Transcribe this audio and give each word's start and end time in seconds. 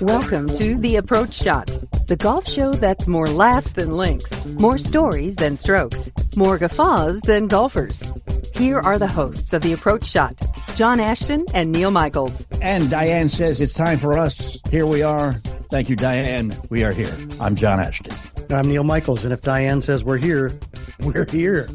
Welcome 0.00 0.48
to 0.48 0.78
The 0.78 0.96
Approach 0.96 1.34
Shot, 1.34 1.66
the 2.08 2.16
golf 2.18 2.48
show 2.48 2.72
that's 2.72 3.06
more 3.06 3.26
laughs 3.26 3.74
than 3.74 3.96
links, 3.96 4.46
more 4.46 4.78
stories 4.78 5.36
than 5.36 5.56
strokes, 5.56 6.10
more 6.36 6.58
guffaws 6.58 7.20
than 7.20 7.48
golfers. 7.48 8.10
Here 8.54 8.78
are 8.78 8.98
the 8.98 9.06
hosts 9.06 9.52
of 9.52 9.62
The 9.62 9.72
Approach 9.72 10.06
Shot, 10.06 10.34
John 10.74 11.00
Ashton 11.00 11.46
and 11.54 11.70
Neil 11.70 11.90
Michaels. 11.90 12.46
And 12.60 12.90
Diane 12.90 13.28
says 13.28 13.60
it's 13.60 13.74
time 13.74 13.98
for 13.98 14.18
us. 14.18 14.60
Here 14.70 14.86
we 14.86 15.02
are. 15.02 15.34
Thank 15.70 15.88
you, 15.88 15.96
Diane. 15.96 16.54
We 16.68 16.84
are 16.84 16.92
here. 16.92 17.14
I'm 17.40 17.54
John 17.54 17.78
Ashton. 17.78 18.16
I'm 18.50 18.66
Neil 18.66 18.84
Michaels, 18.84 19.24
and 19.24 19.32
if 19.32 19.42
Diane 19.42 19.82
says 19.82 20.02
we're 20.02 20.16
here, 20.16 20.52
we're 21.00 21.26
here. 21.26 21.68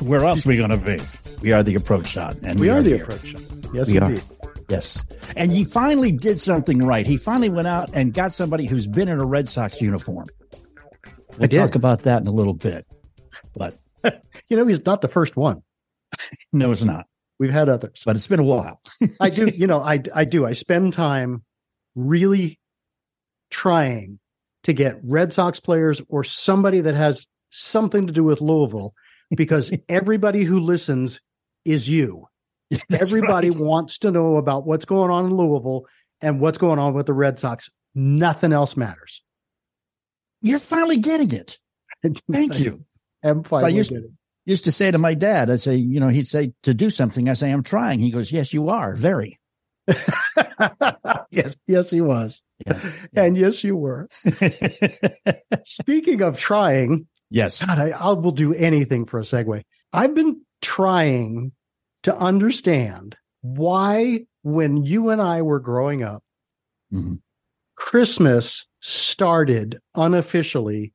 Where 0.00 0.24
else 0.24 0.46
are 0.46 0.48
we 0.48 0.56
going 0.56 0.70
to 0.70 0.76
be? 0.76 0.98
We 1.42 1.52
are 1.52 1.62
the 1.62 1.74
approach 1.74 2.06
shot, 2.08 2.36
and 2.42 2.58
we, 2.58 2.66
we 2.66 2.70
are, 2.70 2.78
are, 2.78 2.82
the 2.82 2.90
here. 2.96 3.04
approach 3.04 3.26
shot. 3.26 3.42
Yes, 3.74 3.88
We 3.88 3.96
indeed. 3.96 4.22
are. 4.42 4.54
Yes, 4.68 5.04
and 5.36 5.50
he 5.50 5.64
finally 5.64 6.12
did 6.12 6.40
something 6.40 6.78
right. 6.78 7.06
He 7.06 7.16
finally 7.16 7.48
went 7.48 7.68
out 7.68 7.90
and 7.94 8.12
got 8.12 8.32
somebody 8.32 8.66
who's 8.66 8.86
been 8.86 9.08
in 9.08 9.18
a 9.18 9.24
Red 9.24 9.48
Sox 9.48 9.80
uniform. 9.80 10.26
We'll 11.38 11.48
talk 11.48 11.74
about 11.74 12.02
that 12.02 12.20
in 12.20 12.26
a 12.26 12.32
little 12.32 12.54
bit, 12.54 12.86
but 13.56 13.78
You 14.48 14.56
know, 14.56 14.66
he's 14.66 14.84
not 14.84 15.00
the 15.00 15.08
first 15.08 15.36
one. 15.36 15.62
no, 16.52 16.70
it's 16.72 16.84
not. 16.84 17.06
We've 17.38 17.50
had 17.50 17.68
others. 17.68 18.02
But 18.04 18.16
it's 18.16 18.26
been 18.26 18.40
a 18.40 18.44
while. 18.44 18.80
I 19.20 19.30
do, 19.30 19.46
you 19.46 19.66
know, 19.66 19.80
I 19.80 20.02
I 20.14 20.24
do. 20.24 20.44
I 20.46 20.52
spend 20.52 20.92
time 20.92 21.44
really 21.94 22.58
trying 23.50 24.18
to 24.64 24.72
get 24.72 24.98
Red 25.02 25.32
Sox 25.32 25.60
players 25.60 26.02
or 26.08 26.24
somebody 26.24 26.80
that 26.80 26.94
has 26.94 27.26
something 27.50 28.06
to 28.06 28.12
do 28.12 28.24
with 28.24 28.40
Louisville 28.40 28.92
because 29.34 29.72
everybody 29.88 30.44
who 30.44 30.60
listens 30.60 31.20
is 31.64 31.88
you. 31.88 32.26
That's 32.70 33.02
everybody 33.02 33.50
right. 33.50 33.58
wants 33.58 33.98
to 33.98 34.10
know 34.10 34.36
about 34.36 34.66
what's 34.66 34.84
going 34.84 35.10
on 35.10 35.26
in 35.26 35.34
Louisville 35.34 35.86
and 36.20 36.40
what's 36.40 36.58
going 36.58 36.78
on 36.78 36.94
with 36.94 37.06
the 37.06 37.14
Red 37.14 37.38
Sox. 37.38 37.70
Nothing 37.94 38.52
else 38.52 38.76
matters. 38.76 39.22
You're 40.42 40.58
finally 40.58 40.98
getting 40.98 41.32
it. 41.32 41.58
Thank 42.32 42.60
you. 42.60 42.82
I'm 43.22 43.42
finally 43.42 43.74
used- 43.74 43.90
getting 43.90 44.04
it. 44.04 44.10
Used 44.46 44.64
to 44.64 44.72
say 44.72 44.90
to 44.90 44.96
my 44.96 45.12
dad, 45.12 45.50
I 45.50 45.56
say, 45.56 45.74
you 45.74 46.00
know, 46.00 46.08
he'd 46.08 46.26
say 46.26 46.54
to 46.62 46.72
do 46.72 46.88
something. 46.88 47.28
I 47.28 47.34
say, 47.34 47.50
I'm 47.50 47.62
trying. 47.62 47.98
He 47.98 48.10
goes, 48.10 48.32
Yes, 48.32 48.54
you 48.54 48.70
are. 48.70 48.94
Very. 48.96 49.38
yes, 51.30 51.54
yes, 51.66 51.90
he 51.90 52.00
was. 52.00 52.42
Yeah. 52.66 52.80
And 53.14 53.36
yes, 53.36 53.62
you 53.62 53.76
were. 53.76 54.08
Speaking 55.66 56.22
of 56.22 56.38
trying, 56.38 57.06
yes. 57.30 57.64
God, 57.64 57.78
I, 57.78 57.90
I 57.90 58.12
will 58.12 58.32
do 58.32 58.54
anything 58.54 59.06
for 59.06 59.18
a 59.18 59.22
segue. 59.22 59.62
I've 59.92 60.14
been 60.14 60.40
trying 60.62 61.52
to 62.02 62.16
understand 62.16 63.16
why, 63.42 64.26
when 64.42 64.84
you 64.84 65.10
and 65.10 65.20
I 65.20 65.42
were 65.42 65.60
growing 65.60 66.02
up, 66.02 66.22
Mhm. 66.92 67.18
Christmas 67.76 68.66
started 68.80 69.78
unofficially 69.94 70.92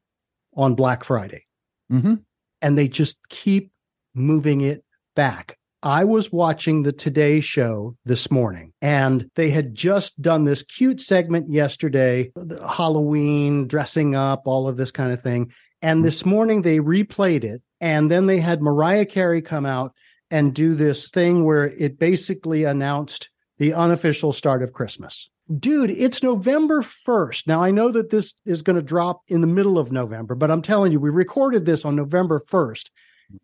on 0.55 0.75
Black 0.75 1.03
Friday, 1.03 1.45
hmm 1.89 2.15
and 2.61 2.77
they 2.77 2.87
just 2.87 3.17
keep 3.29 3.71
moving 4.13 4.61
it 4.61 4.83
back. 5.15 5.57
I 5.81 6.05
was 6.05 6.31
watching 6.31 6.83
the 6.83 6.93
Today 6.93 7.41
Show 7.41 7.97
this 8.05 8.31
morning, 8.31 8.71
and 8.81 9.29
they 9.35 9.49
had 9.49 9.75
just 9.75 10.21
done 10.21 10.45
this 10.45 10.63
cute 10.63 11.01
segment 11.01 11.51
yesterday 11.51 12.31
the 12.35 12.65
Halloween, 12.67 13.67
dressing 13.67 14.15
up, 14.15 14.43
all 14.45 14.67
of 14.67 14.77
this 14.77 14.91
kind 14.91 15.11
of 15.11 15.21
thing. 15.21 15.51
And 15.83 15.99
hmm. 15.99 16.05
this 16.05 16.25
morning 16.25 16.63
they 16.63 16.79
replayed 16.79 17.43
it, 17.43 17.61
and 17.79 18.09
then 18.09 18.25
they 18.25 18.39
had 18.39 18.63
Mariah 18.63 19.05
Carey 19.05 19.43
come 19.43 19.67
out 19.67 19.93
and 20.31 20.55
do 20.55 20.73
this 20.73 21.09
thing 21.09 21.45
where 21.45 21.65
it 21.67 21.99
basically 21.99 22.63
announced 22.63 23.29
the 23.59 23.73
unofficial 23.73 24.33
start 24.33 24.63
of 24.63 24.73
Christmas. 24.73 25.29
Dude, 25.59 25.91
it's 25.91 26.23
November 26.23 26.81
1st. 26.81 27.45
Now, 27.45 27.61
I 27.61 27.69
know 27.69 27.91
that 27.91 28.09
this 28.09 28.33
is 28.45 28.61
going 28.63 28.77
to 28.77 28.81
drop 28.81 29.22
in 29.27 29.41
the 29.41 29.47
middle 29.47 29.77
of 29.77 29.91
November, 29.91 30.33
but 30.33 30.49
I'm 30.49 30.61
telling 30.61 30.91
you, 30.91 30.99
we 30.99 31.11
recorded 31.11 31.66
this 31.66 31.85
on 31.85 31.95
November 31.95 32.41
1st, 32.47 32.89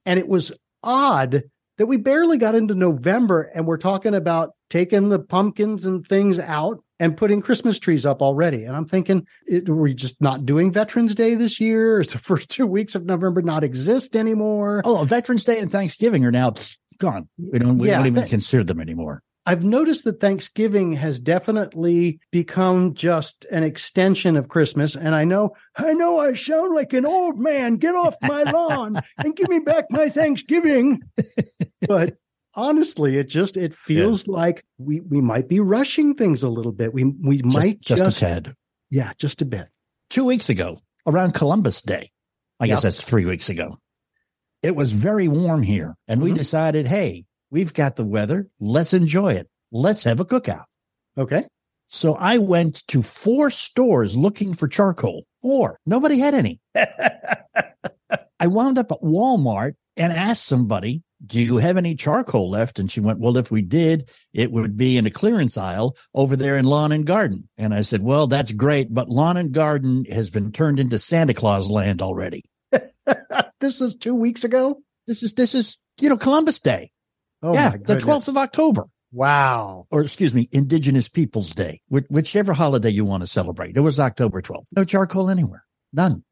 and 0.05 0.17
it 0.17 0.27
was 0.27 0.51
odd 0.81 1.43
that 1.77 1.85
we 1.85 1.97
barely 1.97 2.37
got 2.37 2.55
into 2.55 2.73
November 2.73 3.43
and 3.53 3.65
we're 3.65 3.77
talking 3.77 4.13
about 4.13 4.51
taking 4.69 5.09
the 5.09 5.19
pumpkins 5.19 5.85
and 5.85 6.05
things 6.05 6.39
out 6.39 6.83
and 6.99 7.15
putting 7.15 7.41
Christmas 7.41 7.79
trees 7.79 8.05
up 8.05 8.21
already. 8.21 8.65
And 8.65 8.75
I'm 8.75 8.85
thinking, 8.85 9.25
it, 9.47 9.67
were 9.69 9.75
we 9.75 9.93
just 9.93 10.19
not 10.21 10.45
doing 10.45 10.71
Veterans 10.71 11.15
Day 11.15 11.35
this 11.35 11.59
year? 11.59 12.01
Is 12.01 12.09
the 12.09 12.17
first 12.17 12.49
two 12.49 12.67
weeks 12.67 12.95
of 12.95 13.05
November 13.05 13.41
not 13.41 13.63
exist 13.63 14.15
anymore? 14.15 14.81
Oh, 14.85 15.03
Veterans 15.03 15.45
Day 15.45 15.59
and 15.59 15.71
Thanksgiving 15.71 16.25
are 16.25 16.31
now 16.31 16.53
gone. 16.97 17.29
We 17.37 17.59
don't, 17.59 17.77
we 17.77 17.87
Yeah, 17.87 17.97
don't 17.97 18.07
even 18.07 18.21
that- 18.21 18.29
consider 18.29 18.63
them 18.63 18.79
anymore. 18.81 19.23
I've 19.45 19.63
noticed 19.63 20.03
that 20.03 20.19
Thanksgiving 20.19 20.93
has 20.93 21.19
definitely 21.19 22.19
become 22.29 22.93
just 22.93 23.45
an 23.51 23.63
extension 23.63 24.35
of 24.37 24.47
Christmas. 24.49 24.95
And 24.95 25.15
I 25.15 25.23
know, 25.23 25.55
I 25.75 25.93
know 25.93 26.19
I 26.19 26.35
sound 26.35 26.75
like 26.75 26.93
an 26.93 27.05
old 27.05 27.39
man. 27.39 27.77
Get 27.77 27.95
off 27.95 28.15
my 28.21 28.43
lawn 28.43 28.97
and 29.17 29.35
give 29.35 29.49
me 29.49 29.57
back 29.59 29.85
my 29.89 30.09
Thanksgiving. 30.09 31.01
But 31.87 32.17
honestly, 32.55 33.17
it 33.17 33.29
just 33.29 33.57
it 33.57 33.73
feels 33.75 34.27
like 34.27 34.63
we 34.77 34.99
we 35.01 35.21
might 35.21 35.47
be 35.47 35.59
rushing 35.59 36.15
things 36.15 36.43
a 36.43 36.49
little 36.49 36.71
bit. 36.71 36.93
We 36.93 37.05
we 37.05 37.41
Just, 37.41 37.55
might 37.57 37.81
just, 37.81 38.05
just, 38.05 38.17
a 38.17 38.19
tad. 38.19 38.53
yeah, 38.89 39.13
just 39.17 39.41
a 39.41 39.45
bit. 39.45 39.67
Two 40.09 40.25
weeks 40.25 40.49
ago, 40.49 40.75
around 41.07 41.33
Columbus 41.33 41.81
Day, 41.81 42.09
I 42.59 42.67
guess 42.67 42.81
that's 42.83 43.03
three 43.03 43.25
weeks 43.25 43.49
ago, 43.49 43.69
it 44.63 44.75
was 44.75 44.91
very 44.93 45.27
warm 45.27 45.61
here. 45.61 45.95
And 46.07 46.21
we 46.21 46.31
Mhm. 46.31 46.35
decided, 46.35 46.87
hey, 46.87 47.25
we've 47.51 47.73
got 47.73 47.95
the 47.95 48.05
weather. 48.05 48.47
Let's 48.59 48.93
enjoy 48.93 49.33
it. 49.33 49.47
Let's 49.71 50.03
have 50.05 50.19
a 50.19 50.25
cookout. 50.25 50.65
Okay. 51.17 51.45
So 51.91 52.15
I 52.15 52.37
went 52.37 52.85
to 52.87 53.01
four 53.01 53.49
stores 53.49 54.15
looking 54.17 54.53
for 54.53 54.67
charcoal. 54.67 55.23
Four. 55.41 55.79
Nobody 55.85 56.19
had 56.19 56.33
any. 56.35 56.59
I 58.39 58.47
wound 58.47 58.77
up 58.77 58.91
at 58.91 59.01
Walmart 59.01 59.73
and 59.97 60.13
asked 60.13 60.45
somebody, 60.45 61.03
do 61.25 61.39
you 61.39 61.57
have 61.57 61.77
any 61.77 61.95
charcoal 61.95 62.49
left? 62.49 62.79
And 62.79 62.89
she 62.89 62.99
went, 62.99 63.19
well, 63.19 63.37
if 63.37 63.51
we 63.51 63.61
did, 63.61 64.09
it 64.33 64.51
would 64.51 64.77
be 64.77 64.97
in 64.97 65.05
a 65.05 65.11
clearance 65.11 65.57
aisle 65.57 65.95
over 66.13 66.35
there 66.35 66.57
in 66.57 66.65
lawn 66.65 66.91
and 66.91 67.05
garden. 67.05 67.49
And 67.57 67.73
I 67.73 67.81
said, 67.81 68.01
well, 68.01 68.27
that's 68.27 68.51
great, 68.51 68.93
but 68.93 69.09
lawn 69.09 69.37
and 69.37 69.51
garden 69.51 70.05
has 70.05 70.29
been 70.29 70.51
turned 70.51 70.79
into 70.79 70.97
Santa 70.97 71.33
Claus 71.33 71.69
land 71.69 72.01
already. 72.01 72.43
this 73.59 73.81
is 73.81 73.95
two 73.95 74.15
weeks 74.15 74.43
ago. 74.43 74.81
This 75.07 75.23
is, 75.23 75.33
this 75.33 75.55
is, 75.55 75.77
you 75.99 76.09
know, 76.09 76.17
Columbus 76.17 76.59
Day. 76.59 76.91
Oh 77.41 77.53
yeah. 77.53 77.71
The 77.71 77.95
12th 77.95 78.27
of 78.27 78.37
October 78.37 78.85
Wow. 79.11 79.87
or 79.89 80.01
excuse 80.01 80.35
me, 80.35 80.47
Indigenous 80.51 81.09
Peoples 81.09 81.53
Day, 81.55 81.81
which, 81.87 82.05
whichever 82.09 82.53
holiday 82.53 82.89
you 82.91 83.05
want 83.05 83.23
to 83.23 83.27
celebrate. 83.27 83.75
It 83.75 83.79
was 83.81 83.99
October 83.99 84.41
12th. 84.41 84.67
No 84.75 84.83
charcoal 84.83 85.29
anywhere. 85.29 85.65
None. 85.93 86.23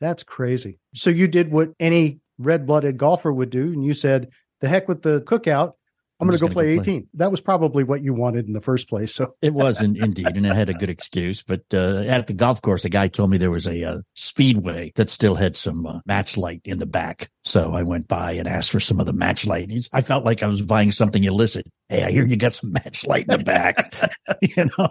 That's 0.00 0.22
crazy. 0.22 0.78
So 0.94 1.08
you 1.10 1.28
did 1.28 1.50
what 1.50 1.70
any 1.80 2.20
red-blooded 2.38 2.96
golfer 2.96 3.32
would 3.32 3.50
do, 3.50 3.72
and 3.72 3.84
you 3.84 3.94
said, 3.94 4.30
"The 4.60 4.68
heck 4.68 4.88
with 4.88 5.02
the 5.02 5.20
cookout. 5.22 5.74
I'm, 6.18 6.28
I'm 6.28 6.28
going 6.28 6.38
to 6.38 6.46
go 6.46 6.52
play 6.52 6.76
go 6.76 6.82
play." 6.82 6.94
18." 6.94 7.08
That 7.14 7.30
was 7.30 7.40
probably 7.40 7.84
what 7.84 8.02
you 8.02 8.14
wanted 8.14 8.46
in 8.46 8.52
the 8.52 8.60
first 8.60 8.88
place. 8.88 9.14
So 9.14 9.34
It 9.42 9.52
was 9.52 9.82
in, 9.82 10.02
indeed, 10.02 10.36
and 10.36 10.46
it 10.46 10.54
had 10.54 10.70
a 10.70 10.74
good 10.74 10.88
excuse. 10.88 11.42
But 11.42 11.62
uh, 11.74 12.04
at 12.06 12.26
the 12.26 12.32
golf 12.32 12.62
course, 12.62 12.84
a 12.84 12.88
guy 12.88 13.08
told 13.08 13.30
me 13.30 13.38
there 13.38 13.50
was 13.50 13.66
a 13.66 13.84
uh, 13.84 13.98
speedway 14.14 14.92
that 14.96 15.10
still 15.10 15.34
had 15.34 15.56
some 15.56 15.86
uh, 15.86 16.00
match 16.06 16.36
light 16.36 16.62
in 16.64 16.78
the 16.78 16.86
back. 16.86 17.28
So 17.44 17.74
I 17.74 17.82
went 17.82 18.08
by 18.08 18.32
and 18.32 18.48
asked 18.48 18.70
for 18.70 18.80
some 18.80 18.98
of 18.98 19.06
the 19.06 19.12
match 19.12 19.46
light. 19.46 19.70
He's, 19.70 19.90
I 19.92 20.00
felt 20.00 20.24
like 20.24 20.42
I 20.42 20.46
was 20.46 20.62
buying 20.62 20.90
something 20.90 21.22
illicit. 21.22 21.66
Hey, 21.88 22.02
I 22.02 22.10
hear 22.10 22.26
you 22.26 22.36
got 22.36 22.52
some 22.52 22.72
match 22.72 23.06
light 23.06 23.26
in 23.28 23.38
the 23.38 23.44
back. 23.44 23.76
you 24.40 24.68
know, 24.78 24.88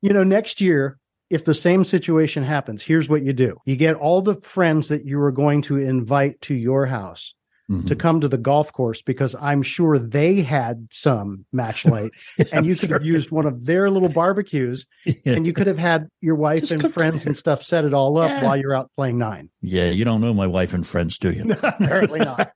you 0.00 0.12
know, 0.12 0.24
next 0.24 0.60
year, 0.60 0.98
if 1.32 1.44
the 1.44 1.54
same 1.54 1.82
situation 1.84 2.44
happens, 2.44 2.82
here's 2.82 3.08
what 3.08 3.24
you 3.24 3.32
do: 3.32 3.56
you 3.64 3.76
get 3.76 3.96
all 3.96 4.22
the 4.22 4.36
friends 4.42 4.88
that 4.88 5.04
you 5.04 5.20
are 5.20 5.32
going 5.32 5.62
to 5.62 5.76
invite 5.78 6.40
to 6.42 6.54
your 6.54 6.86
house 6.86 7.34
Mhm. 7.70 7.86
to 7.86 7.94
come 7.94 8.20
to 8.20 8.26
the 8.28 8.36
golf 8.36 8.72
course 8.72 9.00
because 9.02 9.36
I'm 9.40 9.62
sure 9.62 9.96
they 9.98 10.42
had 10.42 10.88
some 10.90 11.44
match 11.52 11.86
light, 11.94 12.10
and 12.52 12.66
you 12.66 12.74
could 12.74 12.90
have 12.90 13.04
used 13.04 13.30
one 13.30 13.46
of 13.46 13.64
their 13.66 13.88
little 13.88 14.08
barbecues, 14.08 14.84
Yeah. 15.06 15.14
and 15.34 15.46
you 15.46 15.52
could 15.52 15.68
have 15.68 15.78
had 15.78 16.08
your 16.20 16.34
wife 16.46 16.68
Just 16.68 16.84
and 16.84 16.92
friends 16.92 17.24
and 17.24 17.36
stuff 17.36 17.62
set 17.62 17.84
it 17.84 17.94
all 17.94 18.18
up 18.18 18.30
Yeah. 18.30 18.44
while 18.44 18.56
you're 18.56 18.74
out 18.74 18.90
playing 18.96 19.16
nine. 19.18 19.48
yeah, 19.62 19.90
you 19.90 20.04
don't 20.04 20.20
know 20.20 20.34
my 20.34 20.46
wife 20.46 20.74
and 20.74 20.84
friends, 20.86 21.18
do 21.18 21.30
you? 21.30 21.50
Apparently 21.62 22.18
not. 22.20 22.50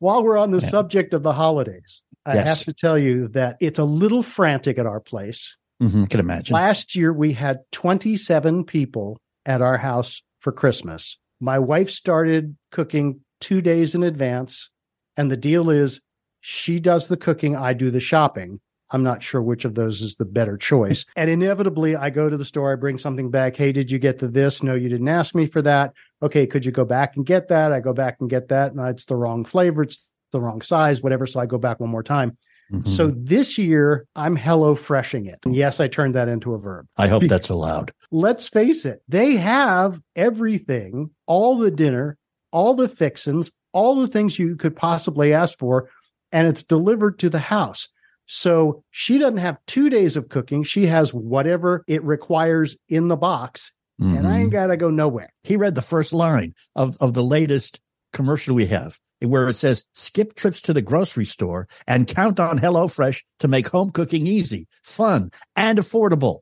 While 0.00 0.24
we're 0.24 0.38
on 0.38 0.50
the 0.50 0.58
Yeah. 0.60 0.68
subject 0.68 1.14
of 1.14 1.22
the 1.22 1.32
holidays, 1.32 2.00
I 2.26 2.34
Yes. 2.36 2.48
have 2.48 2.64
to 2.66 2.72
tell 2.72 2.98
you 2.98 3.28
that 3.28 3.56
it's 3.60 3.78
a 3.78 3.84
little 3.84 4.22
frantic 4.22 4.78
at 4.78 4.86
our 4.86 5.00
place. 5.00 5.54
Hmm 5.80 6.04
can 6.04 6.20
imagine. 6.20 6.54
Last 6.54 6.94
year, 6.94 7.12
we 7.12 7.32
had 7.32 7.60
27 7.72 8.64
people 8.64 9.20
at 9.46 9.62
our 9.62 9.78
house 9.78 10.22
for 10.40 10.52
Christmas. 10.52 11.18
My 11.40 11.58
wife 11.58 11.90
started 11.90 12.56
cooking 12.70 13.20
two 13.40 13.60
days 13.60 13.94
in 13.94 14.02
advance. 14.02 14.70
And 15.16 15.30
the 15.30 15.36
deal 15.36 15.68
is 15.68 16.00
she 16.40 16.80
does 16.80 17.08
the 17.08 17.16
cooking, 17.16 17.56
I 17.56 17.72
do 17.72 17.90
the 17.90 18.00
shopping. 18.00 18.60
I'm 18.90 19.02
not 19.02 19.22
sure 19.22 19.42
which 19.42 19.64
of 19.64 19.74
those 19.74 20.02
is 20.02 20.16
the 20.16 20.24
better 20.24 20.56
choice. 20.56 21.04
and 21.16 21.30
inevitably, 21.30 21.96
I 21.96 22.10
go 22.10 22.28
to 22.28 22.36
the 22.36 22.44
store, 22.44 22.72
I 22.72 22.76
bring 22.76 22.98
something 22.98 23.30
back. 23.30 23.56
Hey, 23.56 23.72
did 23.72 23.90
you 23.90 23.98
get 23.98 24.18
the 24.18 24.28
this? 24.28 24.62
No, 24.62 24.74
you 24.74 24.88
didn't 24.88 25.08
ask 25.08 25.34
me 25.34 25.46
for 25.46 25.62
that. 25.62 25.92
Okay, 26.22 26.46
could 26.46 26.64
you 26.64 26.72
go 26.72 26.84
back 26.84 27.16
and 27.16 27.26
get 27.26 27.48
that? 27.48 27.72
I 27.72 27.80
go 27.80 27.92
back 27.92 28.18
and 28.20 28.28
get 28.28 28.48
that. 28.48 28.74
No, 28.74 28.84
it's 28.84 29.06
the 29.06 29.16
wrong 29.16 29.44
flavor. 29.44 29.82
It's 29.82 30.06
the 30.30 30.40
wrong 30.40 30.60
size, 30.60 31.02
whatever. 31.02 31.26
So 31.26 31.40
I 31.40 31.46
go 31.46 31.58
back 31.58 31.80
one 31.80 31.90
more 31.90 32.02
time. 32.02 32.36
Mm-hmm. 32.72 32.88
So 32.88 33.12
this 33.14 33.58
year, 33.58 34.06
I'm 34.16 34.34
hello 34.34 34.74
freshing 34.74 35.26
it. 35.26 35.38
yes, 35.46 35.78
I 35.78 35.88
turned 35.88 36.14
that 36.14 36.28
into 36.28 36.54
a 36.54 36.58
verb. 36.58 36.86
I 36.96 37.06
hope 37.06 37.24
that's 37.24 37.50
allowed. 37.50 37.90
Let's 38.10 38.48
face 38.48 38.86
it, 38.86 39.02
they 39.08 39.36
have 39.36 40.00
everything, 40.16 41.10
all 41.26 41.58
the 41.58 41.70
dinner, 41.70 42.16
all 42.50 42.74
the 42.74 42.88
fixins, 42.88 43.50
all 43.72 43.96
the 43.96 44.08
things 44.08 44.38
you 44.38 44.56
could 44.56 44.74
possibly 44.74 45.34
ask 45.34 45.58
for, 45.58 45.90
and 46.32 46.48
it's 46.48 46.64
delivered 46.64 47.18
to 47.20 47.28
the 47.28 47.38
house. 47.38 47.88
So 48.26 48.82
she 48.90 49.18
doesn't 49.18 49.38
have 49.38 49.58
two 49.66 49.90
days 49.90 50.16
of 50.16 50.28
cooking. 50.28 50.62
She 50.62 50.86
has 50.86 51.12
whatever 51.12 51.84
it 51.86 52.02
requires 52.02 52.76
in 52.88 53.08
the 53.08 53.16
box. 53.16 53.72
Mm-hmm. 54.00 54.16
And 54.16 54.26
I 54.26 54.38
ain't 54.38 54.46
mm-hmm. 54.46 54.52
got 54.52 54.66
to 54.68 54.76
go 54.76 54.90
nowhere. 54.90 55.32
He 55.42 55.56
read 55.56 55.74
the 55.74 55.82
first 55.82 56.12
line 56.12 56.54
of, 56.74 56.96
of 57.00 57.12
the 57.12 57.24
latest 57.24 57.80
commercial 58.12 58.54
we 58.54 58.66
have 58.66 58.98
where 59.20 59.48
it 59.48 59.54
says 59.54 59.86
skip 59.94 60.34
trips 60.34 60.60
to 60.62 60.72
the 60.72 60.82
grocery 60.82 61.24
store 61.24 61.68
and 61.86 62.06
count 62.06 62.40
on 62.40 62.58
HelloFresh 62.58 63.22
to 63.40 63.48
make 63.48 63.68
home 63.68 63.90
cooking 63.90 64.26
easy, 64.26 64.66
fun, 64.82 65.30
and 65.56 65.78
affordable. 65.78 66.40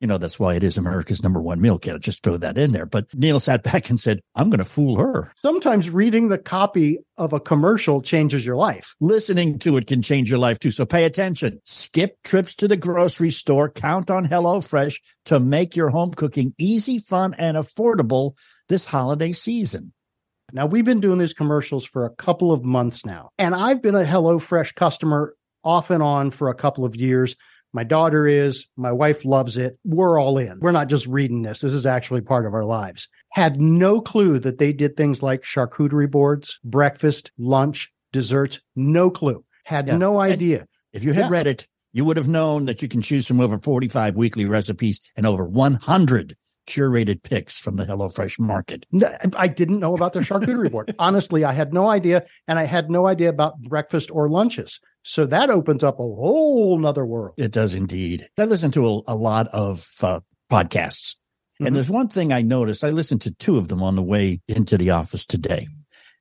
You 0.00 0.06
know, 0.06 0.18
that's 0.18 0.38
why 0.38 0.54
it 0.54 0.62
is 0.62 0.78
America's 0.78 1.24
number 1.24 1.42
one 1.42 1.60
meal 1.60 1.76
kit. 1.76 2.00
just 2.00 2.22
throw 2.22 2.36
that 2.36 2.56
in 2.56 2.70
there. 2.70 2.86
But 2.86 3.12
Neil 3.16 3.40
sat 3.40 3.64
back 3.64 3.90
and 3.90 3.98
said, 3.98 4.20
I'm 4.36 4.48
going 4.48 4.58
to 4.58 4.64
fool 4.64 4.96
her. 4.96 5.32
Sometimes 5.36 5.90
reading 5.90 6.28
the 6.28 6.38
copy 6.38 7.00
of 7.16 7.32
a 7.32 7.40
commercial 7.40 8.00
changes 8.00 8.46
your 8.46 8.54
life. 8.54 8.94
Listening 9.00 9.58
to 9.60 9.76
it 9.76 9.88
can 9.88 10.00
change 10.00 10.30
your 10.30 10.38
life 10.38 10.60
too. 10.60 10.70
So 10.70 10.86
pay 10.86 11.02
attention. 11.02 11.60
Skip 11.64 12.16
trips 12.22 12.54
to 12.56 12.68
the 12.68 12.76
grocery 12.76 13.30
store. 13.30 13.68
Count 13.68 14.08
on 14.08 14.24
HelloFresh 14.24 15.00
to 15.24 15.40
make 15.40 15.74
your 15.74 15.88
home 15.88 16.12
cooking 16.12 16.54
easy, 16.58 17.00
fun, 17.00 17.34
and 17.36 17.56
affordable 17.56 18.34
this 18.68 18.84
holiday 18.84 19.32
season. 19.32 19.92
Now, 20.52 20.64
we've 20.64 20.84
been 20.84 21.00
doing 21.00 21.18
these 21.18 21.34
commercials 21.34 21.84
for 21.84 22.06
a 22.06 22.10
couple 22.10 22.52
of 22.52 22.64
months 22.64 23.04
now, 23.04 23.30
and 23.38 23.54
I've 23.54 23.82
been 23.82 23.94
a 23.94 24.04
HelloFresh 24.04 24.74
customer 24.74 25.36
off 25.62 25.90
and 25.90 26.02
on 26.02 26.30
for 26.30 26.48
a 26.48 26.54
couple 26.54 26.86
of 26.86 26.96
years. 26.96 27.36
My 27.74 27.84
daughter 27.84 28.26
is, 28.26 28.66
my 28.76 28.90
wife 28.90 29.26
loves 29.26 29.58
it. 29.58 29.78
We're 29.84 30.18
all 30.18 30.38
in. 30.38 30.58
We're 30.60 30.72
not 30.72 30.88
just 30.88 31.06
reading 31.06 31.42
this. 31.42 31.60
This 31.60 31.74
is 31.74 31.84
actually 31.84 32.22
part 32.22 32.46
of 32.46 32.54
our 32.54 32.64
lives. 32.64 33.08
Had 33.32 33.60
no 33.60 34.00
clue 34.00 34.38
that 34.38 34.56
they 34.56 34.72
did 34.72 34.96
things 34.96 35.22
like 35.22 35.42
charcuterie 35.42 36.10
boards, 36.10 36.58
breakfast, 36.64 37.30
lunch, 37.36 37.92
desserts. 38.12 38.58
No 38.74 39.10
clue. 39.10 39.44
Had 39.64 39.86
yeah. 39.86 39.98
no 39.98 40.18
idea. 40.18 40.60
And 40.60 40.68
if 40.94 41.04
you 41.04 41.12
had 41.12 41.26
yeah. 41.26 41.30
read 41.30 41.46
it, 41.46 41.68
you 41.92 42.06
would 42.06 42.16
have 42.16 42.28
known 42.28 42.64
that 42.64 42.80
you 42.80 42.88
can 42.88 43.02
choose 43.02 43.26
from 43.26 43.40
over 43.40 43.58
45 43.58 44.16
weekly 44.16 44.46
recipes 44.46 45.00
and 45.14 45.26
over 45.26 45.44
100 45.44 46.34
curated 46.68 47.22
picks 47.22 47.58
from 47.58 47.76
the 47.76 47.84
HelloFresh 47.84 48.38
market. 48.38 48.84
I 49.34 49.48
didn't 49.48 49.80
know 49.80 49.94
about 49.94 50.12
the 50.12 50.20
charcuterie 50.20 50.70
board. 50.70 50.94
Honestly, 50.98 51.44
I 51.44 51.52
had 51.52 51.72
no 51.72 51.88
idea. 51.88 52.24
And 52.46 52.58
I 52.58 52.64
had 52.64 52.90
no 52.90 53.06
idea 53.06 53.30
about 53.30 53.58
breakfast 53.62 54.10
or 54.12 54.28
lunches. 54.28 54.78
So 55.02 55.24
that 55.26 55.50
opens 55.50 55.82
up 55.82 55.98
a 55.98 56.02
whole 56.02 56.78
nother 56.78 57.06
world. 57.06 57.34
It 57.38 57.52
does 57.52 57.74
indeed. 57.74 58.28
I 58.38 58.44
listen 58.44 58.70
to 58.72 58.86
a, 58.86 59.00
a 59.08 59.16
lot 59.16 59.48
of 59.48 59.84
uh, 60.02 60.20
podcasts. 60.52 61.16
Mm-hmm. 61.54 61.66
And 61.66 61.76
there's 61.76 61.90
one 61.90 62.08
thing 62.08 62.32
I 62.32 62.42
noticed. 62.42 62.84
I 62.84 62.90
listened 62.90 63.22
to 63.22 63.34
two 63.34 63.56
of 63.56 63.68
them 63.68 63.82
on 63.82 63.96
the 63.96 64.02
way 64.02 64.40
into 64.46 64.76
the 64.76 64.90
office 64.90 65.24
today. 65.24 65.66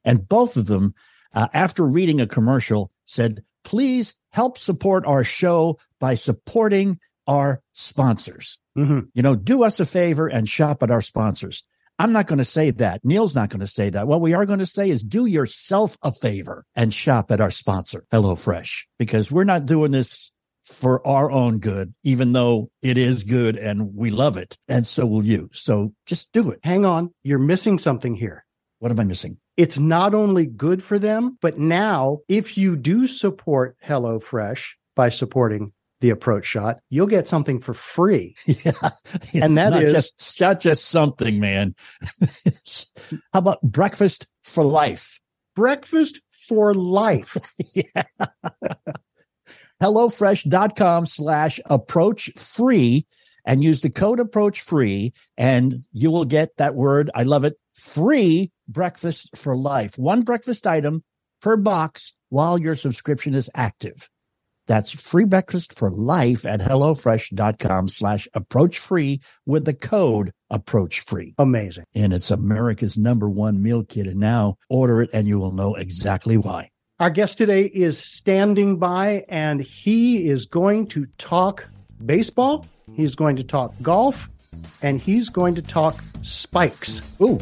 And 0.06 0.28
both 0.28 0.56
of 0.56 0.68
them, 0.68 0.94
uh, 1.34 1.50
after 1.54 1.86
reading 1.86 2.22
a 2.22 2.28
commercial, 2.28 2.90
said, 3.06 3.44
please 3.66 4.16
help 4.32 4.58
support 4.58 5.06
our 5.06 5.26
show 5.26 5.78
by 6.00 6.16
supporting 6.16 7.00
our 7.28 7.62
sponsors. 7.74 8.58
Mm-hmm. 8.78 9.00
You 9.14 9.24
know, 9.24 9.36
do 9.36 9.64
us 9.64 9.80
a 9.80 9.86
favor 9.86 10.28
and 10.28 10.48
shop 10.48 10.84
at 10.84 10.92
our 10.92 11.02
sponsors. 11.02 11.64
I'm 12.00 12.12
not 12.12 12.28
going 12.28 12.38
to 12.38 12.46
say 12.46 12.70
that. 12.72 13.02
Neil's 13.04 13.36
not 13.36 13.50
going 13.50 13.62
to 13.62 13.68
say 13.68 13.90
that. 13.90 14.08
What 14.08 14.22
we 14.22 14.34
are 14.34 14.46
going 14.46 14.60
to 14.60 14.68
say 14.68 14.90
is 14.90 15.02
do 15.02 15.26
yourself 15.26 15.98
a 16.04 16.12
favor 16.12 16.64
and 16.76 16.94
shop 16.94 17.32
at 17.32 17.42
our 17.42 17.50
sponsor, 17.50 18.06
HelloFresh, 18.12 18.86
because 19.00 19.32
we're 19.32 19.44
not 19.44 19.66
doing 19.66 19.92
this 19.92 20.32
for 20.64 21.06
our 21.08 21.32
own 21.32 21.60
good, 21.60 21.94
even 22.04 22.34
though 22.34 22.70
it 22.82 22.98
is 22.98 23.24
good 23.24 23.56
and 23.56 23.96
we 23.96 24.12
love 24.12 24.38
it. 24.38 24.58
And 24.68 24.86
so 24.86 25.08
will 25.08 25.26
you. 25.26 25.50
So 25.54 25.94
just 26.06 26.32
do 26.34 26.52
it. 26.52 26.60
Hang 26.64 26.86
on. 26.86 27.14
You're 27.24 27.40
missing 27.40 27.80
something 27.80 28.14
here. 28.14 28.46
What 28.80 28.92
am 28.92 29.00
I 29.00 29.06
missing? 29.06 29.40
It's 29.56 29.80
not 29.80 30.14
only 30.14 30.46
good 30.46 30.84
for 30.84 31.00
them, 31.00 31.38
but 31.42 31.58
now 31.58 32.20
if 32.28 32.58
you 32.58 32.76
do 32.76 33.08
support 33.08 33.76
HelloFresh 33.84 34.64
by 34.96 35.10
supporting 35.10 35.72
the 36.00 36.10
approach 36.12 36.46
shot, 36.46 36.80
you'll 36.90 37.08
get 37.08 37.28
something 37.28 37.60
for 37.60 37.74
free. 37.74 38.36
Yeah. 39.34 39.46
And 39.46 39.58
that 39.58 39.72
not 39.72 39.84
is 39.84 39.92
just 39.92 40.42
not 40.42 40.60
just 40.60 40.86
something, 40.86 41.40
man. 41.40 41.76
How 43.34 43.40
about 43.40 43.62
breakfast 43.62 44.28
for 44.44 44.64
life? 44.64 45.20
Breakfast 45.56 46.22
for 46.48 46.74
life. 46.74 47.36
yeah. 47.74 48.04
HelloFresh.com 49.82 51.06
slash 51.06 51.60
approach 51.66 52.32
free 52.36 53.06
and 53.46 53.64
use 53.64 53.82
the 53.82 53.90
code 53.90 54.20
approach 54.20 54.62
free 54.62 55.14
and 55.38 55.76
you 55.92 56.12
will 56.12 56.26
get 56.26 56.56
that 56.58 56.76
word. 56.76 57.10
I 57.16 57.24
love 57.24 57.44
it. 57.44 57.56
Free 57.76 58.52
breakfast 58.68 59.38
for 59.38 59.58
life. 59.58 59.98
One 59.98 60.22
breakfast 60.22 60.68
item 60.68 61.04
per 61.42 61.58
box 61.58 62.14
while 62.30 62.60
your 62.60 62.76
subscription 62.76 63.34
is 63.34 63.50
active. 63.56 64.10
That's 64.68 65.10
free 65.10 65.26
breakfast 65.26 65.78
for 65.78 65.90
life 65.90 66.46
at 66.46 66.60
HelloFresh.com 66.60 67.88
slash 67.88 68.28
approach 68.34 68.78
free 68.78 69.22
with 69.46 69.66
the 69.66 69.74
code 69.74 70.32
approach 70.50 71.02
free. 71.02 71.34
Amazing. 71.38 71.86
And 71.96 72.14
it's 72.14 72.32
America's 72.32 72.98
number 72.98 73.30
one 73.30 73.62
meal 73.62 73.84
kit. 73.84 74.08
And 74.08 74.20
now 74.20 74.56
order 74.70 75.02
it 75.02 75.10
and 75.14 75.28
you 75.28 75.40
will 75.40 75.54
know 75.54 75.76
exactly 75.76 76.38
why. 76.38 76.70
Our 77.00 77.10
guest 77.10 77.38
today 77.38 77.66
is 77.66 78.00
standing 78.00 78.78
by 78.78 79.24
and 79.30 79.62
he 79.62 80.28
is 80.28 80.46
going 80.46 80.88
to 80.88 81.06
talk 81.18 81.68
baseball. 82.06 82.66
He's 82.96 83.16
going 83.16 83.36
to 83.36 83.44
talk 83.44 83.74
golf 83.82 84.28
and 84.82 85.00
he's 85.00 85.30
going 85.30 85.56
to 85.56 85.62
talk 85.62 85.96
spikes. 86.24 87.02
Ooh, 87.22 87.38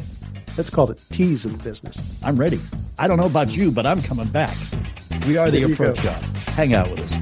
that's 0.56 0.70
called 0.70 0.90
call 0.90 0.92
it 0.92 1.04
teas 1.12 1.46
in 1.46 1.58
the 1.58 1.64
business. 1.64 2.22
I'm 2.24 2.36
ready. 2.36 2.60
I 3.00 3.08
don't 3.08 3.18
know 3.18 3.26
about 3.26 3.56
you, 3.56 3.72
but 3.72 3.86
I'm 3.86 4.02
coming 4.02 4.28
back. 4.28 4.56
We 5.28 5.38
are 5.38 5.50
the 5.50 5.64
Approach 5.64 6.02
Shot. 6.02 6.22
Hang 6.50 6.76
out 6.76 6.88
with 6.92 7.02
us. 7.02 7.14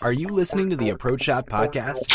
Are 0.00 0.12
you 0.12 0.28
listening 0.28 0.70
to 0.70 0.76
the 0.76 0.90
Approach 0.90 1.22
Shot 1.22 1.46
podcast? 1.46 2.06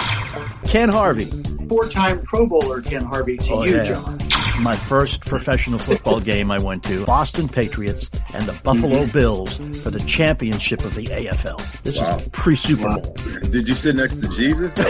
Ken 0.65 0.87
Harvey. 0.87 1.25
Four 1.67 1.89
time 1.89 2.21
Pro 2.21 2.47
Bowler 2.47 2.81
Ken 2.81 3.03
Harvey 3.03 3.35
to 3.35 3.51
oh, 3.51 3.63
you, 3.65 3.75
yeah. 3.75 3.83
John 3.83 4.17
my 4.61 4.75
first 4.75 5.25
professional 5.25 5.79
football 5.79 6.19
game 6.19 6.51
I 6.51 6.59
went 6.59 6.83
to, 6.85 7.05
Boston 7.05 7.47
Patriots 7.47 8.09
and 8.33 8.43
the 8.43 8.53
Buffalo 8.63 9.03
mm-hmm. 9.03 9.11
Bills 9.11 9.57
for 9.81 9.89
the 9.89 9.99
championship 10.01 10.85
of 10.85 10.93
the 10.95 11.03
AFL. 11.03 11.81
This 11.83 11.97
wow. 11.99 12.17
is 12.17 12.27
pre 12.29 12.55
Super 12.55 12.87
wow. 12.87 12.99
Bowl. 12.99 13.13
Did 13.49 13.67
you 13.67 13.73
sit 13.73 13.95
next 13.95 14.17
to 14.17 14.27
Jesus? 14.29 14.75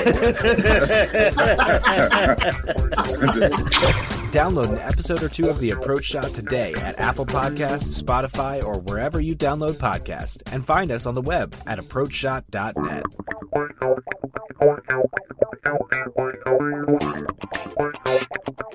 Download 4.32 4.70
an 4.70 4.80
episode 4.80 5.24
or 5.24 5.30
two 5.30 5.50
of 5.50 5.60
The 5.60 5.72
Approach 5.72 6.06
Shot 6.06 6.24
today 6.24 6.74
at 6.75 7.00
Apple 7.00 7.25
Podcasts, 7.25 8.01
Spotify, 8.01 8.63
or 8.63 8.80
wherever 8.80 9.20
you 9.20 9.36
download 9.36 9.74
podcasts, 9.74 10.42
and 10.54 10.66
find 10.66 10.92
us 10.92 11.06
on 11.06 11.16
the 11.16 11.22
web 11.22 11.54
at 11.68 11.80
approachshot.net. 11.80 13.04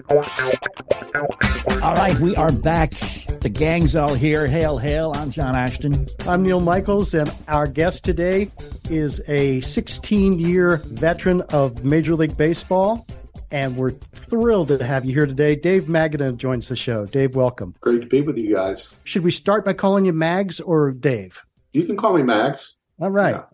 All 0.09 1.95
right, 1.95 2.17
we 2.21 2.37
are 2.37 2.53
back. 2.53 2.91
The 2.91 3.51
gang's 3.53 3.97
all 3.97 4.15
here. 4.15 4.47
Hail, 4.47 4.79
hail. 4.79 5.13
I'm 5.17 5.33
John 5.33 5.57
Ashton. 5.57 6.07
I'm 6.29 6.45
Neil 6.45 6.61
Michaels, 6.61 7.13
and 7.13 7.29
our 7.49 7.67
guest 7.67 8.05
today 8.05 8.49
is 8.89 9.21
a 9.27 9.61
16 9.63 10.39
year 10.39 10.77
veteran 10.77 11.41
of 11.53 11.85
Major 11.85 12.15
League 12.15 12.37
Baseball. 12.37 13.05
And 13.51 13.77
we're 13.77 13.91
thrilled 13.91 14.69
to 14.69 14.85
have 14.85 15.05
you 15.05 15.13
here 15.13 15.27
today. 15.27 15.57
Dave 15.57 15.85
Magadan 15.85 16.37
joins 16.37 16.69
the 16.69 16.77
show. 16.77 17.07
Dave, 17.07 17.35
welcome. 17.35 17.75
Great 17.81 18.03
to 18.03 18.07
be 18.07 18.21
with 18.21 18.39
you 18.39 18.55
guys. 18.55 18.95
Should 19.03 19.25
we 19.25 19.33
start 19.33 19.65
by 19.65 19.73
calling 19.73 20.05
you 20.05 20.13
Mags 20.13 20.61
or 20.61 20.93
Dave? 20.93 21.43
You 21.73 21.83
can 21.85 21.97
call 21.97 22.15
me 22.15 22.23
Mags. 22.23 22.77
All 23.01 23.11
right. 23.11 23.35
Yeah. 23.35 23.45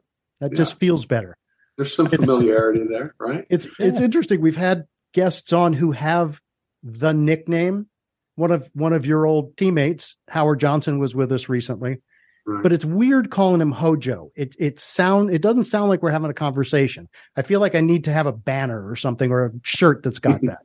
That 0.40 0.52
yeah. 0.52 0.58
just 0.58 0.78
feels 0.78 1.06
better. 1.06 1.34
There's 1.78 1.96
some 1.96 2.08
familiarity 2.08 2.84
there, 2.84 3.14
right? 3.18 3.46
It's 3.48 3.66
it's 3.78 4.00
interesting. 4.00 4.42
We've 4.42 4.54
had 4.54 4.84
guests 5.12 5.52
on 5.52 5.72
who 5.72 5.92
have 5.92 6.41
the 6.82 7.12
nickname. 7.12 7.86
One 8.36 8.50
of 8.50 8.68
one 8.72 8.92
of 8.92 9.04
your 9.04 9.26
old 9.26 9.56
teammates, 9.56 10.16
Howard 10.28 10.60
Johnson, 10.60 10.98
was 10.98 11.14
with 11.14 11.30
us 11.32 11.48
recently. 11.48 11.98
Right. 12.44 12.62
But 12.62 12.72
it's 12.72 12.84
weird 12.84 13.30
calling 13.30 13.60
him 13.60 13.70
Hojo. 13.70 14.30
It 14.34 14.54
it 14.58 14.80
sound 14.80 15.30
it 15.30 15.42
doesn't 15.42 15.64
sound 15.64 15.90
like 15.90 16.02
we're 16.02 16.10
having 16.10 16.30
a 16.30 16.34
conversation. 16.34 17.08
I 17.36 17.42
feel 17.42 17.60
like 17.60 17.74
I 17.74 17.80
need 17.80 18.04
to 18.04 18.12
have 18.12 18.26
a 18.26 18.32
banner 18.32 18.88
or 18.88 18.96
something 18.96 19.30
or 19.30 19.46
a 19.46 19.50
shirt 19.62 20.02
that's 20.02 20.18
got 20.18 20.40
that. 20.42 20.60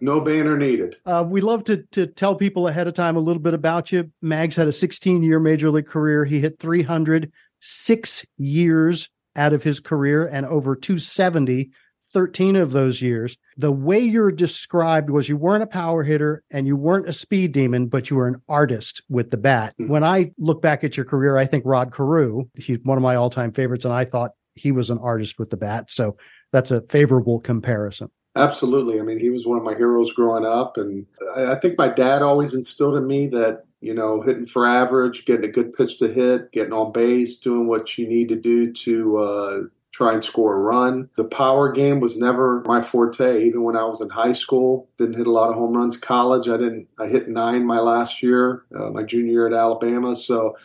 No 0.00 0.20
banner 0.20 0.56
needed. 0.56 0.96
Uh, 1.04 1.24
we 1.26 1.40
love 1.40 1.64
to 1.64 1.82
to 1.92 2.06
tell 2.06 2.34
people 2.34 2.68
ahead 2.68 2.86
of 2.86 2.94
time 2.94 3.16
a 3.16 3.20
little 3.20 3.42
bit 3.42 3.52
about 3.52 3.92
you. 3.92 4.10
Mags 4.22 4.56
had 4.56 4.68
a 4.68 4.72
16 4.72 5.22
year 5.22 5.38
major 5.40 5.70
league 5.70 5.86
career. 5.86 6.24
He 6.24 6.40
hit 6.40 6.58
300 6.58 7.30
six 7.62 8.26
years 8.38 9.08
out 9.36 9.52
of 9.52 9.62
his 9.62 9.80
career 9.80 10.26
and 10.26 10.44
over 10.44 10.76
270 10.76 11.70
13 12.12 12.56
of 12.56 12.72
those 12.72 13.00
years. 13.00 13.36
The 13.56 13.72
way 13.72 14.00
you're 14.00 14.32
described 14.32 15.10
was 15.10 15.28
you 15.28 15.36
weren't 15.36 15.62
a 15.62 15.66
power 15.66 16.02
hitter 16.02 16.42
and 16.50 16.66
you 16.66 16.76
weren't 16.76 17.08
a 17.08 17.12
speed 17.12 17.52
demon, 17.52 17.86
but 17.86 18.10
you 18.10 18.16
were 18.16 18.28
an 18.28 18.40
artist 18.48 19.02
with 19.08 19.30
the 19.30 19.36
bat. 19.36 19.74
Mhm. 19.80 19.88
When 19.88 20.04
I 20.04 20.32
look 20.38 20.62
back 20.62 20.84
at 20.84 20.96
your 20.96 21.06
career, 21.06 21.36
I 21.36 21.46
think 21.46 21.64
Rod 21.66 21.92
Carew, 21.92 22.44
he's 22.54 22.78
one 22.84 22.98
of 22.98 23.02
my 23.02 23.14
all 23.14 23.30
time 23.30 23.52
favorites, 23.52 23.84
and 23.84 23.94
I 23.94 24.04
thought 24.04 24.32
he 24.54 24.72
was 24.72 24.90
an 24.90 24.98
artist 24.98 25.38
with 25.38 25.50
the 25.50 25.56
bat. 25.56 25.90
So 25.90 26.16
that's 26.52 26.70
a 26.70 26.82
favorable 26.82 27.40
comparison. 27.40 28.10
Absolutely. 28.36 28.98
I 28.98 29.02
mean, 29.02 29.18
he 29.18 29.30
was 29.30 29.46
one 29.46 29.58
of 29.58 29.64
my 29.64 29.74
heroes 29.74 30.12
growing 30.12 30.46
up. 30.46 30.76
And 30.78 31.06
I 31.34 31.52
I 31.52 31.54
think 31.60 31.76
my 31.76 31.88
dad 31.88 32.22
always 32.22 32.54
instilled 32.54 32.96
in 32.96 33.06
me 33.06 33.26
that, 33.28 33.64
you 33.80 33.92
know, 33.94 34.22
hitting 34.22 34.46
for 34.46 34.66
average, 34.66 35.24
getting 35.26 35.44
a 35.44 35.52
good 35.52 35.74
pitch 35.74 35.98
to 35.98 36.08
hit, 36.08 36.50
getting 36.52 36.72
on 36.72 36.92
base, 36.92 37.36
doing 37.36 37.66
what 37.66 37.98
you 37.98 38.06
need 38.08 38.28
to 38.28 38.36
do 38.36 38.72
to 38.72 39.16
uh, 39.18 39.60
try 39.92 40.12
and 40.12 40.24
score 40.24 40.54
a 40.54 40.58
run. 40.58 41.08
The 41.16 41.24
power 41.24 41.70
game 41.70 42.00
was 42.00 42.16
never 42.16 42.62
my 42.66 42.82
forte. 42.82 43.44
Even 43.44 43.62
when 43.62 43.76
I 43.76 43.84
was 43.84 44.00
in 44.00 44.08
high 44.08 44.32
school, 44.32 44.88
didn't 44.98 45.16
hit 45.16 45.26
a 45.26 45.30
lot 45.30 45.50
of 45.50 45.54
home 45.54 45.76
runs. 45.76 45.96
College, 45.98 46.48
I 46.48 46.56
didn't, 46.56 46.88
I 46.98 47.06
hit 47.06 47.28
nine 47.28 47.66
my 47.66 47.78
last 47.78 48.22
year, 48.22 48.64
uh, 48.74 48.90
my 48.90 49.02
junior 49.02 49.32
year 49.32 49.46
at 49.46 49.52
Alabama. 49.52 50.16
So, 50.16 50.56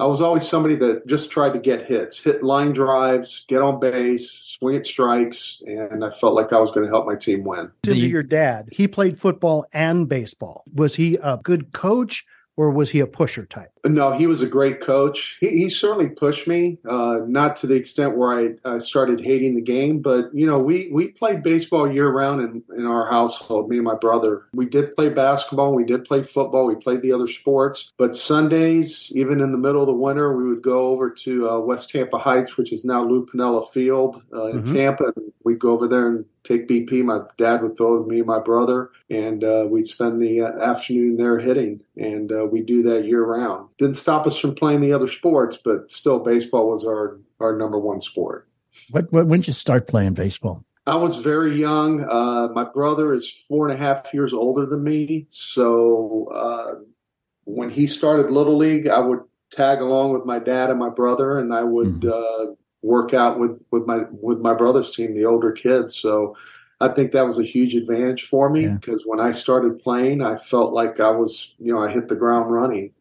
I 0.00 0.06
was 0.06 0.20
always 0.20 0.46
somebody 0.46 0.74
that 0.76 1.06
just 1.06 1.30
tried 1.30 1.52
to 1.52 1.60
get 1.60 1.82
hits, 1.82 2.22
hit 2.22 2.42
line 2.42 2.72
drives, 2.72 3.44
get 3.46 3.62
on 3.62 3.78
base, 3.78 4.28
swing 4.28 4.74
at 4.74 4.86
strikes, 4.86 5.62
and 5.66 6.04
I 6.04 6.10
felt 6.10 6.34
like 6.34 6.52
I 6.52 6.58
was 6.58 6.72
going 6.72 6.84
to 6.84 6.90
help 6.92 7.06
my 7.06 7.14
team 7.14 7.44
win. 7.44 7.70
To 7.84 7.92
The- 7.92 8.00
your 8.00 8.24
dad, 8.24 8.68
he 8.72 8.88
played 8.88 9.20
football 9.20 9.66
and 9.72 10.08
baseball. 10.08 10.64
Was 10.74 10.96
he 10.96 11.14
a 11.22 11.38
good 11.40 11.72
coach 11.72 12.26
or 12.56 12.70
was 12.70 12.90
he 12.90 13.00
a 13.00 13.06
pusher 13.06 13.44
type? 13.46 13.70
No, 13.86 14.12
he 14.12 14.26
was 14.26 14.40
a 14.42 14.46
great 14.46 14.80
coach. 14.80 15.36
He, 15.40 15.48
he 15.48 15.68
certainly 15.68 16.08
pushed 16.08 16.46
me, 16.46 16.78
uh, 16.88 17.18
not 17.26 17.56
to 17.56 17.66
the 17.66 17.74
extent 17.74 18.16
where 18.16 18.32
I, 18.38 18.54
I 18.64 18.78
started 18.78 19.20
hating 19.20 19.54
the 19.56 19.60
game, 19.60 20.00
but 20.00 20.34
you 20.34 20.46
know, 20.46 20.58
we 20.58 20.88
we 20.92 21.08
played 21.08 21.42
baseball 21.42 21.90
year 21.92 22.08
round 22.10 22.40
in, 22.40 22.62
in 22.78 22.86
our 22.86 23.06
household. 23.10 23.68
Me 23.68 23.76
and 23.76 23.84
my 23.84 23.96
brother, 23.96 24.46
we 24.54 24.66
did 24.66 24.94
play 24.96 25.08
basketball, 25.10 25.74
we 25.74 25.84
did 25.84 26.04
play 26.04 26.22
football, 26.22 26.66
we 26.66 26.74
played 26.76 27.02
the 27.02 27.12
other 27.12 27.26
sports. 27.28 27.92
But 27.98 28.14
Sundays, 28.16 29.10
even 29.14 29.40
in 29.40 29.52
the 29.52 29.58
middle 29.58 29.80
of 29.82 29.86
the 29.86 29.94
winter, 29.94 30.36
we 30.36 30.48
would 30.48 30.62
go 30.62 30.88
over 30.88 31.10
to 31.10 31.50
uh, 31.50 31.58
West 31.58 31.90
Tampa 31.90 32.18
Heights, 32.18 32.56
which 32.56 32.72
is 32.72 32.84
now 32.84 33.04
Lou 33.04 33.26
Piniella 33.26 33.68
Field 33.70 34.22
uh, 34.32 34.46
in 34.46 34.62
Mhm. 34.62 34.72
Tampa. 34.74 35.04
And 35.16 35.32
we'd 35.44 35.58
go 35.58 35.70
over 35.72 35.86
there 35.88 36.08
and 36.08 36.24
take 36.44 36.68
BP. 36.68 37.02
My 37.04 37.20
dad 37.36 37.62
would 37.62 37.76
throw 37.76 37.98
with 37.98 38.06
me 38.06 38.18
and 38.18 38.26
my 38.26 38.38
brother, 38.38 38.90
and 39.10 39.42
uh, 39.42 39.66
we'd 39.68 39.86
spend 39.86 40.20
the 40.20 40.42
uh, 40.42 40.52
afternoon 40.60 41.16
there 41.16 41.38
hitting, 41.38 41.82
and 41.96 42.30
uh, 42.30 42.46
we 42.46 42.62
do 42.62 42.82
that 42.84 43.06
year 43.06 43.24
round. 43.24 43.68
Didn't 43.78 43.96
stop 43.96 44.26
us 44.26 44.38
from 44.38 44.54
playing 44.54 44.80
the 44.80 44.92
other 44.92 45.08
sports, 45.08 45.58
but 45.62 45.90
still, 45.90 46.20
baseball 46.20 46.70
was 46.70 46.84
our 46.86 47.18
our 47.40 47.56
number 47.56 47.78
one 47.78 48.00
sport. 48.00 48.48
What, 48.90 49.06
what 49.10 49.26
when 49.26 49.40
did 49.40 49.48
you 49.48 49.52
start 49.54 49.88
playing 49.88 50.14
baseball? 50.14 50.64
I 50.86 50.96
was 50.96 51.16
very 51.16 51.56
young. 51.56 52.04
Uh, 52.04 52.48
my 52.54 52.64
brother 52.64 53.14
is 53.14 53.28
four 53.48 53.68
and 53.68 53.74
a 53.74 53.82
half 53.82 54.12
years 54.12 54.34
older 54.34 54.66
than 54.66 54.84
me, 54.84 55.26
so 55.30 56.28
uh, 56.32 56.74
when 57.44 57.70
he 57.70 57.86
started 57.86 58.30
little 58.30 58.58
league, 58.58 58.88
I 58.88 59.00
would 59.00 59.20
tag 59.50 59.80
along 59.80 60.12
with 60.12 60.24
my 60.24 60.38
dad 60.38 60.70
and 60.70 60.78
my 60.78 60.90
brother, 60.90 61.38
and 61.38 61.54
I 61.54 61.62
would 61.62 62.04
uh, 62.04 62.46
work 62.84 63.14
out 63.14 63.38
with 63.40 63.64
with 63.70 63.86
my 63.86 64.02
with 64.20 64.38
my 64.40 64.54
brother's 64.54 64.94
team, 64.94 65.14
the 65.14 65.24
older 65.24 65.50
kids. 65.52 65.96
So 65.96 66.36
I 66.80 66.88
think 66.88 67.12
that 67.12 67.26
was 67.26 67.38
a 67.38 67.44
huge 67.44 67.74
advantage 67.74 68.24
for 68.24 68.50
me 68.50 68.64
Yeah. 68.64 68.76
because 68.80 69.02
when 69.06 69.20
I 69.20 69.32
started 69.32 69.78
playing, 69.78 70.20
I 70.22 70.36
felt 70.36 70.72
like 70.72 71.00
I 71.00 71.10
was, 71.10 71.54
you 71.58 71.72
know, 71.72 71.82
I 71.82 71.90
hit 71.90 72.08
the 72.08 72.16
ground 72.16 72.52
running. 72.52 72.92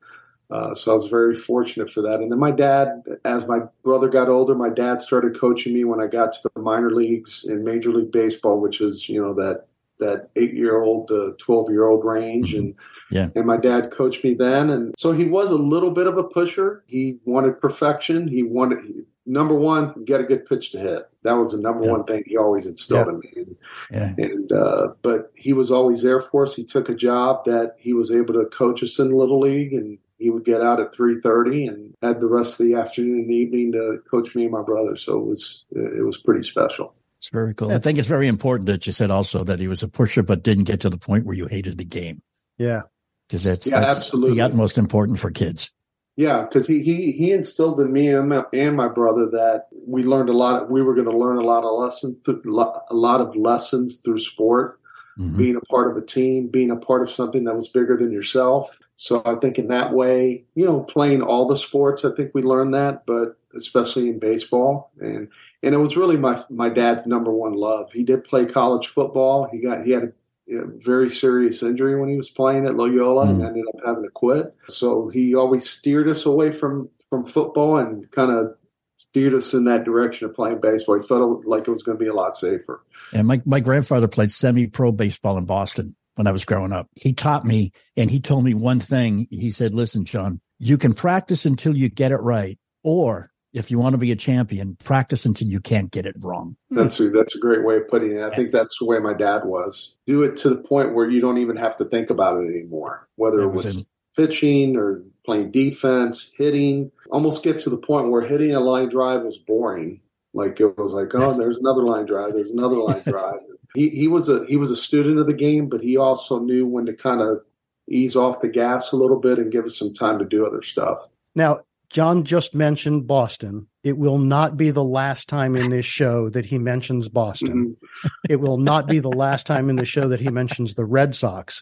Uh, 0.49 0.75
so 0.75 0.91
I 0.91 0.93
was 0.93 1.07
very 1.07 1.35
fortunate 1.35 1.89
for 1.89 2.01
that. 2.03 2.19
And 2.21 2.31
then 2.31 2.37
my 2.39 2.51
dad, 2.51 3.01
as 3.25 3.47
my 3.47 3.61
brother 3.83 4.07
got 4.07 4.29
older, 4.29 4.53
my 4.53 4.69
dad 4.69 5.01
started 5.01 5.37
coaching 5.39 5.73
me 5.73 5.83
when 5.83 5.99
I 5.99 6.05
got 6.07 6.31
to 6.33 6.49
the 6.55 6.61
minor 6.61 6.91
leagues 6.91 7.43
in 7.47 7.63
Major 7.63 7.91
League 7.91 8.11
Baseball, 8.11 8.59
which 8.61 8.79
is 8.79 9.09
you 9.09 9.21
know 9.21 9.33
that 9.33 9.65
that 9.99 10.29
eight 10.35 10.53
year 10.53 10.81
old 10.81 11.07
to 11.09 11.35
twelve 11.39 11.69
year 11.69 11.87
old 11.87 12.05
range. 12.05 12.53
And 12.53 12.75
Yeah. 13.11 13.29
and 13.35 13.45
my 13.45 13.57
dad 13.57 13.89
coached 13.91 14.23
me 14.23 14.33
then, 14.35 14.69
and 14.69 14.93
so 14.97 15.11
he 15.11 15.25
was 15.25 15.49
a 15.51 15.55
little 15.57 15.91
bit 15.91 16.07
of 16.07 16.17
a 16.17 16.23
pusher. 16.23 16.83
He 16.87 17.17
wanted 17.25 17.59
perfection. 17.59 18.27
He 18.27 18.43
wanted 18.43 18.79
number 19.25 19.55
one, 19.55 20.03
get 20.05 20.19
a 20.21 20.23
good 20.23 20.45
pitch 20.45 20.71
to 20.71 20.79
hit. 20.79 21.03
That 21.23 21.33
was 21.33 21.51
the 21.53 21.57
number 21.59 21.85
Yeah. 21.85 21.91
one 21.91 22.03
thing 22.03 22.23
he 22.25 22.37
always 22.37 22.65
instilled 22.65 23.07
in 23.07 23.19
me. 23.19 23.33
And, 23.35 23.55
Yeah. 23.91 24.15
and 24.17 24.51
uh, 24.51 24.87
but 25.01 25.31
he 25.35 25.53
was 25.53 25.71
always 25.71 26.01
there 26.01 26.19
for 26.21 26.43
us. 26.43 26.55
He 26.55 26.63
took 26.65 26.89
a 26.89 26.95
job 26.95 27.45
that 27.45 27.75
he 27.77 27.93
was 27.93 28.11
able 28.11 28.33
to 28.35 28.45
coach 28.45 28.83
us 28.83 28.99
in 28.99 29.11
little 29.11 29.39
league, 29.39 29.73
and 29.73 29.97
he 30.17 30.29
would 30.29 30.43
get 30.45 30.61
out 30.61 30.79
at 30.79 30.93
three 30.93 31.19
thirty 31.21 31.65
and 31.67 31.93
had 32.01 32.19
the 32.19 32.27
rest 32.27 32.59
of 32.59 32.65
the 32.65 32.75
afternoon 32.75 33.19
and 33.21 33.31
evening 33.31 33.71
to 33.73 33.99
coach 34.09 34.35
me 34.35 34.43
and 34.43 34.51
my 34.51 34.61
brother. 34.61 34.95
So 34.95 35.17
it 35.19 35.25
was 35.25 35.63
it 35.71 36.05
was 36.05 36.17
pretty 36.17 36.43
special. 36.47 36.93
It's 37.19 37.29
very 37.29 37.53
cool. 37.53 37.71
I 37.71 37.79
think 37.79 37.97
it's 37.97 38.07
very 38.09 38.27
important 38.27 38.67
that 38.67 38.85
you 38.85 38.91
said 38.91 39.09
also 39.09 39.45
that 39.45 39.59
he 39.59 39.69
was 39.69 39.81
a 39.81 39.87
pusher, 39.87 40.23
but 40.23 40.43
didn't 40.43 40.65
get 40.65 40.81
to 40.81 40.89
the 40.89 40.97
point 40.97 41.25
where 41.25 41.35
you 41.35 41.47
hated 41.47 41.77
the 41.77 41.85
game 41.85 42.21
Yeah. 42.57 42.81
because 43.29 43.45
that's, 43.45 43.65
Yeah, 43.69 43.79
that's 43.79 44.01
absolutely. 44.01 44.35
the 44.35 44.41
utmost 44.41 44.77
important 44.77 45.19
for 45.19 45.31
kids. 45.31 45.71
Yeah, 46.15 46.43
because 46.43 46.67
he, 46.67 46.83
he 46.83 47.11
he 47.11 47.31
instilled 47.31 47.81
in 47.81 47.91
me 47.91 48.07
and 48.09 48.29
my, 48.29 48.43
and 48.53 48.77
my 48.77 48.87
brother 48.87 49.27
that 49.31 49.67
we 49.87 50.03
learned 50.03 50.29
a 50.29 50.33
lot. 50.33 50.69
We 50.69 50.83
were 50.83 50.93
going 50.93 51.09
to 51.09 51.17
learn 51.17 51.37
a 51.37 51.41
lot 51.41 51.63
of 51.63 51.71
lessons, 51.79 52.17
through, 52.23 52.41
a 52.45 52.95
lot 52.95 53.21
of 53.21 53.35
lessons 53.35 53.97
through 53.97 54.19
sport. 54.19 54.79
Mhm. 55.19 55.37
being 55.37 55.55
a 55.55 55.61
part 55.61 55.91
of 55.91 55.95
a 55.95 56.03
team, 56.03 56.47
being 56.47 56.71
a 56.71 56.75
part 56.75 57.03
of 57.03 57.09
something 57.09 57.43
that 57.43 57.55
was 57.55 57.67
bigger 57.67 57.95
than 57.95 58.11
yourself. 58.11 58.79
So 58.95 59.21
I 59.25 59.35
think 59.35 59.59
in 59.59 59.67
that 59.67 59.93
way, 59.93 60.43
you 60.55 60.65
know, 60.65 60.79
playing 60.79 61.21
all 61.21 61.45
the 61.45 61.55
sports, 61.55 62.03
I 62.03 62.09
think 62.15 62.31
we 62.33 62.41
learned 62.41 62.73
that, 62.73 63.05
but 63.05 63.37
especially 63.55 64.09
in 64.09 64.17
baseball. 64.17 64.91
And 64.99 65.27
and 65.61 65.75
it 65.75 65.77
was 65.77 65.95
really 65.95 66.17
my 66.17 66.41
my 66.49 66.67
dad's 66.69 67.05
number 67.05 67.31
one 67.31 67.53
love. 67.53 67.91
He 67.91 68.03
did 68.03 68.23
play 68.23 68.45
college 68.45 68.87
football. 68.87 69.47
He 69.51 69.59
got 69.59 69.85
he 69.85 69.91
had 69.91 70.03
a 70.03 70.07
you 70.07 70.09
know, 70.09 70.13
very 70.47 71.09
serious 71.09 71.63
injury 71.63 71.99
when 71.99 72.09
he 72.09 72.17
was 72.17 72.29
playing 72.29 72.65
at 72.65 72.75
Loyola 72.75 73.27
and 73.29 73.41
Mm. 73.41 73.47
ended 73.47 73.63
up 73.73 73.81
having 73.85 74.03
to 74.03 74.09
quit. 74.11 74.53
So 74.67 75.07
he 75.07 75.35
always 75.35 75.69
steered 75.69 76.07
us 76.09 76.25
away 76.25 76.51
from 76.51 76.89
from 77.09 77.23
football 77.23 77.77
and 77.77 78.09
kind 78.11 78.31
of 78.31 78.55
steered 78.95 79.33
us 79.35 79.53
in 79.53 79.65
that 79.65 79.83
direction 79.83 80.27
of 80.27 80.33
playing 80.35 80.59
baseball. 80.61 80.99
He 80.99 81.05
felt 81.05 81.45
like 81.45 81.67
it 81.67 81.71
was 81.71 81.83
going 81.83 81.97
to 81.97 82.03
be 82.03 82.09
a 82.09 82.13
lot 82.13 82.35
safer. 82.35 82.81
And 83.13 83.27
my, 83.27 83.41
my 83.45 83.59
grandfather 83.59 84.07
played 84.07 84.31
semi 84.31 84.65
pro 84.67 84.91
baseball 84.91 85.37
in 85.37 85.45
Boston 85.45 85.95
when 86.15 86.25
I 86.25 86.31
was 86.31 86.45
growing 86.45 86.71
up. 86.73 86.87
He 86.95 87.13
taught 87.13 87.45
me 87.45 87.71
and 87.95 88.09
he 88.09 88.19
told 88.19 88.43
me 88.43 88.53
one 88.53 88.79
thing. 88.79 89.27
He 89.29 89.51
said, 89.51 89.73
listen, 89.75 90.05
Sean, 90.05 90.39
you 90.59 90.77
can 90.77 90.93
practice 90.93 91.45
until 91.45 91.75
you 91.77 91.89
get 91.89 92.11
it 92.11 92.17
right. 92.17 92.57
Or 92.83 93.29
if 93.53 93.69
you 93.71 93.79
want 93.79 93.93
to 93.93 93.97
be 93.97 94.11
a 94.11 94.15
champion, 94.15 94.75
practice 94.83 95.25
until 95.25 95.47
you 95.47 95.59
can't 95.59 95.91
get 95.91 96.05
it 96.05 96.15
wrong. 96.19 96.55
Hmm. 96.69 96.77
That's 96.77 96.99
a, 96.99 97.09
that's 97.09 97.35
a 97.35 97.39
great 97.39 97.63
way 97.63 97.77
of 97.77 97.87
putting 97.87 98.17
it. 98.17 98.23
I 98.23 98.35
think 98.35 98.51
that's 98.51 98.77
the 98.79 98.85
way 98.85 98.99
my 98.99 99.13
dad 99.13 99.45
was. 99.45 99.95
Do 100.07 100.23
it 100.23 100.35
to 100.37 100.49
the 100.49 100.57
point 100.57 100.93
where 100.93 101.09
you 101.09 101.21
don't 101.21 101.37
even 101.37 101.55
have 101.55 101.75
to 101.77 101.85
think 101.85 102.09
about 102.09 102.37
it 102.41 102.47
anymore, 102.49 103.07
whether 103.15 103.37
That 103.37 103.43
it 103.43 103.47
was 103.53 103.65
was 103.65 103.75
in- 103.75 103.85
pitching 104.17 104.75
or 104.75 105.01
playing 105.25 105.51
defense, 105.51 106.31
hitting. 106.35 106.91
Almost 107.11 107.43
get 107.43 107.59
to 107.59 107.69
the 107.69 107.77
point 107.77 108.09
where 108.09 108.21
hitting 108.21 108.53
a 108.55 108.59
line 108.59 108.89
drive 108.89 109.21
was 109.21 109.37
boring. 109.37 110.01
Like 110.33 110.59
it 110.59 110.77
was 110.77 110.93
like, 110.93 111.11
oh, 111.13 111.37
there's 111.37 111.57
another 111.57 111.83
line 111.83 112.05
drive. 112.05 112.33
There's 112.33 112.51
another 112.51 112.75
line 112.75 113.01
drive. 113.05 113.39
He 113.75 113.89
he 113.89 114.07
was 114.07 114.29
a 114.29 114.45
he 114.45 114.57
was 114.57 114.71
a 114.71 114.75
student 114.75 115.19
of 115.19 115.27
the 115.27 115.33
game, 115.33 115.67
but 115.69 115.81
he 115.81 115.95
also 115.97 116.39
knew 116.39 116.65
when 116.67 116.85
to 116.87 116.93
kind 116.93 117.21
of 117.21 117.41
ease 117.89 118.15
off 118.15 118.41
the 118.41 118.49
gas 118.49 118.91
a 118.91 118.95
little 118.95 119.19
bit 119.19 119.37
and 119.39 119.51
give 119.51 119.65
us 119.65 119.77
some 119.77 119.93
time 119.93 120.17
to 120.19 120.25
do 120.25 120.45
other 120.45 120.61
stuff. 120.61 120.99
Now, 121.35 121.61
John 121.93 122.23
just 122.23 122.53
mentioned 122.55 123.07
Boston. 123.07 123.67
It 123.83 123.97
will 123.97 124.17
not 124.17 124.57
be 124.57 124.71
the 124.71 124.83
last 124.83 125.29
time 125.29 125.55
in 125.55 125.69
this 125.69 125.85
show 125.85 126.29
that 126.31 126.45
he 126.45 126.57
mentions 126.57 127.07
Boston. 127.07 127.75
Mhm. 128.03 128.09
It 128.29 128.39
will 128.41 128.57
not 128.57 128.87
be 128.87 128.99
the 128.99 129.09
last 129.11 129.45
time 129.45 129.69
in 129.69 129.75
the 129.75 129.85
show 129.85 130.07
that 130.09 130.19
he 130.19 130.29
mentions 130.29 130.73
the 130.73 130.85
Red 130.85 131.13
Sox. 131.15 131.61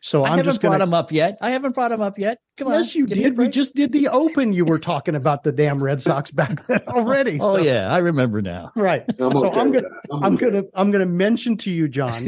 So 0.00 0.22
I 0.22 0.28
I'm 0.30 0.38
haven't 0.38 0.44
just 0.52 0.60
brought 0.62 0.70
going 0.70 0.78
to. 0.78 0.84
him 0.84 0.94
up 0.94 1.10
yet. 1.12 1.36
I 1.42 1.50
haven't 1.50 1.74
brought 1.74 1.90
him 1.92 2.00
up 2.00 2.18
yet. 2.18 2.38
Come 2.56 2.68
on. 2.68 2.74
Yes, 2.74 2.94
you 2.94 3.04
give 3.06 3.18
me 3.18 3.24
a 3.24 3.28
did. 3.30 3.38
We 3.38 3.48
just 3.50 3.74
did 3.74 3.92
the 3.92 4.08
Open. 4.08 4.52
You 4.52 4.64
were 4.64 4.78
talking 4.78 5.14
about 5.16 5.42
the 5.42 5.50
damn 5.52 5.82
Red 5.82 6.00
Sox 6.00 6.30
back 6.30 6.64
then 6.66 6.80
already. 6.88 7.38
Oh, 7.40 7.56
So- 7.56 7.62
yeah. 7.62 7.92
I 7.92 7.98
remember 7.98 8.40
now. 8.40 8.70
right. 8.76 9.04
I'm 9.08 9.14
So 9.32 9.46
okay 9.48 9.60
I'm 9.60 9.72
gonna- 9.72 9.82
that. 9.88 10.00
I'm 10.22 10.34
okay. 10.36 10.46
gonna 10.46 10.62
I'm 10.74 10.90
gonna 10.92 11.04
mention 11.06 11.56
to 11.58 11.70
you, 11.70 11.88
John, 11.88 12.22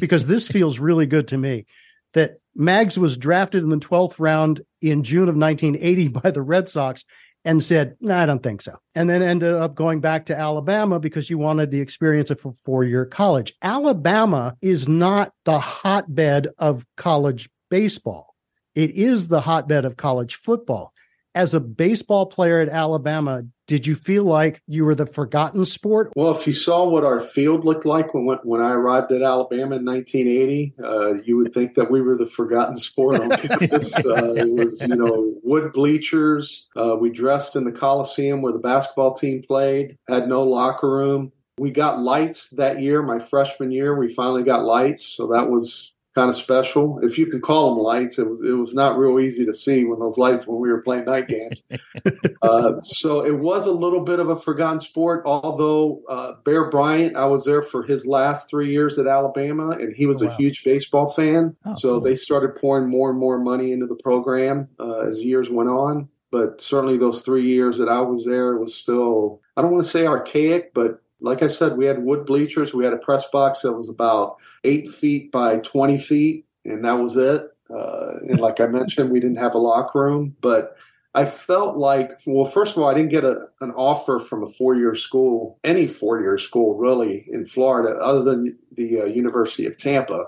because 0.00 0.26
this 0.26 0.48
feels 0.48 0.78
really 0.80 1.06
good 1.06 1.28
to 1.28 1.38
me. 1.38 1.66
That 2.14 2.40
Mags 2.54 2.98
was 2.98 3.16
drafted 3.16 3.62
in 3.62 3.70
the 3.70 3.76
12th 3.76 4.16
round 4.18 4.62
in 4.80 5.02
June 5.02 5.28
of 5.28 5.36
1980 5.36 6.08
by 6.22 6.30
the 6.30 6.42
Red 6.42 6.68
Sox 6.68 7.04
and 7.44 7.62
said, 7.62 7.96
no, 8.00 8.16
I 8.16 8.26
don't 8.26 8.42
think 8.42 8.60
so. 8.60 8.76
And 8.94 9.08
then 9.08 9.22
ended 9.22 9.54
up 9.54 9.74
going 9.74 10.00
back 10.00 10.26
to 10.26 10.38
Alabama 10.38 11.00
because 11.00 11.30
you 11.30 11.38
wanted 11.38 11.70
the 11.70 11.80
experience 11.80 12.30
of 12.30 12.44
a 12.44 12.52
four 12.64 12.84
year 12.84 13.06
college. 13.06 13.54
Alabama 13.62 14.56
is 14.60 14.86
not 14.88 15.32
the 15.44 15.58
hotbed 15.58 16.48
of 16.58 16.84
college 16.96 17.48
baseball, 17.70 18.34
it 18.74 18.90
is 18.90 19.28
the 19.28 19.40
hotbed 19.40 19.84
of 19.84 19.96
college 19.96 20.36
football. 20.36 20.92
As 21.34 21.54
a 21.54 21.60
baseball 21.60 22.26
player 22.26 22.60
at 22.60 22.68
Alabama, 22.68 23.44
did 23.66 23.86
you 23.86 23.94
feel 23.94 24.24
like 24.24 24.60
you 24.66 24.84
were 24.84 24.96
the 24.96 25.06
forgotten 25.06 25.64
sport? 25.64 26.12
Well, 26.16 26.32
if 26.32 26.44
you 26.44 26.52
saw 26.52 26.88
what 26.88 27.04
our 27.04 27.20
field 27.20 27.64
looked 27.64 27.86
like 27.86 28.12
when 28.14 28.26
when 28.42 28.60
I 28.60 28.72
arrived 28.72 29.12
at 29.12 29.22
Alabama 29.22 29.76
in 29.76 29.84
1980, 29.84 30.74
uh, 30.82 31.22
you 31.22 31.36
would 31.36 31.54
think 31.54 31.74
that 31.74 31.90
we 31.90 32.00
were 32.00 32.16
the 32.16 32.26
forgotten 32.26 32.76
sport 32.76 33.20
on 33.20 33.30
campus. 33.30 33.94
uh, 33.96 34.34
it 34.34 34.48
was, 34.48 34.80
you 34.80 34.96
know, 34.96 35.34
wood 35.44 35.72
bleachers. 35.72 36.68
Uh, 36.74 36.96
we 36.98 37.10
dressed 37.10 37.54
in 37.54 37.62
the 37.62 37.72
Coliseum 37.72 38.42
where 38.42 38.52
the 38.52 38.58
basketball 38.58 39.14
team 39.14 39.40
played. 39.40 39.96
Had 40.08 40.28
no 40.28 40.42
locker 40.42 40.90
room. 40.90 41.30
We 41.56 41.70
got 41.70 42.00
lights 42.00 42.48
that 42.56 42.82
year, 42.82 43.02
my 43.02 43.20
freshman 43.20 43.70
year. 43.70 43.94
We 43.94 44.12
finally 44.12 44.42
got 44.42 44.64
lights, 44.64 45.06
so 45.06 45.28
that 45.28 45.48
was 45.48 45.92
kind 46.14 46.28
of 46.28 46.34
special. 46.36 46.98
If 47.02 47.18
you 47.18 47.26
can 47.26 47.40
call 47.40 47.74
them 47.74 47.84
lights, 47.84 48.18
it 48.18 48.28
was 48.28 48.40
it 48.40 48.52
was 48.52 48.74
not 48.74 48.96
real 48.96 49.20
easy 49.20 49.44
to 49.46 49.54
see 49.54 49.84
when 49.84 49.98
those 50.00 50.18
lights 50.18 50.46
when 50.46 50.60
we 50.60 50.68
were 50.68 50.82
playing 50.82 51.04
night 51.04 51.28
games. 51.28 51.62
uh, 52.42 52.80
so 52.80 53.24
it 53.24 53.38
was 53.38 53.66
a 53.66 53.72
little 53.72 54.00
bit 54.00 54.18
of 54.20 54.28
a 54.28 54.36
forgotten 54.36 54.80
sport. 54.80 55.22
Although 55.24 56.02
uh, 56.08 56.32
Bear 56.44 56.68
Bryant, 56.70 57.16
I 57.16 57.26
was 57.26 57.44
there 57.44 57.62
for 57.62 57.82
his 57.82 58.06
last 58.06 58.48
three 58.50 58.70
years 58.72 58.98
at 58.98 59.06
Alabama, 59.06 59.70
and 59.70 59.94
he 59.94 60.06
was 60.06 60.20
Oh, 60.22 60.26
wow. 60.26 60.32
a 60.32 60.36
huge 60.36 60.64
baseball 60.64 61.10
fan. 61.12 61.56
Oh, 61.64 61.74
so 61.76 61.88
cool. 61.92 62.00
they 62.00 62.14
started 62.14 62.56
pouring 62.56 62.88
more 62.90 63.10
and 63.10 63.18
more 63.18 63.38
money 63.38 63.72
into 63.72 63.86
the 63.86 63.94
program 63.96 64.68
uh, 64.78 65.00
as 65.00 65.20
years 65.22 65.48
went 65.48 65.68
on. 65.70 66.08
But 66.32 66.60
certainly 66.60 66.96
those 66.96 67.22
three 67.22 67.46
years 67.46 67.78
that 67.78 67.88
I 67.88 68.00
was 68.00 68.24
there 68.24 68.56
was 68.56 68.74
still 68.74 69.40
I 69.56 69.62
don't 69.62 69.72
want 69.72 69.84
to 69.84 69.90
say 69.90 70.06
archaic, 70.06 70.72
but 70.74 71.00
like 71.20 71.42
I 71.42 71.48
said, 71.48 71.76
we 71.76 71.86
had 71.86 72.02
wood 72.02 72.26
bleachers. 72.26 72.72
We 72.72 72.84
had 72.84 72.92
a 72.92 72.98
press 72.98 73.26
box 73.30 73.62
that 73.62 73.72
was 73.72 73.88
about 73.88 74.36
eight 74.64 74.88
feet 74.88 75.30
by 75.32 75.58
20 75.58 75.98
feet, 75.98 76.46
and 76.64 76.84
that 76.84 76.98
was 76.98 77.16
it. 77.16 77.50
Uh, 77.68 78.18
and 78.28 78.40
like 78.40 78.60
I 78.60 78.66
mentioned, 78.66 79.10
we 79.10 79.20
didn't 79.20 79.38
have 79.38 79.54
a 79.54 79.58
locker 79.58 80.00
room, 80.00 80.36
but 80.40 80.76
I 81.14 81.24
felt 81.24 81.76
like, 81.76 82.12
well, 82.26 82.44
first 82.44 82.76
of 82.76 82.82
all, 82.82 82.88
I 82.88 82.94
didn't 82.94 83.10
get 83.10 83.24
a, 83.24 83.48
an 83.60 83.72
offer 83.72 84.18
from 84.18 84.44
a 84.44 84.48
four 84.48 84.76
year 84.76 84.94
school, 84.94 85.58
any 85.64 85.86
four 85.86 86.20
year 86.20 86.38
school 86.38 86.76
really 86.76 87.26
in 87.30 87.44
Florida, 87.44 87.98
other 87.98 88.22
than 88.22 88.56
the 88.72 89.02
uh, 89.02 89.04
University 89.06 89.66
of 89.66 89.76
Tampa. 89.76 90.26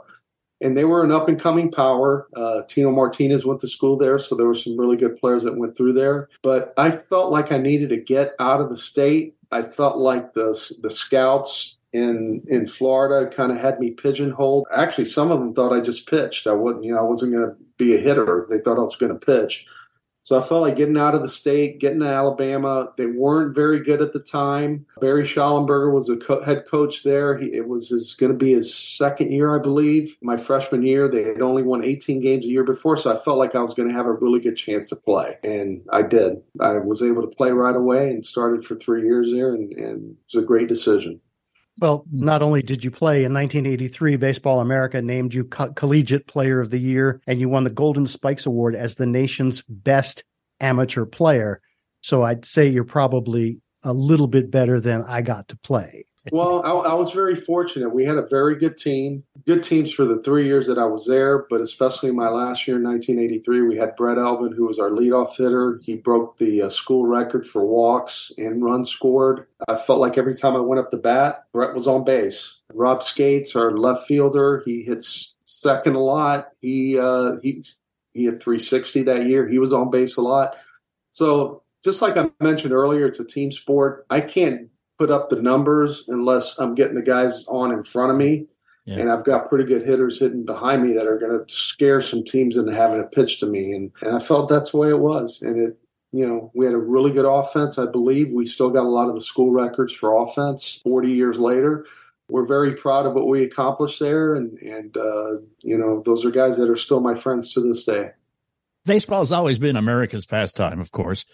And 0.61 0.77
they 0.77 0.85
were 0.85 1.03
an 1.03 1.11
up 1.11 1.29
and 1.29 1.41
coming 1.41 1.73
power. 1.73 2.29
Uh, 2.37 2.63
Tino 2.69 2.93
Martinez 2.93 3.45
went 3.45 3.61
to 3.61 3.69
school 3.69 3.97
there, 3.97 4.19
so 4.19 4.37
there 4.37 4.47
were 4.47 4.55
some 4.55 4.79
really 4.79 4.97
good 4.97 5.17
players 5.17 5.43
that 5.43 5.57
went 5.57 5.77
through 5.77 5.93
there. 5.93 6.29
But 6.43 6.73
I 6.77 6.93
felt 6.93 7.33
like 7.33 7.51
I 7.51 7.59
needed 7.59 7.89
to 7.89 7.97
get 7.97 8.35
out 8.39 8.61
of 8.61 8.71
the 8.71 8.77
state. 8.77 9.35
I 9.52 9.62
felt 9.62 9.99
like 9.99 10.35
the 10.35 10.59
the 10.80 10.90
scouts 10.90 11.76
in 11.92 12.42
in 12.49 12.66
Florida 12.66 13.30
kind 13.35 13.52
of 13.52 13.59
had 13.59 13.78
me 13.78 13.90
pigeonholed. 13.90 14.66
Actually, 14.75 15.04
some 15.04 15.30
of 15.30 15.38
them 15.38 15.54
thought 15.54 15.73
I 15.73 15.80
just 15.80 16.09
pitched. 16.09 16.47
I 16.47 16.52
wasn't, 16.52 16.85
you 16.85 16.92
know, 16.92 16.99
I 16.99 17.02
wasn't 17.02 17.32
going 17.32 17.49
to 17.49 17.56
be 17.76 17.94
a 17.94 17.99
hitter. 17.99 18.47
They 18.49 18.59
thought 18.59 18.78
I 18.78 18.82
was 18.82 18.97
going 18.97 19.12
to 19.12 19.26
pitch. 19.26 19.66
So 20.25 20.38
I 20.38 20.43
felt 20.43 20.62
like 20.62 20.76
getting 20.76 20.99
out 20.99 21.14
of 21.14 21.23
the 21.23 21.29
state, 21.29 21.81
getting 21.81 22.00
to 22.00 22.07
Alabama. 22.07 22.93
They 22.97 23.07
weren't 23.07 23.55
very 23.55 23.81
good 23.83 24.00
at 24.00 24.12
the 24.12 24.21
time. 24.21 24.87
Barry 25.00 25.25
Shollenberger 25.25 25.93
was 25.93 26.09
a 26.09 26.17
co- 26.17 26.43
head 26.43 26.64
coach 26.67 27.02
there. 27.02 27.37
He, 27.37 27.52
it 27.52 27.67
was 27.67 28.14
going 28.19 28.31
to 28.31 28.38
be 28.38 28.52
his 28.52 28.73
second 28.73 29.33
year, 29.33 29.55
I 29.55 29.59
believe. 29.59 30.17
My 30.23 30.37
freshman 30.37 30.85
year, 30.85 31.09
they 31.09 31.25
had 31.25 31.43
only 31.43 31.62
won 31.62 31.85
18 31.85 32.21
games 32.21 32.45
a 32.45 32.49
year 32.49 32.64
before, 32.64 32.97
so 32.97 33.12
I 33.12 33.17
felt 33.17 33.38
like 33.38 33.55
I 33.55 33.62
was 33.62 33.75
going 33.75 33.88
to 33.88 33.95
have 33.95 34.07
a 34.07 34.12
really 34.12 34.38
good 34.38 34.57
chance 34.57 34.87
to 34.87 34.97
play, 34.97 35.38
and 35.43 35.83
I 35.93 36.02
did. 36.02 36.41
I 36.61 36.79
was 36.79 37.02
able 37.02 37.23
to 37.23 37.37
play 37.37 37.50
right 37.50 37.76
away 37.76 38.11
and 38.11 38.25
started 38.25 38.64
for 38.64 38.76
three 38.76 39.02
years 39.02 39.33
there, 39.33 39.55
and, 39.55 39.73
and 39.73 40.12
it 40.12 40.17
was 40.35 40.43
a 40.43 40.47
great 40.47 40.69
decision. 40.69 41.21
Well, 41.81 42.05
hmm. 42.11 42.25
not 42.25 42.43
only 42.43 42.62
did 42.62 42.85
you 42.85 42.91
play 42.91 43.25
in 43.25 43.33
1983, 43.33 44.17
Baseball 44.17 44.61
America 44.61 45.00
named 45.00 45.35
you 45.35 45.45
Co- 45.45 45.73
Collegiate 45.73 46.26
Player 46.26 46.61
of 46.61 46.71
the 46.71 46.79
Year, 46.79 47.21
and 47.26 47.41
you 47.41 47.49
won 47.49 47.64
the 47.64 47.71
Golden 47.71 48.07
Spikes 48.07 48.47
Award 48.47 48.75
as 48.75 48.95
the 48.95 49.07
nation's 49.07 49.62
best 49.69 50.25
amateur 50.61 51.05
player. 51.05 51.61
So 52.00 52.23
I'd 52.23 52.45
say 52.45 52.69
you're 52.69 52.85
probably 52.85 53.59
a 53.83 53.93
little 53.93 54.29
bit 54.29 54.50
better 54.50 54.81
than 54.81 55.02
I 55.02 55.23
got 55.23 55.49
to 55.49 55.57
play. 55.59 56.05
Well, 56.31 56.62
I, 56.64 56.91
I 56.91 56.95
was 56.95 57.11
very 57.11 57.35
fortunate. 57.35 57.93
We 57.93 58.05
had 58.05 58.17
a 58.17 58.26
very 58.26 58.55
good 58.57 58.76
team, 58.76 59.25
good 59.45 59.62
teams 59.62 59.93
for 59.93 60.05
the 60.05 60.23
three 60.23 60.47
years 60.47 60.67
that 60.69 60.79
I 60.79 60.85
was 60.85 61.05
there, 61.07 61.47
but 61.50 61.61
especially 61.61 62.12
my 62.12 62.29
last 62.29 62.69
year 62.69 62.76
in 62.76 62.85
1983, 62.85 63.62
we 63.62 63.76
had 63.76 63.97
Brett 63.97 64.19
Elvin, 64.19 64.52
who 64.52 64.67
was 64.67 64.79
our 64.79 64.91
leadoff 64.91 65.37
hitter. 65.37 65.81
He 65.83 65.97
broke 65.97 66.37
the 66.37 66.62
uh, 66.62 66.69
school 66.69 67.07
record 67.07 67.47
for 67.47 67.67
walks 67.67 68.31
and 68.38 68.62
runs 68.62 68.88
scored. 68.88 69.47
I 69.67 69.75
felt 69.75 70.00
like 70.00 70.17
every 70.17 70.35
time 70.35 70.55
I 70.55 70.61
went 70.61 70.81
up 70.81 70.91
to 70.91 70.97
bat, 70.97 71.45
Brett 71.52 71.75
was 71.75 71.88
on 71.88 72.05
base. 72.05 72.59
Rob 72.73 73.02
Skates, 73.02 73.57
our 73.57 73.76
left 73.76 74.07
fielder, 74.07 74.62
he 74.64 74.83
hits 74.83 75.35
second 75.45 75.97
a 75.97 76.00
lot. 76.00 76.49
He 76.61 76.99
uh, 76.99 77.37
he 77.43 77.64
he 78.14 78.25
hit 78.25 78.43
360 78.43 79.02
that 79.05 79.26
year. 79.26 79.49
He 79.49 79.59
was 79.59 79.73
on 79.73 79.91
base 79.91 80.17
a 80.17 80.23
lot. 80.23 80.56
So 81.11 81.63
just 81.85 82.00
like 82.00 82.17
I 82.17 82.30
mentioned 82.41 82.73
earlier, 82.73 83.06
it's 83.06 83.21
a 83.21 83.25
team 83.25 83.50
sport. 83.50 84.06
I 84.08 84.21
can't 84.21 84.69
put 85.02 85.10
up 85.10 85.30
the 85.30 85.43
numbers 85.43 86.04
unless 86.06 86.56
I'm 86.60 86.76
getting 86.76 86.95
the 86.95 87.02
guys 87.02 87.45
on 87.49 87.73
in 87.73 87.82
front 87.82 88.12
of 88.12 88.17
me. 88.17 88.47
Yeah. 88.84 88.99
And 88.99 89.10
I've 89.10 89.25
got 89.25 89.49
pretty 89.49 89.65
good 89.65 89.82
hitters 89.82 90.21
hitting 90.21 90.45
behind 90.45 90.84
me 90.84 90.93
that 90.93 91.08
are 91.08 91.19
going 91.19 91.45
to 91.45 91.52
scare 91.52 92.00
some 92.00 92.23
teams 92.23 92.56
into 92.56 92.73
having 92.73 93.00
a 93.00 93.04
pitch 93.04 93.41
to 93.41 93.47
me. 93.47 93.73
And, 93.73 93.91
and 94.00 94.15
I 94.15 94.21
felt 94.21 94.49
that's 94.49 94.71
the 94.71 94.76
way 94.76 94.91
it 94.91 95.00
was. 95.00 95.43
And 95.43 95.60
it, 95.60 95.78
you 96.12 96.25
know, 96.25 96.52
we 96.54 96.67
had 96.67 96.75
a 96.75 96.78
really 96.78 97.10
good 97.10 97.25
offense. 97.25 97.78
I 97.78 97.86
believe 97.86 98.32
we 98.32 98.47
still 98.47 98.71
got 98.71 98.84
a 98.84 98.88
lot 98.88 99.08
of 99.08 99.17
the 99.17 99.21
school 99.21 99.50
records 99.50 99.93
for 99.93 100.17
offense 100.23 100.80
40 100.84 101.10
years 101.10 101.41
later. 101.41 101.84
We're 102.28 102.47
very 102.47 102.76
proud 102.76 103.04
of 103.04 103.15
what 103.15 103.26
we 103.26 103.43
accomplished 103.43 103.99
there. 103.99 104.36
And, 104.36 104.56
and 104.58 104.97
uh, 104.97 105.32
you 105.62 105.76
know, 105.76 106.00
those 106.04 106.25
are 106.25 106.30
guys 106.30 106.56
that 106.58 106.71
are 106.71 106.76
still 106.76 107.00
my 107.00 107.17
friends 107.17 107.52
to 107.54 107.60
this 107.60 107.82
day. 107.82 108.10
Baseball 108.84 109.21
has 109.21 109.32
always 109.32 109.58
been 109.58 109.76
America's 109.76 110.26
pastime, 110.26 110.78
of 110.78 110.93
course. 110.93 111.25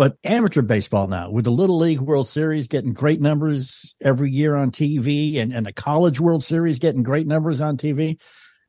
But 0.00 0.16
amateur 0.24 0.62
baseball 0.62 1.08
now, 1.08 1.30
with 1.30 1.44
the 1.44 1.50
Little 1.50 1.76
League 1.76 2.00
World 2.00 2.26
Series 2.26 2.68
getting 2.68 2.94
great 2.94 3.20
numbers 3.20 3.94
every 4.02 4.30
year 4.30 4.56
on 4.56 4.70
TV 4.70 5.36
and, 5.36 5.52
and 5.52 5.66
the 5.66 5.74
College 5.74 6.18
World 6.18 6.42
Series 6.42 6.78
getting 6.78 7.02
great 7.02 7.26
numbers 7.26 7.60
on 7.60 7.76
TV, 7.76 8.18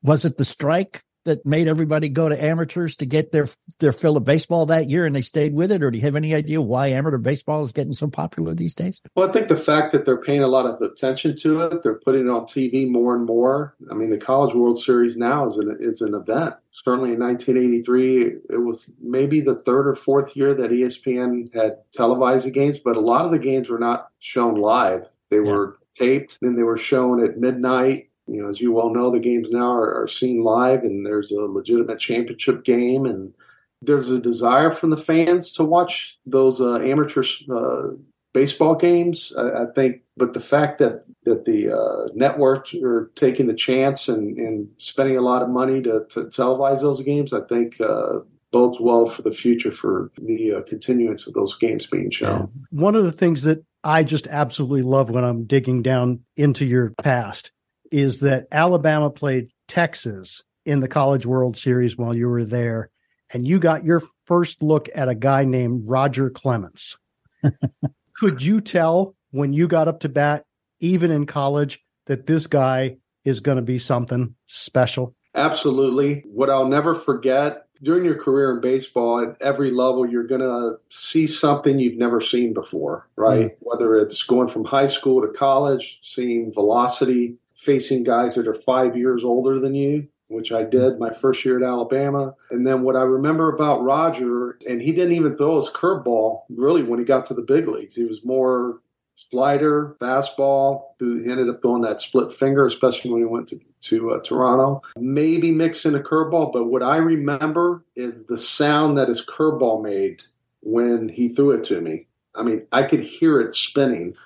was 0.02 0.26
it 0.26 0.36
the 0.36 0.44
strike 0.44 1.00
that 1.24 1.44
made 1.46 1.68
everybody 1.68 2.08
go 2.08 2.28
to 2.28 2.42
amateurs 2.42 2.96
to 2.96 3.06
get 3.06 3.32
their 3.32 3.46
their 3.78 3.92
fill 3.92 4.16
of 4.16 4.24
baseball 4.24 4.66
that 4.66 4.90
year 4.90 5.04
and 5.04 5.14
they 5.14 5.22
stayed 5.22 5.54
with 5.54 5.70
it? 5.70 5.82
Or 5.82 5.90
do 5.90 5.98
you 5.98 6.04
have 6.04 6.16
any 6.16 6.34
idea 6.34 6.60
why 6.60 6.88
amateur 6.88 7.18
baseball 7.18 7.62
is 7.62 7.72
getting 7.72 7.92
so 7.92 8.08
popular 8.08 8.54
these 8.54 8.74
days? 8.74 9.00
Well, 9.14 9.28
I 9.28 9.32
think 9.32 9.48
the 9.48 9.56
fact 9.56 9.92
that 9.92 10.04
they're 10.04 10.20
paying 10.20 10.42
a 10.42 10.48
lot 10.48 10.66
of 10.66 10.80
attention 10.80 11.36
to 11.36 11.60
it, 11.62 11.82
they're 11.82 11.98
putting 11.98 12.26
it 12.26 12.30
on 12.30 12.42
TV 12.42 12.88
more 12.88 13.14
and 13.14 13.24
more. 13.24 13.74
I 13.90 13.94
mean, 13.94 14.10
the 14.10 14.18
College 14.18 14.54
World 14.54 14.78
Series 14.78 15.16
now 15.16 15.46
is 15.46 15.56
an 15.56 15.76
is 15.80 16.00
an 16.00 16.14
event. 16.14 16.54
Certainly 16.70 17.12
in 17.12 17.20
1983, 17.20 18.22
it 18.50 18.64
was 18.64 18.90
maybe 19.00 19.40
the 19.40 19.58
third 19.58 19.86
or 19.86 19.94
fourth 19.94 20.34
year 20.36 20.54
that 20.54 20.70
ESPN 20.70 21.54
had 21.54 21.76
televised 21.92 22.46
the 22.46 22.50
games, 22.50 22.78
but 22.78 22.96
a 22.96 23.00
lot 23.00 23.26
of 23.26 23.30
the 23.30 23.38
games 23.38 23.68
were 23.68 23.78
not 23.78 24.08
shown 24.20 24.54
live. 24.54 25.06
They 25.28 25.40
were 25.40 25.78
taped, 25.96 26.38
then 26.40 26.56
they 26.56 26.62
were 26.62 26.76
shown 26.76 27.22
at 27.22 27.38
midnight. 27.38 28.08
You 28.26 28.42
know, 28.42 28.48
as 28.48 28.60
you 28.60 28.72
well 28.72 28.90
know, 28.90 29.10
the 29.10 29.18
games 29.18 29.50
now 29.50 29.72
are, 29.72 30.02
are 30.02 30.08
seen 30.08 30.42
live, 30.42 30.82
and 30.82 31.04
there's 31.04 31.32
a 31.32 31.40
legitimate 31.40 31.98
championship 31.98 32.64
game, 32.64 33.04
and 33.04 33.34
there's 33.80 34.10
a 34.10 34.18
desire 34.18 34.70
from 34.70 34.90
the 34.90 34.96
fans 34.96 35.52
to 35.52 35.64
watch 35.64 36.18
those 36.24 36.60
uh, 36.60 36.76
amateur 36.76 37.24
uh, 37.52 37.88
baseball 38.32 38.74
games. 38.74 39.32
I, 39.36 39.62
I 39.62 39.66
think, 39.74 40.02
but 40.16 40.34
the 40.34 40.40
fact 40.40 40.78
that 40.78 41.08
that 41.24 41.44
the 41.44 41.76
uh, 41.76 42.08
networks 42.14 42.74
are 42.74 43.10
taking 43.16 43.48
the 43.48 43.54
chance 43.54 44.08
and, 44.08 44.38
and 44.38 44.68
spending 44.78 45.16
a 45.16 45.22
lot 45.22 45.42
of 45.42 45.48
money 45.48 45.82
to, 45.82 46.04
to 46.10 46.24
televise 46.24 46.80
those 46.80 47.02
games, 47.02 47.32
I 47.32 47.40
think 47.40 47.80
uh, 47.80 48.20
bodes 48.52 48.78
well 48.80 49.06
for 49.06 49.22
the 49.22 49.32
future 49.32 49.72
for 49.72 50.12
the 50.20 50.54
uh, 50.54 50.62
continuance 50.62 51.26
of 51.26 51.34
those 51.34 51.56
games 51.56 51.86
being 51.86 52.10
shown. 52.10 52.52
One 52.70 52.94
of 52.94 53.04
the 53.04 53.12
things 53.12 53.42
that 53.42 53.64
I 53.82 54.04
just 54.04 54.28
absolutely 54.28 54.82
love 54.82 55.10
when 55.10 55.24
I'm 55.24 55.44
digging 55.44 55.82
down 55.82 56.20
into 56.36 56.64
your 56.64 56.90
past 57.02 57.50
is 57.92 58.20
that 58.20 58.46
Alabama 58.50 59.10
played 59.10 59.50
Texas 59.68 60.42
in 60.64 60.80
the 60.80 60.88
College 60.88 61.26
World 61.26 61.56
Series 61.56 61.96
while 61.96 62.14
you 62.14 62.28
were 62.28 62.44
there, 62.44 62.90
and 63.32 63.46
you 63.46 63.58
got 63.58 63.84
your 63.84 64.02
first 64.26 64.62
look 64.62 64.88
at 64.94 65.08
a 65.08 65.14
guy 65.14 65.44
named 65.44 65.88
Roger 65.88 66.30
Clemens. 66.30 66.96
Could 68.16 68.42
you 68.42 68.60
tell 68.60 69.14
when 69.30 69.52
you 69.52 69.68
got 69.68 69.88
up 69.88 70.00
to 70.00 70.08
bat, 70.08 70.44
even 70.80 71.10
in 71.10 71.26
college, 71.26 71.80
that 72.06 72.26
this 72.26 72.46
guy 72.46 72.96
is 73.24 73.40
going 73.40 73.56
to 73.56 73.62
be 73.62 73.78
something 73.78 74.34
special? 74.46 75.14
Absolutely. 75.34 76.22
What 76.26 76.50
I'll 76.50 76.68
never 76.68 76.94
forget 76.94 77.66
during 77.82 78.04
your 78.04 78.18
career 78.18 78.54
in 78.54 78.60
baseball, 78.60 79.20
at 79.20 79.36
every 79.42 79.72
level, 79.72 80.08
you're 80.08 80.26
going 80.26 80.40
to 80.40 80.78
see 80.88 81.26
something 81.26 81.80
you've 81.80 81.98
never 81.98 82.20
seen 82.20 82.54
before, 82.54 83.08
right? 83.16 83.48
Mm. 83.48 83.56
Whether 83.58 83.96
it's 83.96 84.22
going 84.22 84.48
from 84.48 84.64
high 84.64 84.86
school 84.86 85.20
to 85.20 85.28
college, 85.28 85.98
seeing 86.02 86.52
velocity, 86.52 87.38
facing 87.62 88.04
guys 88.04 88.34
that 88.34 88.48
are 88.48 88.54
five 88.54 88.96
years 88.96 89.24
older 89.24 89.58
than 89.58 89.74
you, 89.74 90.08
which 90.28 90.52
I 90.52 90.64
did 90.64 90.98
my 90.98 91.10
first 91.10 91.44
year 91.44 91.58
at 91.58 91.64
Alabama. 91.64 92.34
And 92.50 92.66
then 92.66 92.82
what 92.82 92.96
I 92.96 93.02
remember 93.02 93.52
about 93.52 93.82
Roger, 93.82 94.58
and 94.68 94.82
he 94.82 94.92
didn't 94.92 95.12
even 95.12 95.34
throw 95.34 95.56
his 95.56 95.68
curveball 95.68 96.42
really 96.48 96.82
when 96.82 96.98
he 96.98 97.04
got 97.04 97.24
to 97.26 97.34
the 97.34 97.42
big 97.42 97.68
leagues. 97.68 97.94
He 97.94 98.04
was 98.04 98.24
more 98.24 98.80
slider, 99.14 99.96
fastball. 100.00 100.84
He 100.98 101.30
ended 101.30 101.48
up 101.48 101.62
throwing 101.62 101.82
that 101.82 102.00
split 102.00 102.32
finger, 102.32 102.66
especially 102.66 103.10
when 103.10 103.20
he 103.20 103.26
went 103.26 103.48
to, 103.48 103.60
to 103.82 104.12
uh, 104.12 104.20
Toronto. 104.20 104.82
Maybe 104.96 105.52
mixing 105.52 105.94
a 105.94 106.00
curveball, 106.00 106.52
but 106.52 106.64
what 106.64 106.82
I 106.82 106.96
remember 106.96 107.84
is 107.94 108.24
the 108.24 108.38
sound 108.38 108.98
that 108.98 109.08
his 109.08 109.24
curveball 109.24 109.82
made 109.82 110.22
when 110.62 111.08
he 111.08 111.28
threw 111.28 111.50
it 111.52 111.64
to 111.64 111.80
me. 111.80 112.06
I 112.34 112.42
mean, 112.42 112.66
I 112.72 112.84
could 112.84 113.00
hear 113.00 113.40
it 113.40 113.54
spinning. 113.54 114.16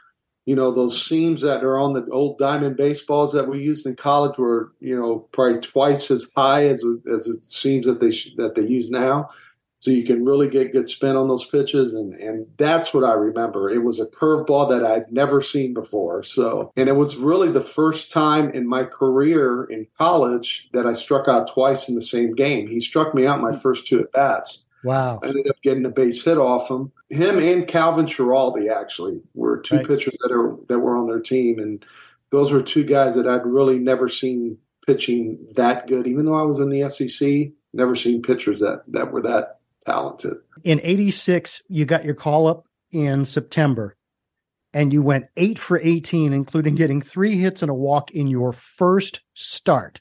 You 0.47 0.57
know, 0.57 0.73
those 0.73 1.05
seams 1.05 1.43
that 1.43 1.63
are 1.65 1.79
on 1.79 1.93
the 1.93 2.07
old 2.11 2.39
diamond 2.39 2.77
baseballs 2.77 3.33
that 3.33 3.49
we 3.49 3.61
used 3.61 3.85
in 3.85 3.97
college 3.97 4.39
were, 4.39 4.73
you 4.81 4.99
know, 4.99 5.29
probably 5.33 5.61
twice 5.61 6.11
as 6.11 6.29
high 6.37 6.67
as 6.67 6.85
as 7.13 7.27
it 7.27 7.45
seems 7.45 7.87
that 7.87 8.01
they 8.01 8.11
that 8.37 8.55
they 8.55 8.63
use 8.63 8.91
now 8.91 9.29
so 9.87 9.93
you 9.93 10.05
can 10.05 10.25
really 10.25 10.49
get 10.49 10.73
good 10.73 10.89
spin 10.89 11.15
on 11.15 11.29
those 11.29 11.45
pitches 11.45 11.95
and 11.95 12.15
and 12.15 12.47
that's 12.57 12.93
what 12.93 13.05
I 13.05 13.13
remember. 13.13 13.71
It 13.71 13.85
was 13.85 14.01
a 14.01 14.07
curveball 14.07 14.69
that 14.71 14.85
I'd 14.85 15.13
never 15.13 15.41
seen 15.41 15.75
before. 15.75 16.25
So 16.25 16.73
and 16.77 16.89
it 16.89 16.97
was 16.97 17.17
really 17.17 17.53
the 17.53 17.61
first 17.61 18.11
time 18.11 18.51
in 18.51 18.67
my 18.67 18.83
career 18.83 19.65
in 19.65 19.87
college 19.97 20.69
that 20.73 20.87
I 20.87 20.93
struck 20.93 21.29
out 21.29 21.53
twice 21.53 21.89
in 21.89 21.95
the 21.95 22.03
same 22.03 22.35
game. 22.35 22.67
He 22.67 22.81
struck 22.81 23.15
me 23.15 23.27
out 23.27 23.41
my 23.41 23.53
first 23.53 23.87
two 23.87 24.01
at 24.01 24.11
bats. 24.11 24.65
Wow. 24.85 25.21
I 25.23 25.29
ended 25.29 25.49
up 25.49 25.57
getting 25.63 25.85
a 25.85 25.91
base 25.91 26.25
hit 26.25 26.39
off 26.39 26.71
him. 26.71 26.93
Him 27.11 27.39
and 27.39 27.67
Calvin 27.67 28.07
Schiraldi 28.07 28.71
actually 28.71 29.21
were 29.35 29.59
two 29.59 29.77
right. 29.77 29.87
pitchers 29.87 30.17
that 30.21 30.33
are 30.33 30.57
that 30.69 30.79
were 30.79 30.97
on 30.97 31.07
their 31.07 31.21
team 31.21 31.59
and 31.59 31.85
those 32.31 32.53
were 32.53 32.63
two 32.63 32.85
guys 32.85 33.15
that 33.15 33.27
I'd 33.27 33.47
really 33.47 33.79
never 33.79 34.09
seen 34.09 34.59
pitching 34.87 35.39
that 35.55 35.87
good 35.87 36.07
even 36.07 36.27
though 36.27 36.35
I 36.35 36.43
was 36.43 36.61
in 36.61 36.71
the 36.71 36.89
SEC 36.89 37.53
never 37.73 37.95
seen 37.95 38.23
pitchers 38.23 38.61
that 38.61 38.83
that 38.89 39.13
were 39.13 39.23
that 39.23 39.61
talented. 39.85 40.35
In 40.65 40.81
86, 40.83 41.63
you 41.69 41.85
got 41.85 42.05
your 42.05 42.15
call 42.15 42.47
up 42.47 42.67
in 42.91 43.25
September 43.25 43.97
and 44.73 44.93
you 44.93 45.01
went 45.01 45.27
eight 45.37 45.59
for 45.59 45.81
18, 45.81 46.33
including 46.33 46.75
getting 46.75 47.01
three 47.01 47.41
hits 47.41 47.63
and 47.63 47.71
a 47.71 47.75
walk 47.75 48.11
in 48.11 48.27
your 48.27 48.53
first 48.53 49.21
start. 49.35 50.01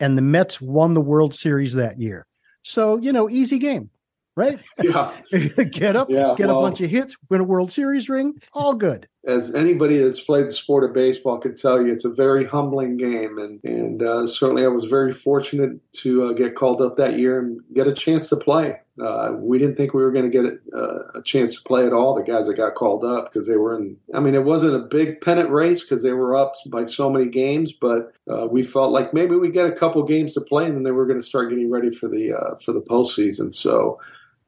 And 0.00 0.16
the 0.16 0.22
Mets 0.22 0.60
won 0.60 0.94
the 0.94 1.00
World 1.00 1.34
Series 1.34 1.74
that 1.74 2.00
year. 2.00 2.26
So, 2.62 2.96
you 2.96 3.12
know, 3.12 3.28
easy 3.28 3.58
game, 3.58 3.90
right? 4.36 4.56
Yeah. 4.82 5.12
get 5.70 5.96
up, 5.96 6.10
yeah, 6.10 6.34
get 6.36 6.48
well, 6.48 6.58
a 6.58 6.62
bunch 6.62 6.80
of 6.80 6.90
hits, 6.90 7.16
win 7.28 7.40
a 7.40 7.44
World 7.44 7.72
Series 7.72 8.08
ring, 8.08 8.34
all 8.52 8.74
good 8.74 9.08
as 9.26 9.54
anybody 9.54 9.98
that's 9.98 10.20
played 10.20 10.46
the 10.46 10.52
sport 10.52 10.84
of 10.84 10.94
baseball 10.94 11.38
can 11.38 11.56
tell 11.56 11.84
you, 11.84 11.92
it's 11.92 12.04
a 12.04 12.10
very 12.10 12.44
humbling 12.44 12.96
game, 12.96 13.38
and 13.38 13.60
and 13.64 14.02
uh, 14.02 14.26
certainly 14.26 14.64
I 14.64 14.68
was 14.68 14.84
very 14.84 15.12
fortunate 15.12 15.80
to 15.94 16.26
uh, 16.26 16.32
get 16.32 16.54
called 16.54 16.80
up 16.80 16.96
that 16.96 17.18
year 17.18 17.40
and 17.40 17.60
get 17.74 17.88
a 17.88 17.92
chance 17.92 18.28
to 18.28 18.36
play. 18.36 18.80
Uh, 19.02 19.32
we 19.38 19.58
didn't 19.58 19.76
think 19.76 19.92
we 19.92 20.02
were 20.02 20.12
going 20.12 20.30
to 20.30 20.42
get 20.42 20.60
uh, 20.74 21.18
a 21.18 21.22
chance 21.22 21.54
to 21.56 21.62
play 21.62 21.84
at 21.86 21.92
all. 21.92 22.14
The 22.14 22.22
guys 22.22 22.46
that 22.46 22.54
got 22.54 22.76
called 22.76 23.04
up 23.04 23.32
because 23.32 23.48
they 23.48 23.56
were 23.56 23.76
in. 23.76 23.96
I 24.14 24.20
mean, 24.20 24.34
it 24.34 24.44
wasn't 24.44 24.76
a 24.76 24.86
big 24.86 25.20
pennant 25.20 25.50
race 25.50 25.82
because 25.82 26.02
they 26.02 26.12
were 26.12 26.36
up 26.36 26.54
by 26.68 26.84
so 26.84 27.10
many 27.10 27.26
games, 27.26 27.72
but 27.72 28.12
uh, 28.30 28.46
we 28.46 28.62
felt 28.62 28.92
like 28.92 29.12
maybe 29.12 29.34
we 29.34 29.50
get 29.50 29.66
a 29.66 29.72
couple 29.72 30.02
games 30.04 30.34
to 30.34 30.40
play, 30.40 30.66
and 30.66 30.76
then 30.76 30.84
they 30.84 30.92
were 30.92 31.06
going 31.06 31.20
to 31.20 31.26
start 31.26 31.50
getting 31.50 31.70
ready 31.70 31.90
for 31.90 32.08
the 32.08 32.32
uh, 32.32 32.56
for 32.56 32.72
the 32.72 32.82
postseason. 32.82 33.52
So. 33.52 33.98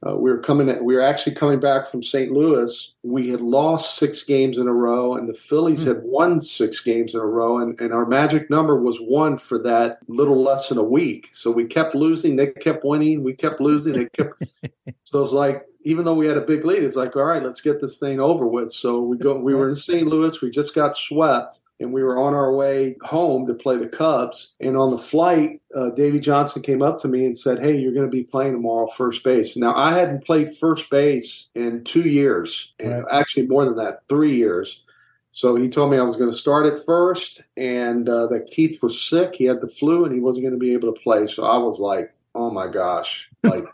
Uh, 0.07 0.17
we 0.17 0.31
were 0.31 0.39
coming. 0.39 0.85
we 0.85 0.95
were 0.95 1.01
actually 1.01 1.35
coming 1.35 1.59
back 1.59 1.87
from 1.87 2.05
St. 2.05 2.31
Louis. 2.31 2.95
We 3.03 3.31
had 3.31 3.41
lost 3.41 3.97
six 3.97 4.23
games 4.23 4.57
in 4.57 4.69
a 4.69 4.73
row, 4.73 5.17
and 5.17 5.29
the 5.29 5.35
Phillies 5.35 5.85
mm. 5.85 5.89
had 5.89 6.03
won 6.05 6.39
six 6.39 6.81
games 6.81 7.15
in 7.15 7.21
a 7.21 7.27
row. 7.27 7.59
And, 7.59 7.79
and 7.81 7.93
our 7.93 8.07
magic 8.07 8.49
number 8.49 8.81
was 8.81 8.99
one 8.99 9.39
for 9.39 9.61
that 9.65 9.99
little 10.07 10.41
less 10.41 10.69
than 10.69 10.79
a 10.79 10.85
week. 10.85 11.31
So 11.33 11.51
we 11.51 11.65
kept 11.65 11.97
losing. 11.97 12.37
They 12.37 12.47
kept 12.47 12.85
winning. 12.85 13.25
We 13.25 13.35
kept 13.35 13.61
losing. 13.61 13.95
They 13.95 14.07
kept. 14.07 14.41
so 15.03 15.21
it's 15.21 15.33
like 15.33 15.67
even 15.83 16.05
though 16.05 16.15
we 16.15 16.27
had 16.27 16.37
a 16.37 16.43
big 16.43 16.65
lead, 16.65 16.85
it's 16.85 16.97
like 16.97 17.17
all 17.17 17.25
right, 17.25 17.43
let's 17.43 17.61
get 17.61 17.81
this 17.81 17.99
thing 17.99 18.21
over 18.21 18.47
with. 18.47 18.71
So 18.73 19.01
we 19.01 19.17
go. 19.17 19.37
We 19.37 19.55
were 19.55 19.69
in 19.69 19.75
St. 19.75 20.07
Louis. 20.07 20.41
We 20.41 20.51
just 20.51 20.77
got 20.77 20.97
swept 20.97 21.59
and 21.81 21.93
we 21.93 22.03
were 22.03 22.19
on 22.19 22.35
our 22.35 22.53
way 22.53 22.97
home 23.03 23.47
to 23.47 23.55
play 23.55 23.77
the 23.77 23.89
Cubs. 23.89 24.55
And 24.61 24.77
on 24.77 24.91
the 24.91 24.99
flight, 24.99 25.61
uh, 25.75 25.91
Davey 25.91 26.21
Johnson 26.21 26.63
came 26.63 26.83
up 26.83 27.01
to 27.01 27.09
me 27.09 27.25
and 27.25 27.39
said, 27.39 27.61
"Hey, 27.61 27.77
you're 27.77 27.95
going 27.95 28.07
to 28.07 28.17
be 28.17 28.25
playing 28.25 28.53
tomorrow 28.53 28.87
first 28.89 29.23
base." 29.23 29.57
Now 29.57 29.75
I 29.77 29.97
hadn't 29.97 30.25
played 30.25 30.57
first 30.57 30.91
base 30.91 31.49
in 31.55 31.85
two 31.85 32.09
years, 32.09 32.73
right. 32.83 33.05
actually 33.11 33.47
more 33.47 33.65
than 33.65 33.77
that, 33.77 34.03
three 34.09 34.37
years. 34.37 34.83
So 35.31 35.55
he 35.55 35.69
told 35.69 35.91
me 35.91 35.99
I 35.99 36.03
was 36.03 36.17
going 36.17 36.31
to 36.31 36.37
start 36.37 36.67
at 36.67 36.85
first, 36.85 37.45
and 37.57 38.09
uh, 38.09 38.27
that 38.29 38.47
Keith 38.47 38.83
was 38.83 39.01
sick. 39.01 39.37
He 39.37 39.45
had 39.45 39.61
the 39.61 39.69
flu, 39.69 40.05
and 40.05 40.15
he 40.15 40.21
wasn't 40.21 40.45
going 40.45 40.55
to 40.55 40.59
be 40.59 40.73
able 40.73 40.93
to 40.93 41.01
play. 41.01 41.27
So 41.27 41.45
I 41.45 41.59
was 41.59 41.79
like, 41.79 42.13
"Oh 42.35 42.51
my 42.51 42.67
gosh!" 42.67 43.29
Like, 43.45 43.65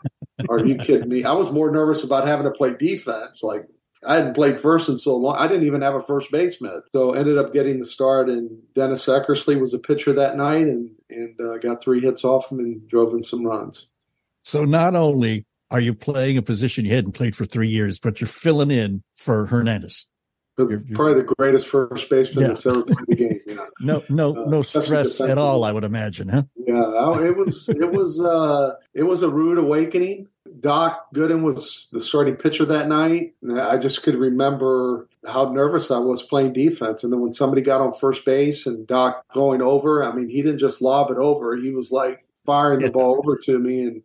are 0.49 0.63
you 0.63 0.75
kidding 0.75 1.09
me? 1.09 1.23
I 1.23 1.31
was 1.31 1.51
more 1.51 1.71
nervous 1.71 2.03
about 2.03 2.27
having 2.27 2.45
to 2.45 2.51
play 2.51 2.75
defense. 2.75 3.41
Like, 3.41 3.67
I 4.03 4.15
hadn't 4.15 4.33
played 4.33 4.59
first 4.59 4.89
in 4.89 4.97
so 4.97 5.15
long. 5.15 5.35
I 5.37 5.47
didn't 5.47 5.65
even 5.65 5.81
have 5.81 5.95
a 5.95 6.01
first 6.01 6.31
baseman. 6.31 6.81
So 6.91 7.13
ended 7.13 7.37
up 7.37 7.53
getting 7.53 7.79
the 7.79 7.85
start. 7.85 8.29
And 8.29 8.61
Dennis 8.73 9.05
Eckersley 9.05 9.59
was 9.59 9.73
a 9.73 9.79
pitcher 9.79 10.13
that 10.13 10.37
night 10.37 10.67
and, 10.67 10.91
and 11.09 11.39
uh, 11.39 11.57
got 11.57 11.83
three 11.83 12.01
hits 12.01 12.23
off 12.23 12.51
him 12.51 12.59
and 12.59 12.87
drove 12.87 13.13
in 13.13 13.23
some 13.23 13.45
runs. 13.45 13.87
So 14.43 14.65
not 14.65 14.95
only 14.95 15.45
are 15.71 15.79
you 15.79 15.95
playing 15.95 16.37
a 16.37 16.41
position 16.41 16.85
you 16.85 16.93
hadn't 16.93 17.13
played 17.13 17.35
for 17.35 17.45
three 17.45 17.67
years, 17.67 17.99
but 17.99 18.21
you're 18.21 18.27
filling 18.27 18.71
in 18.71 19.03
for 19.15 19.45
Hernandez. 19.47 20.05
You're, 20.57 20.69
you're, 20.69 20.95
probably 20.95 21.15
the 21.15 21.33
greatest 21.37 21.67
first 21.67 22.09
baseman 22.09 22.43
yeah. 22.43 22.47
that's 22.49 22.65
ever 22.65 22.83
played 22.83 23.05
the 23.07 23.15
game. 23.15 23.59
No, 23.81 24.03
no, 24.07 24.31
uh, 24.31 24.49
no 24.49 24.61
stress 24.61 25.19
at 25.19 25.37
all. 25.37 25.65
I 25.65 25.71
would 25.71 25.83
imagine, 25.83 26.29
huh? 26.29 26.43
Yeah, 26.55 27.19
it 27.19 27.35
was, 27.35 27.67
it 27.67 27.91
was, 27.91 28.21
uh, 28.21 28.75
it 28.93 29.03
was 29.03 29.21
a 29.21 29.29
rude 29.29 29.57
awakening. 29.57 30.27
Doc 30.59 31.07
Gooden 31.13 31.41
was 31.41 31.87
the 31.91 31.99
starting 31.99 32.35
pitcher 32.35 32.65
that 32.65 32.87
night. 32.87 33.33
And 33.41 33.59
I 33.59 33.77
just 33.77 34.03
could 34.03 34.15
remember 34.15 35.07
how 35.25 35.51
nervous 35.51 35.91
I 35.91 35.97
was 35.97 36.23
playing 36.23 36.53
defense. 36.53 37.03
And 37.03 37.11
then 37.11 37.21
when 37.21 37.31
somebody 37.31 37.61
got 37.61 37.81
on 37.81 37.93
first 37.93 38.25
base 38.25 38.65
and 38.65 38.85
Doc 38.85 39.23
going 39.33 39.61
over, 39.61 40.03
I 40.03 40.13
mean, 40.13 40.29
he 40.29 40.41
didn't 40.41 40.59
just 40.59 40.81
lob 40.81 41.11
it 41.11 41.17
over; 41.17 41.55
he 41.55 41.71
was 41.71 41.91
like 41.91 42.25
firing 42.45 42.79
the 42.79 42.91
ball 42.91 43.17
over 43.17 43.37
to 43.45 43.59
me. 43.59 43.83
And 43.83 44.03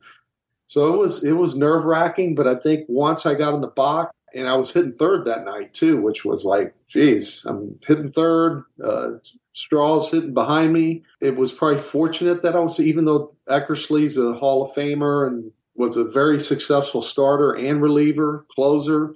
so 0.66 0.92
it 0.94 0.96
was 0.96 1.24
it 1.24 1.32
was 1.32 1.56
nerve 1.56 1.84
wracking. 1.84 2.34
But 2.34 2.48
I 2.48 2.56
think 2.56 2.86
once 2.88 3.26
I 3.26 3.34
got 3.34 3.54
in 3.54 3.60
the 3.60 3.68
box 3.68 4.12
and 4.34 4.48
I 4.48 4.56
was 4.56 4.72
hitting 4.72 4.92
third 4.92 5.24
that 5.24 5.44
night 5.44 5.74
too, 5.74 6.00
which 6.00 6.24
was 6.24 6.44
like, 6.44 6.74
geez, 6.88 7.44
I'm 7.46 7.78
hitting 7.86 8.08
third. 8.08 8.64
Uh, 8.82 9.10
Straw's 9.54 10.10
hitting 10.10 10.34
behind 10.34 10.72
me. 10.72 11.02
It 11.20 11.36
was 11.36 11.52
probably 11.52 11.78
fortunate 11.78 12.42
that 12.42 12.54
I 12.54 12.60
was, 12.60 12.78
even 12.78 13.04
though 13.04 13.34
Eckersley's 13.48 14.16
a 14.16 14.32
Hall 14.32 14.62
of 14.62 14.72
Famer 14.72 15.26
and 15.26 15.52
was 15.80 15.96
a 15.96 16.04
very 16.04 16.38
successful 16.38 17.02
starter 17.02 17.52
and 17.52 17.82
reliever, 17.82 18.46
closer. 18.54 19.14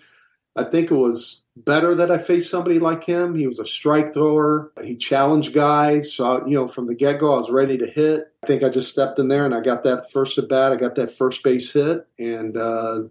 I 0.57 0.64
think 0.64 0.90
it 0.90 0.94
was 0.94 1.42
better 1.57 1.94
that 1.94 2.11
I 2.11 2.18
faced 2.18 2.50
somebody 2.50 2.79
like 2.79 3.05
him. 3.05 3.35
He 3.35 3.46
was 3.46 3.59
a 3.59 3.66
strike 3.66 4.14
thrower. 4.14 4.72
He 4.83 4.96
challenged 4.96 5.53
guys. 5.53 6.12
So, 6.12 6.44
you 6.46 6.57
know, 6.57 6.66
from 6.66 6.87
the 6.87 6.94
get 6.94 7.20
go, 7.20 7.35
I 7.35 7.37
was 7.37 7.50
ready 7.50 7.77
to 7.79 7.87
hit. 7.87 8.33
I 8.42 8.46
think 8.46 8.62
I 8.62 8.70
just 8.70 8.90
stepped 8.90 9.18
in 9.18 9.29
there 9.29 9.44
and 9.44 9.55
I 9.55 9.61
got 9.61 9.83
that 9.85 10.11
first 10.11 10.38
at 10.38 10.48
bat. 10.48 10.72
I 10.72 10.77
got 10.77 10.94
that 10.94 11.11
first 11.11 11.42
base 11.42 11.70
hit. 11.72 12.07
And, 12.18 12.57
uh, 12.57 13.03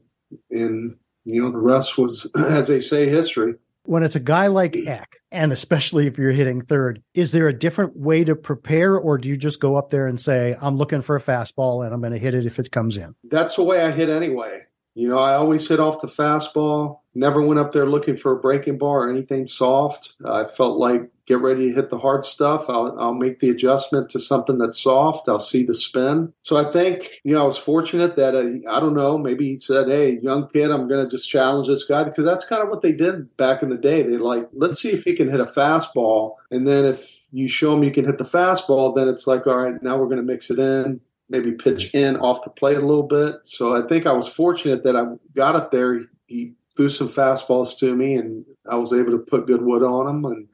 and, 0.49 0.97
you 1.23 1.41
know, 1.41 1.51
the 1.51 1.57
rest 1.57 1.97
was, 1.97 2.29
as 2.35 2.67
they 2.67 2.79
say, 2.79 3.07
history 3.07 3.55
when 3.85 4.03
it's 4.03 4.15
a 4.15 4.19
guy 4.19 4.47
like 4.47 4.75
Eck, 4.87 5.17
and 5.33 5.51
especially 5.51 6.07
if 6.07 6.17
you're 6.17 6.31
hitting 6.31 6.61
third, 6.61 7.01
is 7.13 7.31
there 7.31 7.47
a 7.47 7.53
different 7.53 7.97
way 7.97 8.23
to 8.23 8.35
prepare, 8.35 8.95
or 8.95 9.17
do 9.17 9.27
you 9.27 9.35
just 9.35 9.59
go 9.59 9.75
up 9.75 9.89
there 9.89 10.07
and 10.07 10.21
say, 10.21 10.55
I'm 10.61 10.77
looking 10.77 11.01
for 11.01 11.15
a 11.15 11.21
fastball 11.21 11.83
and 11.83 11.93
I'm 11.93 11.99
going 11.99 12.13
to 12.13 12.19
hit 12.19 12.33
it 12.33 12.45
if 12.45 12.59
it 12.59 12.71
comes 12.71 12.97
in? 12.97 13.15
That's 13.25 13.55
the 13.55 13.63
way 13.63 13.81
I 13.81 13.91
hit 13.91 14.09
anyway. 14.09 14.61
You 14.95 15.07
know, 15.07 15.17
I 15.17 15.33
always 15.33 15.67
hit 15.67 15.79
off 15.79 16.01
the 16.01 16.07
fastball, 16.07 16.99
never 17.15 17.41
went 17.41 17.59
up 17.59 17.71
there 17.71 17.87
looking 17.87 18.15
for 18.15 18.31
a 18.31 18.39
breaking 18.39 18.77
ball 18.77 18.91
or 18.91 19.09
anything 19.09 19.47
soft. 19.47 20.13
I 20.23 20.45
felt 20.45 20.77
like 20.77 21.09
get 21.25 21.39
ready 21.39 21.69
to 21.69 21.73
hit 21.73 21.89
the 21.89 21.97
hard 21.97 22.25
stuff. 22.25 22.69
I'll, 22.69 22.95
I'll 22.99 23.13
make 23.13 23.39
the 23.39 23.49
adjustment 23.49 24.09
to 24.09 24.19
something 24.19 24.57
that's 24.57 24.81
soft. 24.81 25.27
I'll 25.27 25.39
see 25.39 25.63
the 25.63 25.73
spin. 25.73 26.33
So 26.41 26.57
I 26.57 26.69
think, 26.69 27.21
you 27.23 27.33
know, 27.33 27.41
I 27.41 27.45
was 27.45 27.57
fortunate 27.57 28.15
that, 28.17 28.35
uh, 28.35 28.69
I 28.69 28.79
don't 28.79 28.93
know, 28.93 29.17
maybe 29.17 29.47
he 29.47 29.55
said, 29.55 29.87
hey, 29.87 30.19
young 30.21 30.47
kid, 30.49 30.69
I'm 30.69 30.87
going 30.87 31.03
to 31.03 31.09
just 31.09 31.29
challenge 31.29 31.67
this 31.67 31.85
guy 31.85 32.03
because 32.03 32.25
that's 32.25 32.45
kind 32.45 32.61
of 32.61 32.69
what 32.69 32.81
they 32.81 32.91
did 32.91 33.35
back 33.37 33.63
in 33.63 33.69
the 33.69 33.77
day. 33.77 34.03
They 34.03 34.17
like, 34.17 34.47
let's 34.53 34.81
see 34.81 34.91
if 34.91 35.05
he 35.05 35.13
can 35.13 35.29
hit 35.29 35.39
a 35.39 35.45
fastball. 35.45 36.35
And 36.51 36.67
then 36.67 36.85
if 36.85 37.21
you 37.31 37.47
show 37.47 37.73
him 37.73 37.83
you 37.83 37.91
can 37.91 38.05
hit 38.05 38.17
the 38.17 38.25
fastball, 38.25 38.95
then 38.95 39.07
it's 39.07 39.25
like, 39.25 39.47
all 39.47 39.57
right, 39.57 39.81
now 39.81 39.97
we're 39.97 40.05
going 40.05 40.17
to 40.17 40.23
mix 40.23 40.51
it 40.51 40.59
in. 40.59 40.99
Maybe 41.29 41.53
pitch 41.53 41.93
in 41.93 42.17
off 42.17 42.43
the 42.43 42.49
plate 42.49 42.77
a 42.77 42.85
little 42.85 43.07
bit. 43.07 43.35
So 43.43 43.73
I 43.73 43.87
think 43.87 44.05
I 44.05 44.11
was 44.11 44.27
fortunate 44.27 44.83
that 44.83 44.95
I 44.95 45.05
got 45.35 45.55
up 45.55 45.71
there. 45.71 46.01
He 46.27 46.53
threw 46.75 46.89
some 46.89 47.07
fastballs 47.07 47.77
to 47.79 47.95
me, 47.95 48.15
and 48.15 48.45
I 48.69 48.75
was 48.75 48.93
able 48.93 49.11
to 49.11 49.19
put 49.19 49.47
good 49.47 49.61
wood 49.61 49.83
on 49.83 50.05
them. 50.05 50.25
And 50.25 50.47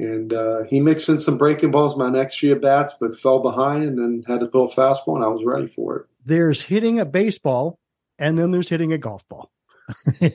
and 0.00 0.32
uh, 0.32 0.62
he 0.64 0.80
mixed 0.80 1.10
in 1.10 1.18
some 1.18 1.36
breaking 1.36 1.70
balls 1.70 1.96
my 1.96 2.08
next 2.08 2.38
few 2.38 2.52
at 2.52 2.62
bats, 2.62 2.94
but 2.98 3.14
fell 3.14 3.40
behind 3.40 3.84
and 3.84 3.98
then 3.98 4.24
had 4.26 4.40
to 4.40 4.48
throw 4.48 4.66
a 4.66 4.70
fastball, 4.70 5.16
and 5.16 5.24
I 5.24 5.28
was 5.28 5.44
ready 5.44 5.66
for 5.66 5.96
it. 5.96 6.06
There's 6.24 6.62
hitting 6.62 6.98
a 6.98 7.04
baseball, 7.04 7.78
and 8.18 8.38
then 8.38 8.50
there's 8.50 8.70
hitting 8.70 8.94
a 8.94 8.98
golf 8.98 9.28
ball. 9.28 9.50
We've 10.20 10.30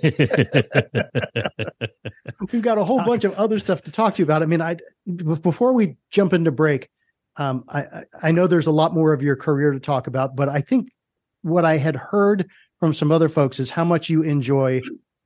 got 2.62 2.78
a 2.78 2.84
whole 2.84 3.04
bunch 3.06 3.24
of 3.24 3.34
other 3.40 3.58
stuff 3.58 3.82
to 3.84 3.92
talk 3.92 4.16
to 4.16 4.20
you 4.20 4.26
about. 4.26 4.44
I 4.44 4.46
mean, 4.46 4.62
I 4.62 4.78
before 5.16 5.74
we 5.74 5.96
jump 6.12 6.34
into 6.34 6.52
break, 6.52 6.90
um, 7.38 7.66
I, 7.70 8.04
I 8.22 8.32
know 8.32 8.48
there's 8.48 8.68
a 8.68 8.72
lot 8.72 8.94
more 8.94 9.14
of 9.14 9.22
your 9.22 9.36
career 9.36 9.72
to 9.72 9.80
talk 9.80 10.08
about, 10.08 10.36
but 10.36 10.50
I 10.50 10.62
think 10.62 10.90
what 11.42 11.66
I 11.66 11.78
had 11.78 11.96
heard 11.96 12.50
from 12.80 12.94
some 12.94 13.12
other 13.12 13.30
folks 13.30 13.60
is 13.60 13.70
how 13.70 13.84
much 13.84 14.10
you 14.10 14.22
enjoy 14.22 14.82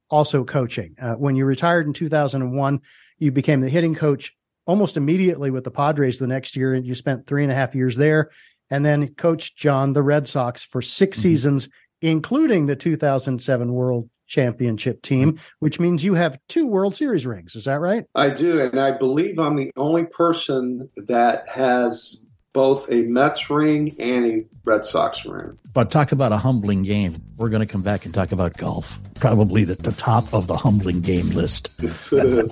also 0.10 0.44
coaching. 0.44 0.96
Uh, 1.02 1.14
when 1.14 1.36
you 1.36 1.46
retired 1.46 1.88
in 1.88 1.94
2001, 1.94 2.82
you 3.20 3.32
became 3.32 3.62
the 3.62 3.70
hitting 3.70 3.96
coach 3.96 4.36
almost 4.66 4.98
immediately 4.98 5.52
with 5.52 5.64
the 5.64 5.72
Padres 5.72 6.20
the 6.20 6.28
next 6.28 6.56
year, 6.56 6.74
and 6.74 6.86
you 6.86 6.96
spent 6.96 7.26
three 7.26 7.44
and 7.44 7.52
a 7.52 7.56
half 7.56 7.76
years 7.76 7.96
there, 7.96 8.30
and 8.70 8.86
then 8.86 9.14
coached 9.16 9.58
John 9.58 9.94
the 9.94 10.04
Red 10.04 10.28
Sox 10.28 10.64
for 10.64 10.82
6 10.82 11.18
mm-hmm. 11.18 11.22
seasons, 11.22 11.70
including 12.02 12.66
the 12.66 12.76
2007 12.76 13.72
World 13.72 14.10
Championship 14.30 15.02
team, 15.02 15.34
mm-hmm. 15.34 15.42
which 15.60 15.80
means 15.80 16.04
you 16.04 16.14
have 16.14 16.40
two 16.48 16.66
World 16.66 16.96
Series 16.96 17.26
rings. 17.26 17.56
Is 17.56 17.66
that 17.66 17.80
right? 17.82 18.06
I 18.16 18.30
do, 18.30 18.62
and 18.62 18.80
I 18.80 18.92
believe 18.92 19.40
I'm 19.40 19.58
the 19.58 19.72
only 19.76 20.06
person 20.06 20.90
that 20.96 21.50
has 21.50 22.18
both 22.54 22.92
a 22.92 23.04
Mets 23.04 23.50
ring 23.50 23.96
and 24.00 24.26
a 24.26 24.46
Red 24.64 24.84
Sox 24.84 25.26
ring. 25.26 25.58
But 25.74 25.92
talk 25.92 26.12
about 26.12 26.32
a 26.32 26.38
humbling 26.38 26.84
game. 26.84 27.16
We're 27.38 27.50
going 27.50 27.66
to 27.66 27.72
come 27.72 27.84
back 27.84 28.06
and 28.06 28.14
talk 28.14 28.32
about 28.32 28.58
golf. 28.58 29.00
Probably 29.16 29.64
the, 29.64 29.76
the 29.76 29.92
top 29.92 30.34
of 30.34 30.48
the 30.48 30.58
humbling 30.58 31.02
game 31.02 31.30
list. 31.30 31.72
Yes, 31.80 32.12
it 32.12 32.26
is. 32.26 32.52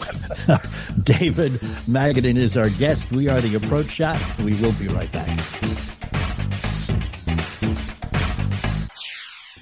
David 1.03 1.53
Magadan 1.87 2.37
is 2.37 2.57
our 2.57 2.69
guest. 2.69 3.11
We 3.11 3.27
are 3.27 3.41
the 3.41 3.55
Approach 3.55 3.89
Shot. 3.89 4.21
We 4.39 4.53
will 4.61 4.73
be 4.73 4.87
right 4.87 5.11
back. 5.11 5.37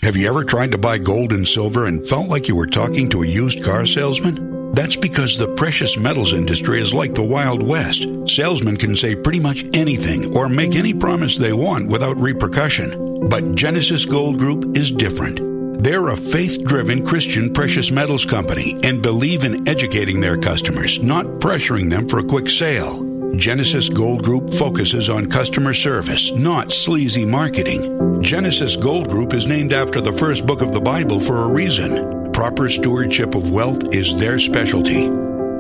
Have 0.06 0.16
you 0.16 0.28
ever 0.30 0.44
tried 0.44 0.70
to 0.70 0.78
buy 0.78 1.00
gold 1.00 1.34
and 1.34 1.48
silver 1.48 1.88
and 1.88 2.08
felt 2.08 2.28
like 2.28 2.48
you 2.48 2.56
were 2.56 2.68
talking 2.68 3.10
to 3.10 3.24
a 3.24 3.28
used 3.28 3.64
car 3.64 3.88
salesman? 3.88 4.72
That's 4.74 4.96
because 4.96 5.36
the 5.36 5.48
precious 5.56 5.98
metals 5.98 6.32
industry 6.32 6.80
is 6.80 6.94
like 6.94 7.16
the 7.16 7.24
Wild 7.24 7.68
West. 7.68 8.06
Salesmen 8.30 8.78
can 8.78 8.96
say 8.96 9.16
pretty 9.16 9.40
much 9.40 9.66
anything 9.76 10.38
or 10.38 10.48
make 10.48 10.76
any 10.76 10.94
promise 10.94 11.38
they 11.38 11.54
want 11.54 11.90
without 11.90 12.18
repercussion. 12.18 13.28
But 13.30 13.56
Genesis 13.56 14.06
Gold 14.06 14.38
Group 14.38 14.78
is 14.78 14.92
different. 14.92 15.84
They're 15.84 16.10
a 16.10 16.16
faith 16.16 16.64
driven 16.66 17.04
Christian 17.04 17.52
precious 17.52 17.90
metals 17.90 18.28
company 18.28 18.76
and 18.84 19.02
believe 19.02 19.44
in 19.44 19.68
educating 19.68 20.22
their 20.22 20.38
customers, 20.38 21.02
not 21.02 21.26
pressuring 21.40 21.90
them 21.90 22.08
for 22.08 22.20
a 22.20 22.24
quick 22.24 22.52
sale. 22.52 23.15
Genesis 23.38 23.90
Gold 23.90 24.24
Group 24.24 24.54
focuses 24.54 25.10
on 25.10 25.30
customer 25.30 25.74
service, 25.74 26.32
not 26.36 26.72
sleazy 26.72 27.26
marketing. 27.26 28.22
Genesis 28.22 28.76
Gold 28.76 29.10
Group 29.10 29.34
is 29.34 29.46
named 29.46 29.74
after 29.74 30.02
the 30.02 30.14
first 30.14 30.46
book 30.46 30.62
of 30.62 30.74
the 30.74 30.82
Bible 30.82 31.20
for 31.20 31.38
a 31.38 31.54
reason 31.54 32.16
proper 32.36 32.68
stewardship 32.68 33.34
of 33.34 33.54
wealth 33.54 33.96
is 33.96 34.14
their 34.18 34.38
specialty. 34.38 35.06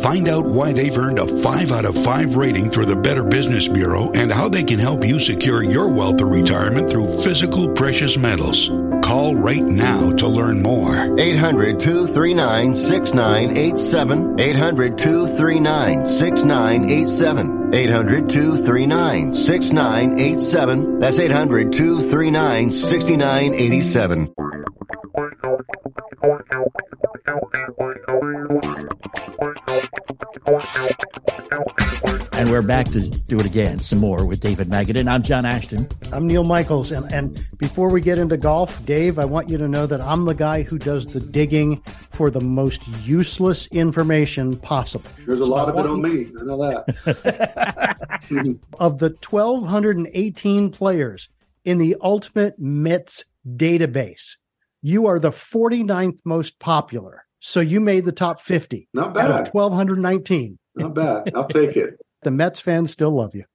Find 0.01 0.27
out 0.27 0.45
why 0.45 0.73
they've 0.73 0.97
earned 0.97 1.19
a 1.19 1.25
5 1.25 1.71
out 1.71 1.85
of 1.85 1.95
5 2.03 2.35
rating 2.35 2.69
through 2.69 2.87
the 2.87 2.97
Better 2.97 3.23
Business 3.23 3.69
Bureau 3.69 4.11
and 4.13 4.29
how 4.29 4.49
they 4.49 4.63
can 4.63 4.77
help 4.77 5.05
you 5.05 5.17
secure 5.17 5.63
your 5.63 5.89
wealth 5.89 6.19
or 6.19 6.27
retirement 6.27 6.89
through 6.89 7.21
physical 7.21 7.69
precious 7.69 8.17
metals. 8.17 8.67
Call 9.01 9.35
right 9.35 9.63
now 9.63 10.11
to 10.11 10.27
learn 10.27 10.61
more. 10.61 11.17
800 11.17 11.79
239 11.79 12.75
6987. 12.75 14.39
800 14.39 14.97
239 14.97 16.07
6987. 16.07 17.64
800 17.75 18.29
239 18.29 19.35
6987. 19.35 20.99
That's 20.99 21.19
800 21.19 21.73
239 21.73 22.71
6987. 22.71 24.33
And 32.45 32.51
we're 32.51 32.61
back 32.61 32.85
to 32.89 33.01
do 33.09 33.39
it 33.39 33.45
again 33.47 33.79
some 33.79 33.97
more 33.97 34.23
with 34.23 34.39
David 34.39 34.67
Magadan. 34.67 35.09
I'm 35.09 35.23
John 35.23 35.47
Ashton. 35.47 35.87
I'm 36.13 36.27
Neil 36.27 36.43
Michaels. 36.43 36.91
And, 36.91 37.11
and 37.11 37.43
before 37.57 37.89
we 37.89 38.01
get 38.01 38.19
into 38.19 38.37
golf, 38.37 38.85
Dave, 38.85 39.17
I 39.17 39.25
want 39.25 39.49
you 39.49 39.57
to 39.57 39.67
know 39.67 39.87
that 39.87 39.99
I'm 39.99 40.25
the 40.25 40.35
guy 40.35 40.61
who 40.61 40.77
does 40.77 41.07
the 41.07 41.19
digging 41.19 41.81
for 42.11 42.29
the 42.29 42.41
most 42.41 42.87
useless 43.03 43.65
information 43.71 44.59
possible. 44.59 45.09
There's 45.25 45.39
a 45.39 45.45
lot 45.45 45.69
so 45.69 45.73
of 45.73 45.85
it 45.85 45.89
on 45.89 46.03
me. 46.03 46.31
I 46.39 46.43
know 46.43 46.57
that. 46.63 48.59
of 48.79 48.99
the 48.99 49.09
1,218 49.27 50.69
players 50.69 51.29
in 51.63 51.79
the 51.79 51.95
Ultimate 51.99 52.59
Mets 52.59 53.23
database, 53.57 54.35
you 54.83 55.07
are 55.07 55.17
the 55.17 55.31
49th 55.31 56.19
most 56.25 56.59
popular. 56.59 57.25
So 57.39 57.59
you 57.59 57.79
made 57.79 58.05
the 58.05 58.11
top 58.11 58.39
50. 58.39 58.87
Not 58.93 59.15
bad. 59.15 59.31
Out 59.31 59.47
of 59.47 59.53
1,219. 59.55 60.59
Not 60.75 60.93
bad. 60.93 61.31
I'll 61.33 61.47
take 61.47 61.75
it. 61.75 61.99
The 62.25 62.31
Mets 62.31 62.59
fans 62.59 62.91
still 62.91 63.11
love 63.11 63.33
you. 63.33 63.45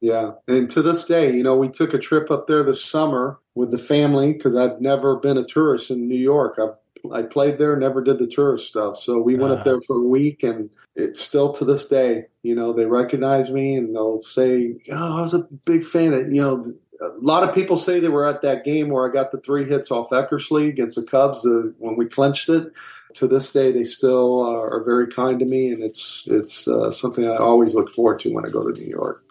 Yeah. 0.00 0.32
And 0.48 0.70
to 0.70 0.80
this 0.80 1.04
day, 1.04 1.36
you 1.36 1.42
know, 1.42 1.56
we 1.56 1.68
took 1.68 1.92
a 1.92 1.98
trip 1.98 2.30
up 2.30 2.46
there 2.46 2.62
this 2.62 2.82
summer 2.82 3.38
with 3.54 3.70
the 3.70 3.78
family 3.78 4.32
because 4.32 4.56
I've 4.56 4.80
never 4.80 5.16
been 5.16 5.36
a 5.36 5.44
tourist 5.44 5.90
in 5.90 6.08
New 6.08 6.16
York. 6.16 6.58
I 6.58 6.68
I 7.12 7.22
played 7.22 7.58
there, 7.58 7.76
never 7.76 8.02
did 8.02 8.18
the 8.18 8.26
tourist 8.26 8.68
stuff. 8.68 8.98
So 8.98 9.20
we 9.20 9.36
went 9.36 9.52
uh, 9.52 9.56
up 9.56 9.64
there 9.64 9.80
for 9.80 9.96
a 9.96 10.06
week, 10.06 10.42
and 10.42 10.70
it's 10.96 11.20
still 11.20 11.52
to 11.52 11.64
this 11.64 11.86
day, 11.86 12.26
you 12.42 12.54
know, 12.54 12.74
they 12.74 12.84
recognize 12.84 13.50
me 13.50 13.74
and 13.74 13.94
they'll 13.94 14.20
say, 14.20 14.76
"Oh, 14.90 15.18
I 15.18 15.22
was 15.22 15.34
a 15.34 15.48
big 15.64 15.84
fan 15.84 16.12
of," 16.12 16.30
you 16.32 16.42
know, 16.42 16.64
a 17.00 17.10
lot 17.20 17.48
of 17.48 17.54
people 17.54 17.78
say 17.78 18.00
they 18.00 18.08
were 18.08 18.26
at 18.26 18.42
that 18.42 18.64
game 18.64 18.90
where 18.90 19.08
I 19.08 19.12
got 19.12 19.30
the 19.30 19.40
three 19.40 19.64
hits 19.64 19.90
off 19.90 20.10
Eckersley 20.10 20.68
against 20.68 20.96
the 20.96 21.02
Cubs 21.02 21.44
uh, 21.46 21.70
when 21.78 21.96
we 21.96 22.06
clinched 22.06 22.48
it. 22.48 22.70
To 23.14 23.26
this 23.26 23.52
day, 23.52 23.72
they 23.72 23.84
still 23.84 24.44
uh, 24.44 24.52
are 24.52 24.82
very 24.84 25.08
kind 25.08 25.38
to 25.40 25.44
me, 25.44 25.72
and 25.72 25.82
it's 25.82 26.24
it's 26.26 26.66
uh, 26.66 26.90
something 26.90 27.26
I 27.26 27.36
always 27.36 27.74
look 27.74 27.90
forward 27.90 28.20
to 28.20 28.32
when 28.32 28.44
I 28.44 28.48
go 28.48 28.62
to 28.62 28.80
New 28.80 28.88
York. 28.88 29.24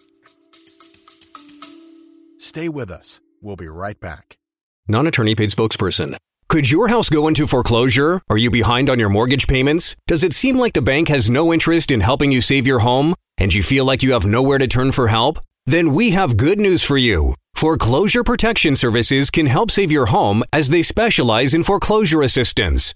Stay 2.37 2.69
with 2.69 2.91
us. 2.91 3.21
We'll 3.41 3.55
be 3.55 3.67
right 3.67 3.99
back. 3.99 4.37
Non 4.87 5.07
attorney 5.07 5.35
paid 5.35 5.49
spokesperson. 5.49 6.17
Could 6.49 6.71
your 6.71 6.87
house 6.87 7.09
go 7.09 7.27
into 7.27 7.45
foreclosure? 7.45 8.21
Are 8.27 8.37
you 8.37 8.49
behind 8.49 8.89
on 8.89 8.97
your 8.97 9.09
mortgage 9.09 9.47
payments? 9.47 9.95
Does 10.07 10.23
it 10.23 10.33
seem 10.33 10.57
like 10.57 10.73
the 10.73 10.81
bank 10.81 11.07
has 11.07 11.29
no 11.29 11.53
interest 11.53 11.91
in 11.91 11.99
helping 11.99 12.31
you 12.31 12.41
save 12.41 12.65
your 12.65 12.79
home? 12.79 13.13
And 13.37 13.53
you 13.53 13.61
feel 13.61 13.85
like 13.85 14.01
you 14.01 14.13
have 14.13 14.25
nowhere 14.25 14.57
to 14.57 14.67
turn 14.67 14.91
for 14.91 15.09
help? 15.09 15.37
Then 15.67 15.93
we 15.93 16.09
have 16.11 16.37
good 16.37 16.59
news 16.59 16.83
for 16.83 16.97
you. 16.97 17.35
Foreclosure 17.53 18.23
Protection 18.23 18.75
Services 18.75 19.29
can 19.29 19.45
help 19.45 19.69
save 19.69 19.91
your 19.91 20.07
home 20.07 20.43
as 20.51 20.69
they 20.69 20.81
specialize 20.81 21.53
in 21.53 21.63
foreclosure 21.63 22.23
assistance. 22.23 22.95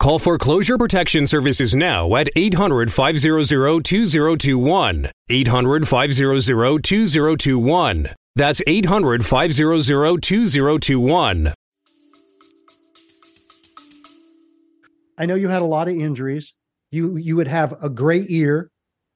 Call 0.00 0.18
Foreclosure 0.18 0.76
Protection 0.76 1.26
Services 1.26 1.74
now 1.74 2.14
at 2.16 2.28
800 2.36 2.92
500 2.92 3.84
2021. 3.84 5.10
800 5.30 5.88
500 5.88 6.84
2021. 6.84 8.08
That's 8.36 8.62
800 8.66 9.24
500 9.24 10.22
2021. 10.22 11.54
I 15.16 15.26
know 15.26 15.34
you 15.36 15.48
had 15.48 15.62
a 15.62 15.66
lot 15.66 15.88
of 15.88 15.94
injuries. 15.94 16.54
You 16.90 17.16
you 17.16 17.36
would 17.36 17.48
have 17.48 17.74
a 17.82 17.88
great 17.88 18.28
year 18.28 18.70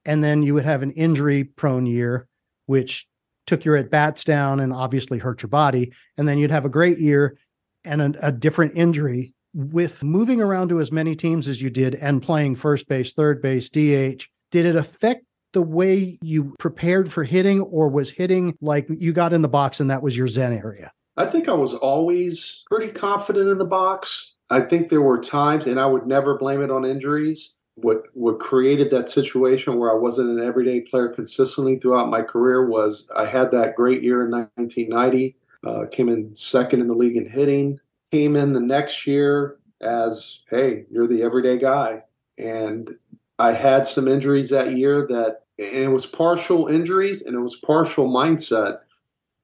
and 0.04 0.22
then 0.22 0.42
you 0.42 0.54
would 0.54 0.64
have 0.64 0.82
an 0.82 0.92
injury 0.92 1.44
prone 1.44 1.86
year, 1.86 2.26
which 2.66 3.06
took 3.46 3.64
your 3.64 3.76
at 3.76 3.90
bats 3.90 4.24
down 4.24 4.60
and 4.60 4.72
obviously 4.72 5.18
hurt 5.18 5.42
your 5.42 5.48
body. 5.48 5.92
And 6.16 6.26
then 6.26 6.38
you'd 6.38 6.50
have 6.50 6.64
a 6.64 6.70
great 6.70 6.98
year 6.98 7.36
and 7.84 8.00
a, 8.00 8.28
a 8.28 8.32
different 8.32 8.76
injury. 8.76 9.34
With 9.54 10.04
moving 10.04 10.40
around 10.40 10.68
to 10.68 10.80
as 10.80 10.92
many 10.92 11.16
teams 11.16 11.48
as 11.48 11.62
you 11.62 11.70
did 11.70 11.94
and 11.94 12.22
playing 12.22 12.56
first 12.56 12.86
base, 12.88 13.12
third 13.12 13.40
base, 13.40 13.68
DH, 13.68 14.26
did 14.50 14.66
it 14.66 14.76
affect 14.76 15.24
the 15.52 15.62
way 15.62 16.18
you 16.20 16.54
prepared 16.58 17.10
for 17.10 17.24
hitting, 17.24 17.60
or 17.60 17.88
was 17.88 18.10
hitting 18.10 18.56
like 18.60 18.86
you 18.90 19.12
got 19.12 19.32
in 19.32 19.42
the 19.42 19.48
box 19.48 19.80
and 19.80 19.90
that 19.90 20.02
was 20.02 20.16
your 20.16 20.28
Zen 20.28 20.52
area? 20.52 20.92
I 21.16 21.24
think 21.26 21.48
I 21.48 21.54
was 21.54 21.74
always 21.74 22.62
pretty 22.70 22.92
confident 22.92 23.48
in 23.48 23.58
the 23.58 23.64
box. 23.64 24.34
I 24.50 24.60
think 24.60 24.88
there 24.88 25.02
were 25.02 25.18
times, 25.18 25.66
and 25.66 25.80
I 25.80 25.86
would 25.86 26.06
never 26.06 26.36
blame 26.36 26.60
it 26.60 26.70
on 26.70 26.84
injuries 26.84 27.52
what 27.82 28.04
what 28.14 28.40
created 28.40 28.90
that 28.90 29.08
situation 29.08 29.78
where 29.78 29.90
I 29.90 29.94
wasn't 29.94 30.30
an 30.30 30.44
everyday 30.44 30.80
player 30.80 31.08
consistently 31.08 31.78
throughout 31.78 32.10
my 32.10 32.22
career 32.22 32.66
was 32.66 33.06
I 33.14 33.26
had 33.26 33.50
that 33.52 33.76
great 33.76 34.02
year 34.02 34.24
in 34.24 34.30
1990, 34.30 35.36
uh, 35.64 35.86
came 35.90 36.08
in 36.08 36.34
second 36.34 36.80
in 36.80 36.88
the 36.88 36.94
league 36.94 37.16
in 37.16 37.28
hitting, 37.28 37.78
came 38.10 38.36
in 38.36 38.52
the 38.52 38.60
next 38.60 39.06
year 39.06 39.58
as 39.80 40.40
hey 40.50 40.84
you're 40.90 41.06
the 41.06 41.22
everyday 41.22 41.58
guy, 41.58 42.02
and 42.36 42.94
I 43.38 43.52
had 43.52 43.86
some 43.86 44.08
injuries 44.08 44.50
that 44.50 44.76
year 44.76 45.06
that 45.06 45.44
and 45.58 45.84
it 45.84 45.92
was 45.92 46.06
partial 46.06 46.68
injuries 46.68 47.22
and 47.22 47.34
it 47.34 47.40
was 47.40 47.56
partial 47.56 48.08
mindset. 48.08 48.80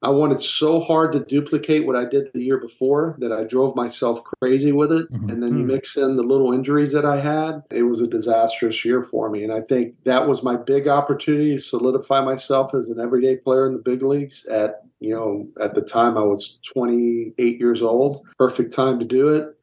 I 0.03 0.11
wanted 0.11 0.41
so 0.43 0.81
hard 0.81 1.13
to 1.13 1.21
duplicate 1.21 1.87
what 1.87 1.97
I 1.97 2.05
did 2.05 2.29
the 2.35 2.43
year 2.43 2.59
before 2.59 3.17
that 3.21 3.33
I 3.33 3.45
drove 3.45 3.75
myself 3.75 4.23
crazy 4.23 4.71
with 4.71 4.93
it. 4.93 5.11
Mhm. 5.11 5.33
And 5.33 5.43
then 5.43 5.57
you 5.57 5.63
Hmm. 5.63 5.69
mix 5.69 5.97
in 5.97 6.17
the 6.17 6.23
little 6.23 6.53
injuries 6.53 6.93
that 6.93 7.07
I 7.07 7.17
had, 7.21 7.63
it 7.71 7.85
was 7.85 8.03
a 8.03 8.07
disastrous 8.07 8.85
year 8.85 9.03
for 9.03 9.31
me. 9.31 9.45
And 9.45 9.53
I 9.53 9.63
think 9.63 9.95
that 10.05 10.29
was 10.29 10.43
my 10.43 10.57
big 10.57 10.89
opportunity 10.89 11.53
to 11.57 11.59
solidify 11.59 12.23
myself 12.23 12.75
as 12.75 12.91
an 12.91 13.01
everyday 13.01 13.37
player 13.37 13.67
in 13.67 13.73
the 13.73 13.79
big 13.79 14.03
leagues 14.03 14.45
at, 14.47 14.83
you 15.01 15.15
know, 15.15 15.49
at 15.59 15.75
the 15.75 15.81
time 15.83 16.19
I 16.19 16.25
was 16.25 16.59
28 16.71 17.59
years 17.59 17.81
old. 17.81 18.23
Perfect 18.39 18.75
time 18.75 18.99
to 18.99 19.07
do 19.07 19.29
it. 19.31 19.57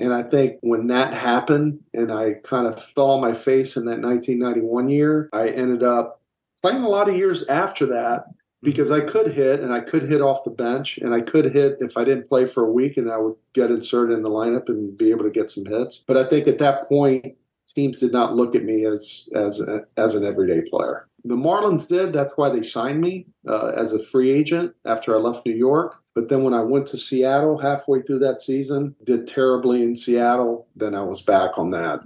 And 0.00 0.12
I 0.12 0.24
think 0.24 0.56
when 0.62 0.88
that 0.88 1.14
happened 1.14 1.78
and 1.92 2.10
I 2.10 2.32
kind 2.42 2.66
of 2.66 2.82
fell 2.82 3.12
on 3.12 3.20
my 3.20 3.32
face 3.32 3.76
in 3.76 3.84
that 3.84 4.00
1991 4.00 4.88
year, 4.88 5.28
I 5.32 5.50
ended 5.50 5.84
up 5.84 6.20
playing 6.62 6.82
a 6.82 6.88
lot 6.88 7.08
of 7.08 7.16
years 7.16 7.44
after 7.46 7.86
that 7.86 8.24
because 8.64 8.90
I 8.90 9.00
could 9.00 9.32
hit 9.32 9.60
and 9.60 9.72
I 9.72 9.80
could 9.80 10.02
hit 10.02 10.20
off 10.20 10.42
the 10.42 10.50
bench 10.50 10.98
and 10.98 11.14
I 11.14 11.20
could 11.20 11.44
hit 11.52 11.76
if 11.80 11.96
I 11.96 12.04
didn't 12.04 12.28
play 12.28 12.46
for 12.46 12.64
a 12.64 12.72
week 12.72 12.96
and 12.96 13.10
I 13.12 13.18
would 13.18 13.36
get 13.52 13.70
inserted 13.70 14.16
in 14.16 14.22
the 14.22 14.30
lineup 14.30 14.68
and 14.68 14.96
be 14.96 15.10
able 15.10 15.24
to 15.24 15.30
get 15.30 15.50
some 15.50 15.66
hits. 15.66 16.02
But 16.06 16.16
I 16.16 16.24
think 16.24 16.48
at 16.48 16.58
that 16.58 16.88
point, 16.88 17.36
teams 17.66 17.98
did 17.98 18.12
not 18.12 18.34
look 18.34 18.54
at 18.54 18.64
me 18.64 18.86
as 18.86 19.28
as 19.34 19.60
a, 19.60 19.84
as 19.96 20.14
an 20.14 20.24
everyday 20.24 20.62
player. 20.62 21.06
The 21.24 21.36
Marlins 21.36 21.88
did. 21.88 22.12
That's 22.12 22.34
why 22.36 22.50
they 22.50 22.62
signed 22.62 23.00
me 23.00 23.26
uh, 23.48 23.72
as 23.76 23.92
a 23.92 23.98
free 23.98 24.30
agent 24.30 24.74
after 24.84 25.14
I 25.14 25.18
left 25.18 25.46
New 25.46 25.54
York. 25.54 25.96
But 26.14 26.28
then 26.28 26.44
when 26.44 26.54
I 26.54 26.62
went 26.62 26.86
to 26.88 26.98
Seattle 26.98 27.58
halfway 27.58 28.02
through 28.02 28.20
that 28.20 28.40
season, 28.40 28.94
did 29.04 29.26
terribly 29.26 29.82
in 29.82 29.96
Seattle. 29.96 30.68
Then 30.76 30.94
I 30.94 31.02
was 31.02 31.22
back 31.22 31.58
on 31.58 31.70
that. 31.70 32.00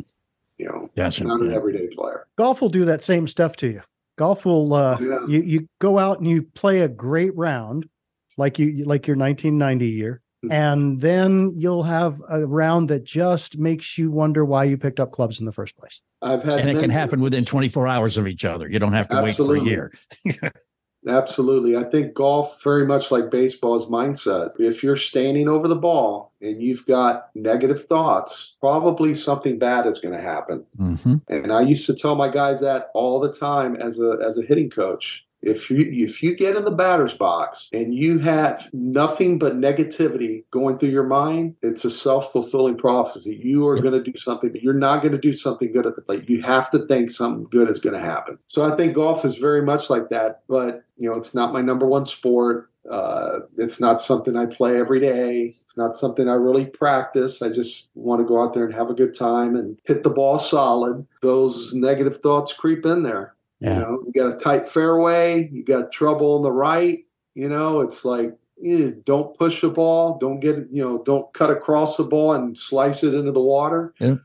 You 0.56 0.66
know, 0.66 0.90
Gotcha. 0.96 1.24
not 1.24 1.40
an 1.40 1.52
everyday 1.52 1.88
player. 1.88 2.26
Golf 2.36 2.60
will 2.60 2.68
do 2.68 2.84
that 2.84 3.02
same 3.02 3.26
stuff 3.26 3.56
to 3.56 3.68
you. 3.68 3.82
Golf 4.18 4.44
will 4.44 4.74
uh, 4.74 4.98
Yeah. 5.00 5.18
you 5.28 5.40
you 5.42 5.68
go 5.80 5.98
out 5.98 6.18
and 6.18 6.28
you 6.28 6.42
play 6.42 6.80
a 6.80 6.88
great 6.88 7.34
round, 7.36 7.88
like 8.36 8.58
you 8.58 8.84
like 8.84 9.06
your 9.06 9.16
1990 9.16 9.86
year, 9.88 10.20
Mhm. 10.44 10.52
and 10.52 11.00
then 11.00 11.52
you'll 11.56 11.84
have 11.84 12.20
a 12.28 12.44
round 12.46 12.88
that 12.90 13.04
just 13.04 13.56
makes 13.58 13.96
you 13.96 14.10
wonder 14.10 14.44
why 14.44 14.64
you 14.64 14.76
picked 14.76 15.00
up 15.00 15.12
clubs 15.12 15.40
in 15.40 15.46
the 15.46 15.52
first 15.52 15.76
place. 15.76 16.00
I've 16.20 16.42
had 16.42 16.58
And 16.60 16.68
it 16.68 16.72
can 16.74 16.88
many- 16.88 16.94
happen 16.94 17.20
within 17.20 17.44
24 17.44 17.86
hours 17.86 18.18
of 18.18 18.26
each 18.26 18.44
other. 18.44 18.68
You 18.68 18.78
don't 18.80 18.92
have 18.92 19.08
to 19.10 19.22
wait 19.22 19.36
for 19.36 19.54
a 19.56 19.60
year. 19.60 19.92
Absolutely. 21.06 21.76
I 21.76 21.84
think 21.84 22.14
golf, 22.14 22.62
very 22.62 22.84
much 22.84 23.10
like 23.10 23.30
baseball, 23.30 23.76
is 23.76 23.86
mindset. 23.86 24.50
If 24.58 24.82
you're 24.82 24.96
standing 24.96 25.48
over 25.48 25.68
the 25.68 25.76
ball 25.76 26.32
and 26.42 26.60
you've 26.60 26.86
got 26.86 27.30
negative 27.34 27.84
thoughts, 27.84 28.54
probably 28.60 29.14
something 29.14 29.58
bad 29.58 29.86
is 29.86 29.98
going 30.00 30.14
to 30.14 30.20
happen. 30.20 30.64
hmm 30.76 31.16
And 31.28 31.52
I 31.52 31.60
used 31.60 31.86
to 31.86 31.94
tell 31.94 32.14
my 32.14 32.28
guys 32.28 32.60
that 32.60 32.90
all 32.94 33.20
the 33.20 33.32
time 33.32 33.76
as 33.76 33.98
a 34.00 34.18
as 34.24 34.38
a 34.38 34.42
hitting 34.42 34.70
coach. 34.70 35.24
If 35.42 35.70
you 35.70 35.80
if 35.80 36.22
you 36.22 36.34
get 36.34 36.56
in 36.56 36.64
the 36.64 36.70
batter's 36.70 37.14
box 37.14 37.68
and 37.72 37.94
you 37.94 38.18
have 38.18 38.68
nothing 38.72 39.38
but 39.38 39.54
negativity 39.54 40.44
going 40.50 40.78
through 40.78 40.90
your 40.90 41.06
mind, 41.06 41.54
it's 41.62 41.84
a 41.84 41.90
self 41.90 42.32
fulfilling 42.32 42.76
prophecy. 42.76 43.40
You 43.42 43.66
are 43.68 43.80
going 43.80 44.02
to 44.02 44.10
do 44.10 44.18
something, 44.18 44.50
but 44.50 44.62
you're 44.62 44.74
not 44.74 45.00
going 45.00 45.12
to 45.12 45.18
do 45.18 45.32
something 45.32 45.72
good 45.72 45.86
at 45.86 45.94
the 45.94 46.02
plate. 46.02 46.28
You 46.28 46.42
have 46.42 46.70
to 46.72 46.86
think 46.86 47.10
something 47.10 47.46
good 47.50 47.70
is 47.70 47.78
going 47.78 47.94
to 47.94 48.04
happen. 48.04 48.38
So 48.48 48.64
I 48.64 48.76
think 48.76 48.94
golf 48.94 49.24
is 49.24 49.38
very 49.38 49.62
much 49.62 49.90
like 49.90 50.08
that. 50.10 50.42
But 50.48 50.84
you 50.96 51.08
know, 51.08 51.16
it's 51.16 51.34
not 51.34 51.52
my 51.52 51.60
number 51.60 51.86
one 51.86 52.06
sport. 52.06 52.70
Uh, 52.90 53.40
it's 53.56 53.80
not 53.80 54.00
something 54.00 54.36
I 54.36 54.46
play 54.46 54.78
every 54.78 55.00
day. 55.00 55.54
It's 55.62 55.76
not 55.76 55.94
something 55.94 56.28
I 56.28 56.34
really 56.34 56.64
practice. 56.64 57.42
I 57.42 57.50
just 57.50 57.88
want 57.94 58.20
to 58.20 58.26
go 58.26 58.42
out 58.42 58.54
there 58.54 58.64
and 58.64 58.74
have 58.74 58.88
a 58.88 58.94
good 58.94 59.14
time 59.14 59.56
and 59.56 59.78
hit 59.84 60.02
the 60.02 60.10
ball 60.10 60.38
solid. 60.38 61.06
Those 61.20 61.74
negative 61.74 62.16
thoughts 62.16 62.52
creep 62.52 62.86
in 62.86 63.02
there. 63.02 63.34
Yeah. 63.60 63.74
You 63.74 63.80
know, 63.80 64.02
you 64.06 64.12
got 64.12 64.34
a 64.34 64.36
tight 64.36 64.68
fairway, 64.68 65.48
you 65.52 65.64
got 65.64 65.92
trouble 65.92 66.36
on 66.36 66.42
the 66.42 66.52
right. 66.52 67.04
You 67.34 67.48
know, 67.48 67.80
it's 67.80 68.04
like 68.04 68.36
don't 69.04 69.36
push 69.38 69.60
the 69.60 69.68
ball, 69.68 70.18
don't 70.18 70.40
get 70.40 70.66
you 70.70 70.82
know, 70.82 71.02
don't 71.04 71.32
cut 71.32 71.50
across 71.50 71.96
the 71.96 72.04
ball 72.04 72.32
and 72.32 72.56
slice 72.56 73.02
it 73.04 73.14
into 73.14 73.32
the 73.32 73.40
water. 73.40 73.94
Yeah. 74.00 74.16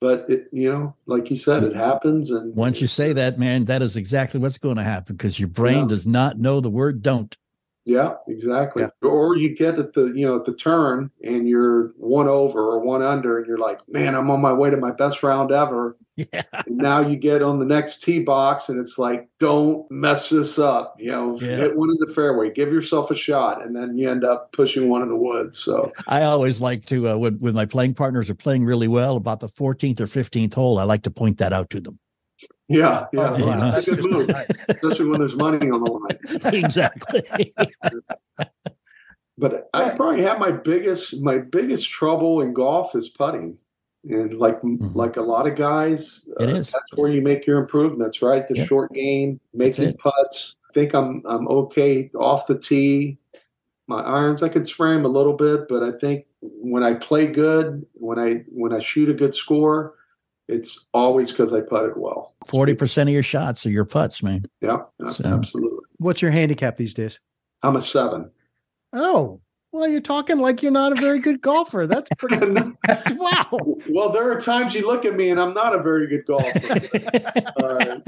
But 0.00 0.28
it, 0.28 0.48
you 0.52 0.70
know, 0.70 0.94
like 1.06 1.30
you 1.30 1.36
said, 1.36 1.64
it 1.64 1.72
mm. 1.72 1.76
happens. 1.76 2.30
And 2.30 2.54
Once 2.54 2.80
you 2.80 2.86
say 2.86 3.12
that, 3.14 3.38
man, 3.38 3.64
that 3.66 3.80
is 3.80 3.96
exactly 3.96 4.38
what's 4.38 4.58
going 4.58 4.76
to 4.76 4.82
happen 4.82 5.16
because 5.16 5.40
your 5.40 5.48
brain 5.48 5.80
Yeah. 5.80 5.86
does 5.86 6.06
not 6.06 6.38
know 6.38 6.60
the 6.60 6.68
word 6.68 7.02
don't. 7.02 7.34
Yeah, 7.86 8.14
exactly. 8.26 8.82
Yeah. 8.82 9.08
Or 9.08 9.36
you 9.36 9.54
get 9.54 9.78
at 9.78 9.92
the 9.92 10.06
you 10.06 10.26
know 10.26 10.36
at 10.36 10.44
the 10.44 10.52
turn 10.54 11.08
and 11.22 11.48
you're 11.48 11.92
one 11.96 12.26
over 12.26 12.60
or 12.60 12.80
one 12.80 13.00
under, 13.00 13.38
and 13.38 13.46
you're 13.46 13.58
like, 13.58 13.78
man, 13.88 14.16
I'm 14.16 14.28
on 14.30 14.40
my 14.40 14.52
way 14.52 14.70
to 14.70 14.76
my 14.76 14.90
best 14.90 15.22
round 15.22 15.52
ever. 15.52 15.96
Yeah. 16.32 16.44
And 16.52 16.78
now 16.78 17.00
you 17.00 17.14
get 17.14 17.42
on 17.42 17.58
the 17.58 17.66
next 17.66 18.02
tee 18.02 18.20
box, 18.20 18.70
and 18.70 18.80
it's 18.80 18.98
like, 18.98 19.28
don't 19.38 19.84
mess 19.90 20.30
this 20.30 20.58
up. 20.58 20.94
You 20.98 21.10
know, 21.12 21.38
Yeah. 21.38 21.56
hit 21.56 21.76
one 21.76 21.90
in 21.90 21.96
the 22.00 22.10
fairway, 22.14 22.50
give 22.50 22.72
yourself 22.72 23.10
a 23.10 23.14
shot, 23.14 23.62
and 23.62 23.76
then 23.76 23.98
you 23.98 24.10
end 24.10 24.24
up 24.24 24.50
pushing 24.52 24.88
one 24.88 25.02
in 25.02 25.10
the 25.10 25.16
woods. 25.16 25.58
So 25.58 25.92
I 26.08 26.22
always 26.22 26.62
like 26.62 26.86
to, 26.86 27.10
uh, 27.10 27.18
when, 27.18 27.34
when 27.40 27.52
my 27.52 27.66
playing 27.66 27.92
partners 27.92 28.30
are 28.30 28.34
playing 28.34 28.64
really 28.64 28.88
well, 28.88 29.18
about 29.18 29.40
the 29.40 29.46
14th 29.46 30.00
or 30.00 30.06
15th 30.06 30.54
hole, 30.54 30.78
I 30.78 30.84
like 30.84 31.02
to 31.02 31.10
point 31.10 31.36
that 31.36 31.52
out 31.52 31.68
to 31.68 31.82
them. 31.82 31.98
Yeah, 32.68 33.06
yeah, 33.12 33.30
Oh, 33.30 33.36
yeah. 33.38 33.70
that's 33.72 33.88
a 33.88 33.96
good 33.96 34.10
move, 34.10 34.28
especially 34.68 35.06
when 35.06 35.18
there's 35.20 35.36
money 35.36 35.70
on 35.70 35.82
the 35.82 35.90
line. 35.90 36.54
exactly. 36.54 37.54
But 39.38 39.68
I 39.74 39.90
probably 39.90 40.22
have 40.22 40.38
my 40.38 40.50
biggest 40.50 41.20
my 41.20 41.36
biggest 41.38 41.90
trouble 41.90 42.40
in 42.40 42.54
golf 42.54 42.94
is 42.94 43.10
putting, 43.10 43.58
and 44.08 44.32
like 44.32 44.58
like 44.62 45.18
a 45.18 45.22
lot 45.22 45.46
of 45.46 45.56
guys, 45.56 46.26
Mm-hmm. 46.40 46.42
It 46.42 46.54
uh, 46.54 46.56
is. 46.58 46.72
that's 46.72 46.96
where 46.96 47.10
you 47.10 47.20
make 47.20 47.46
your 47.46 47.58
improvements, 47.58 48.22
right? 48.22 48.48
The 48.48 48.56
Yep. 48.56 48.66
short 48.66 48.92
game, 48.94 49.38
making 49.52 49.88
it. 49.90 49.98
putts. 49.98 50.56
I 50.70 50.72
think 50.72 50.94
I'm 50.94 51.22
I'm 51.26 51.46
okay 51.48 52.10
off 52.18 52.46
the 52.46 52.58
tee. 52.58 53.18
My 53.88 54.00
irons, 54.02 54.42
I 54.42 54.48
could 54.48 54.66
spray 54.66 54.94
them 54.94 55.04
a 55.04 55.08
little 55.08 55.34
bit, 55.34 55.68
but 55.68 55.82
I 55.82 55.92
think 55.92 56.24
when 56.40 56.82
I 56.82 56.94
play 56.94 57.26
good, 57.26 57.84
when 57.92 58.18
I 58.18 58.42
when 58.48 58.72
I 58.72 58.78
shoot 58.78 59.10
a 59.10 59.14
good 59.14 59.34
score, 59.34 59.96
it's 60.48 60.86
always 60.94 61.30
because 61.30 61.52
I 61.52 61.60
putted 61.60 61.96
well. 61.96 62.34
40% 62.46 63.02
of 63.02 63.08
your 63.08 63.22
shots 63.22 63.66
are 63.66 63.70
your 63.70 63.84
putts, 63.84 64.22
man. 64.22 64.42
Yeah, 64.60 64.78
So- 65.08 65.24
absolutely. 65.24 65.78
What's 65.98 66.20
your 66.20 66.30
handicap 66.30 66.76
these 66.76 66.92
days? 66.92 67.18
I'm 67.62 67.74
a 67.76 67.80
seven. 67.80 68.30
Oh, 68.92 69.40
well, 69.72 69.88
you're 69.88 70.00
talking 70.02 70.38
like 70.38 70.62
you're 70.62 70.70
not 70.70 70.92
a 70.92 71.00
very 71.00 71.20
good 71.20 71.40
golfer. 71.40 71.86
That's 71.86 72.08
pretty. 72.18 72.36
That's, 72.86 73.10
wow. 73.14 73.46
Well, 73.88 74.10
there 74.10 74.30
are 74.30 74.38
times 74.38 74.74
you 74.74 74.86
look 74.86 75.04
at 75.06 75.16
me 75.16 75.30
and 75.30 75.40
I'm 75.40 75.54
not 75.54 75.74
a 75.74 75.82
very 75.82 76.06
good 76.06 76.26
golfer. 76.26 76.80
uh, 77.56 77.98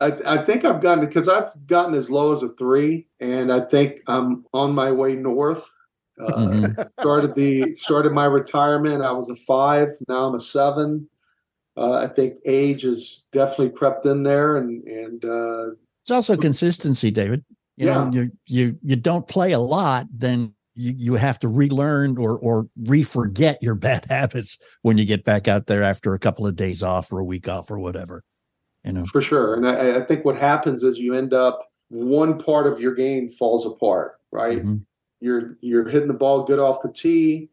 I, 0.00 0.12
I 0.40 0.44
think 0.44 0.64
I've 0.66 0.82
gotten 0.82 1.04
because 1.06 1.26
I've 1.28 1.48
gotten 1.66 1.94
as 1.94 2.10
low 2.10 2.32
as 2.32 2.42
a 2.42 2.50
three, 2.50 3.06
and 3.18 3.50
I 3.52 3.60
think 3.64 4.00
I'm 4.06 4.44
on 4.52 4.74
my 4.74 4.90
way 4.92 5.16
north. 5.16 5.70
Uh, 6.20 6.32
Mhm. 6.34 6.90
Started 7.00 7.34
the 7.34 7.72
started 7.72 8.12
my 8.12 8.26
retirement. 8.26 9.02
I 9.02 9.12
was 9.12 9.30
a 9.30 9.36
five. 9.36 9.88
Now 10.06 10.26
I'm 10.26 10.34
a 10.34 10.40
seven. 10.40 11.08
Uh, 11.76 11.94
I 11.94 12.06
think 12.06 12.38
age 12.44 12.82
has 12.82 13.24
definitely 13.32 13.70
crept 13.70 14.04
in 14.04 14.22
there, 14.22 14.56
and 14.56 14.82
and 14.84 15.24
uh, 15.24 15.70
It's 16.02 16.10
also 16.10 16.36
consistency, 16.36 17.10
David. 17.10 17.44
You 17.76 17.86
know, 17.86 18.10
you 18.12 18.30
you 18.46 18.78
you 18.82 18.96
don't 18.96 19.26
play 19.26 19.52
a 19.52 19.58
lot, 19.58 20.06
then 20.12 20.52
you, 20.74 20.92
you 20.96 21.14
have 21.14 21.38
to 21.40 21.48
relearn 21.48 22.18
or 22.18 22.38
or 22.38 22.68
re-forget 22.84 23.58
your 23.62 23.74
bad 23.88 24.04
habits 24.08 24.58
when 24.82 24.98
you 24.98 25.04
get 25.04 25.24
back 25.24 25.48
out 25.48 25.66
there 25.66 25.82
after 25.82 26.12
a 26.12 26.18
couple 26.18 26.46
of 26.46 26.56
days 26.56 26.82
off 26.82 27.10
or 27.12 27.18
a 27.18 27.24
week 27.24 27.48
off 27.48 27.70
or 27.70 27.78
whatever. 27.78 28.22
You 28.84 28.92
know, 28.92 29.06
for 29.06 29.22
sure. 29.22 29.54
And 29.54 29.66
I, 29.66 29.96
I 29.96 30.00
think 30.02 30.24
what 30.24 30.36
happens 30.36 30.82
is 30.82 30.98
you 30.98 31.14
end 31.14 31.32
up 31.32 31.66
one 31.88 32.36
part 32.38 32.66
of 32.66 32.80
your 32.80 32.94
game 32.94 33.28
falls 33.28 33.64
apart, 33.64 34.18
right? 34.30 34.62
Mhm. 34.64 34.84
You're 35.20 35.56
you're 35.60 35.88
hitting 35.88 36.08
the 36.08 36.14
ball 36.14 36.44
good 36.44 36.58
off 36.58 36.82
the 36.82 36.92
tee. 36.92 37.48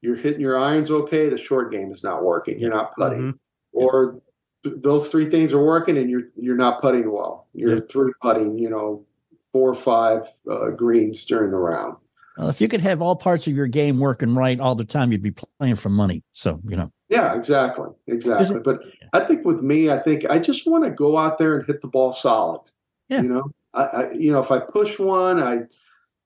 You're 0.00 0.16
hitting 0.16 0.40
your 0.40 0.58
irons 0.58 0.90
okay. 0.90 1.28
The 1.28 1.38
short 1.38 1.72
game 1.72 1.92
is 1.92 2.02
not 2.02 2.24
working. 2.24 2.58
You're 2.58 2.70
not 2.70 2.92
putting, 2.96 3.38
or 3.72 4.20
th- 4.62 4.76
those 4.78 5.08
three 5.08 5.26
things 5.26 5.52
are 5.52 5.64
working, 5.64 5.98
and 5.98 6.10
you're 6.10 6.28
you're 6.36 6.56
not 6.56 6.80
putting 6.80 7.10
well. 7.12 7.48
You're 7.52 7.80
through 7.80 8.12
putting. 8.20 8.58
You 8.58 8.70
know, 8.70 9.06
four 9.52 9.68
or 9.68 9.74
five 9.74 10.26
uh, 10.50 10.70
greens 10.70 11.24
during 11.24 11.50
the 11.50 11.56
round. 11.56 11.96
Well, 12.38 12.48
if 12.48 12.60
you 12.60 12.68
could 12.68 12.80
have 12.80 13.02
all 13.02 13.14
parts 13.14 13.46
of 13.46 13.52
your 13.52 13.66
game 13.66 13.98
working 13.98 14.34
right 14.34 14.58
all 14.58 14.74
the 14.74 14.86
time, 14.86 15.12
you'd 15.12 15.22
be 15.22 15.34
playing 15.58 15.74
for 15.74 15.90
money. 15.90 16.22
So 16.32 16.60
you 16.66 16.76
know, 16.76 16.90
Yeah, 17.08 17.34
exactly, 17.34 17.88
exactly. 18.06 18.60
But 18.60 18.80
I 19.12 19.20
think 19.20 19.44
with 19.44 19.62
me, 19.62 19.90
I 19.90 19.98
think 19.98 20.24
I 20.30 20.38
just 20.38 20.66
want 20.66 20.84
to 20.84 20.90
go 20.90 21.18
out 21.18 21.38
there 21.38 21.56
and 21.56 21.66
hit 21.66 21.82
the 21.82 21.88
ball 21.88 22.12
solid. 22.12 22.62
Yeah. 23.08 23.22
You 23.22 23.28
know, 23.28 23.50
I, 23.74 23.84
I 23.84 24.12
you 24.12 24.32
know 24.32 24.40
if 24.40 24.50
I 24.50 24.58
push 24.60 24.98
one, 24.98 25.42
I 25.42 25.62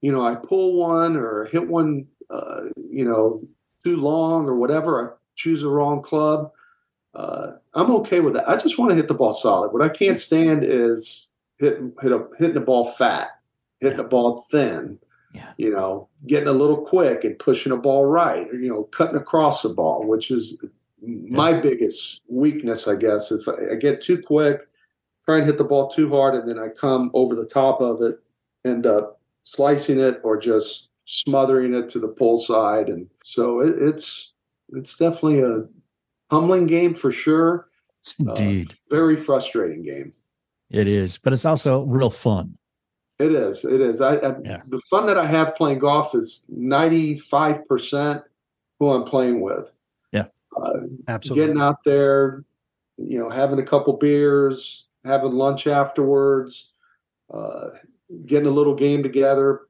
you 0.00 0.12
know 0.12 0.24
I 0.24 0.36
pull 0.36 0.76
one 0.76 1.16
or 1.16 1.46
hit 1.46 1.66
one, 1.66 2.06
uh, 2.30 2.68
you 2.76 3.04
know, 3.04 3.42
too 3.82 3.96
long 3.96 4.46
or 4.46 4.54
whatever. 4.54 5.10
I 5.10 5.14
choose 5.34 5.62
the 5.62 5.68
wrong 5.68 6.02
club. 6.02 6.52
Uh, 7.16 7.56
I'm 7.74 7.90
okay 7.90 8.20
with 8.20 8.34
that. 8.34 8.48
I 8.48 8.56
just 8.58 8.78
want 8.78 8.90
to 8.90 8.94
hit 8.94 9.08
the 9.08 9.14
ball 9.14 9.32
solid. 9.32 9.72
What 9.72 9.82
I 9.82 9.88
can't 9.88 10.20
stand 10.20 10.62
is 10.62 11.28
hitting 11.58 11.92
hit 12.02 12.12
a, 12.12 12.26
hitting 12.38 12.54
the 12.54 12.60
ball 12.60 12.84
fat, 12.84 13.28
hitting 13.80 13.96
the 13.96 14.04
ball 14.04 14.44
thin. 14.50 14.98
You 15.58 15.70
know, 15.70 16.08
getting 16.26 16.48
a 16.48 16.52
little 16.52 16.78
quick 16.78 17.24
and 17.24 17.38
pushing 17.38 17.72
a 17.72 17.76
ball 17.76 18.06
right, 18.06 18.48
or 18.48 18.54
you 18.54 18.70
know, 18.70 18.84
cutting 18.84 19.16
across 19.16 19.62
the 19.62 19.68
ball, 19.68 20.06
which 20.06 20.30
is 20.30 20.62
my 21.02 21.52
biggest 21.52 22.22
weakness, 22.28 22.88
I 22.88 22.96
guess. 22.96 23.30
If 23.30 23.46
I, 23.46 23.72
I 23.72 23.74
get 23.74 24.00
too 24.00 24.20
quick, 24.22 24.62
try 25.22 25.36
and 25.36 25.46
hit 25.46 25.58
the 25.58 25.64
ball 25.64 25.88
too 25.88 26.08
hard, 26.08 26.34
and 26.34 26.48
then 26.48 26.58
I 26.58 26.68
come 26.68 27.10
over 27.12 27.34
the 27.34 27.46
top 27.46 27.82
of 27.82 28.00
it, 28.00 28.18
end 28.64 28.86
up 28.86 29.20
slicing 29.42 30.00
it 30.00 30.20
or 30.24 30.38
just 30.38 30.88
smothering 31.04 31.74
it 31.74 31.88
to 31.90 31.98
the 31.98 32.08
pole 32.08 32.38
side. 32.38 32.88
And 32.88 33.08
so 33.22 33.60
it, 33.60 33.74
it's 33.78 34.32
it's 34.70 34.96
definitely 34.96 35.40
a 35.40 35.64
humbling 36.30 36.66
game 36.66 36.94
for 36.94 37.10
sure. 37.12 37.66
Indeed. 38.20 38.72
Uh, 38.72 38.76
very 38.94 39.16
frustrating 39.16 39.82
game. 39.82 40.12
It 40.70 40.86
is, 40.86 41.18
but 41.18 41.32
it's 41.32 41.44
also 41.44 41.84
real 41.86 42.10
fun. 42.10 42.56
It 43.18 43.32
is. 43.32 43.64
It 43.64 43.80
is. 43.80 44.00
I, 44.00 44.16
I 44.16 44.34
Yeah. 44.44 44.62
the 44.66 44.80
fun 44.90 45.06
that 45.06 45.16
I 45.18 45.26
have 45.26 45.56
playing 45.56 45.78
golf 45.78 46.14
is 46.14 46.44
ninety 46.48 47.16
five 47.16 47.64
percent 47.66 48.22
who 48.78 48.90
I'm 48.90 49.04
playing 49.04 49.40
with. 49.40 49.72
Yeah. 50.12 50.26
Uh, 50.56 50.80
Absolutely. 51.08 51.46
getting 51.46 51.60
out 51.62 51.76
there, 51.84 52.44
you 52.98 53.18
know, 53.18 53.30
having 53.30 53.58
a 53.58 53.62
couple 53.64 53.94
beers, 53.94 54.86
having 55.04 55.32
lunch 55.32 55.66
afterwards, 55.66 56.72
uh, 57.32 57.68
getting 58.26 58.48
a 58.48 58.52
little 58.52 58.74
game 58.74 59.02
together, 59.02 59.62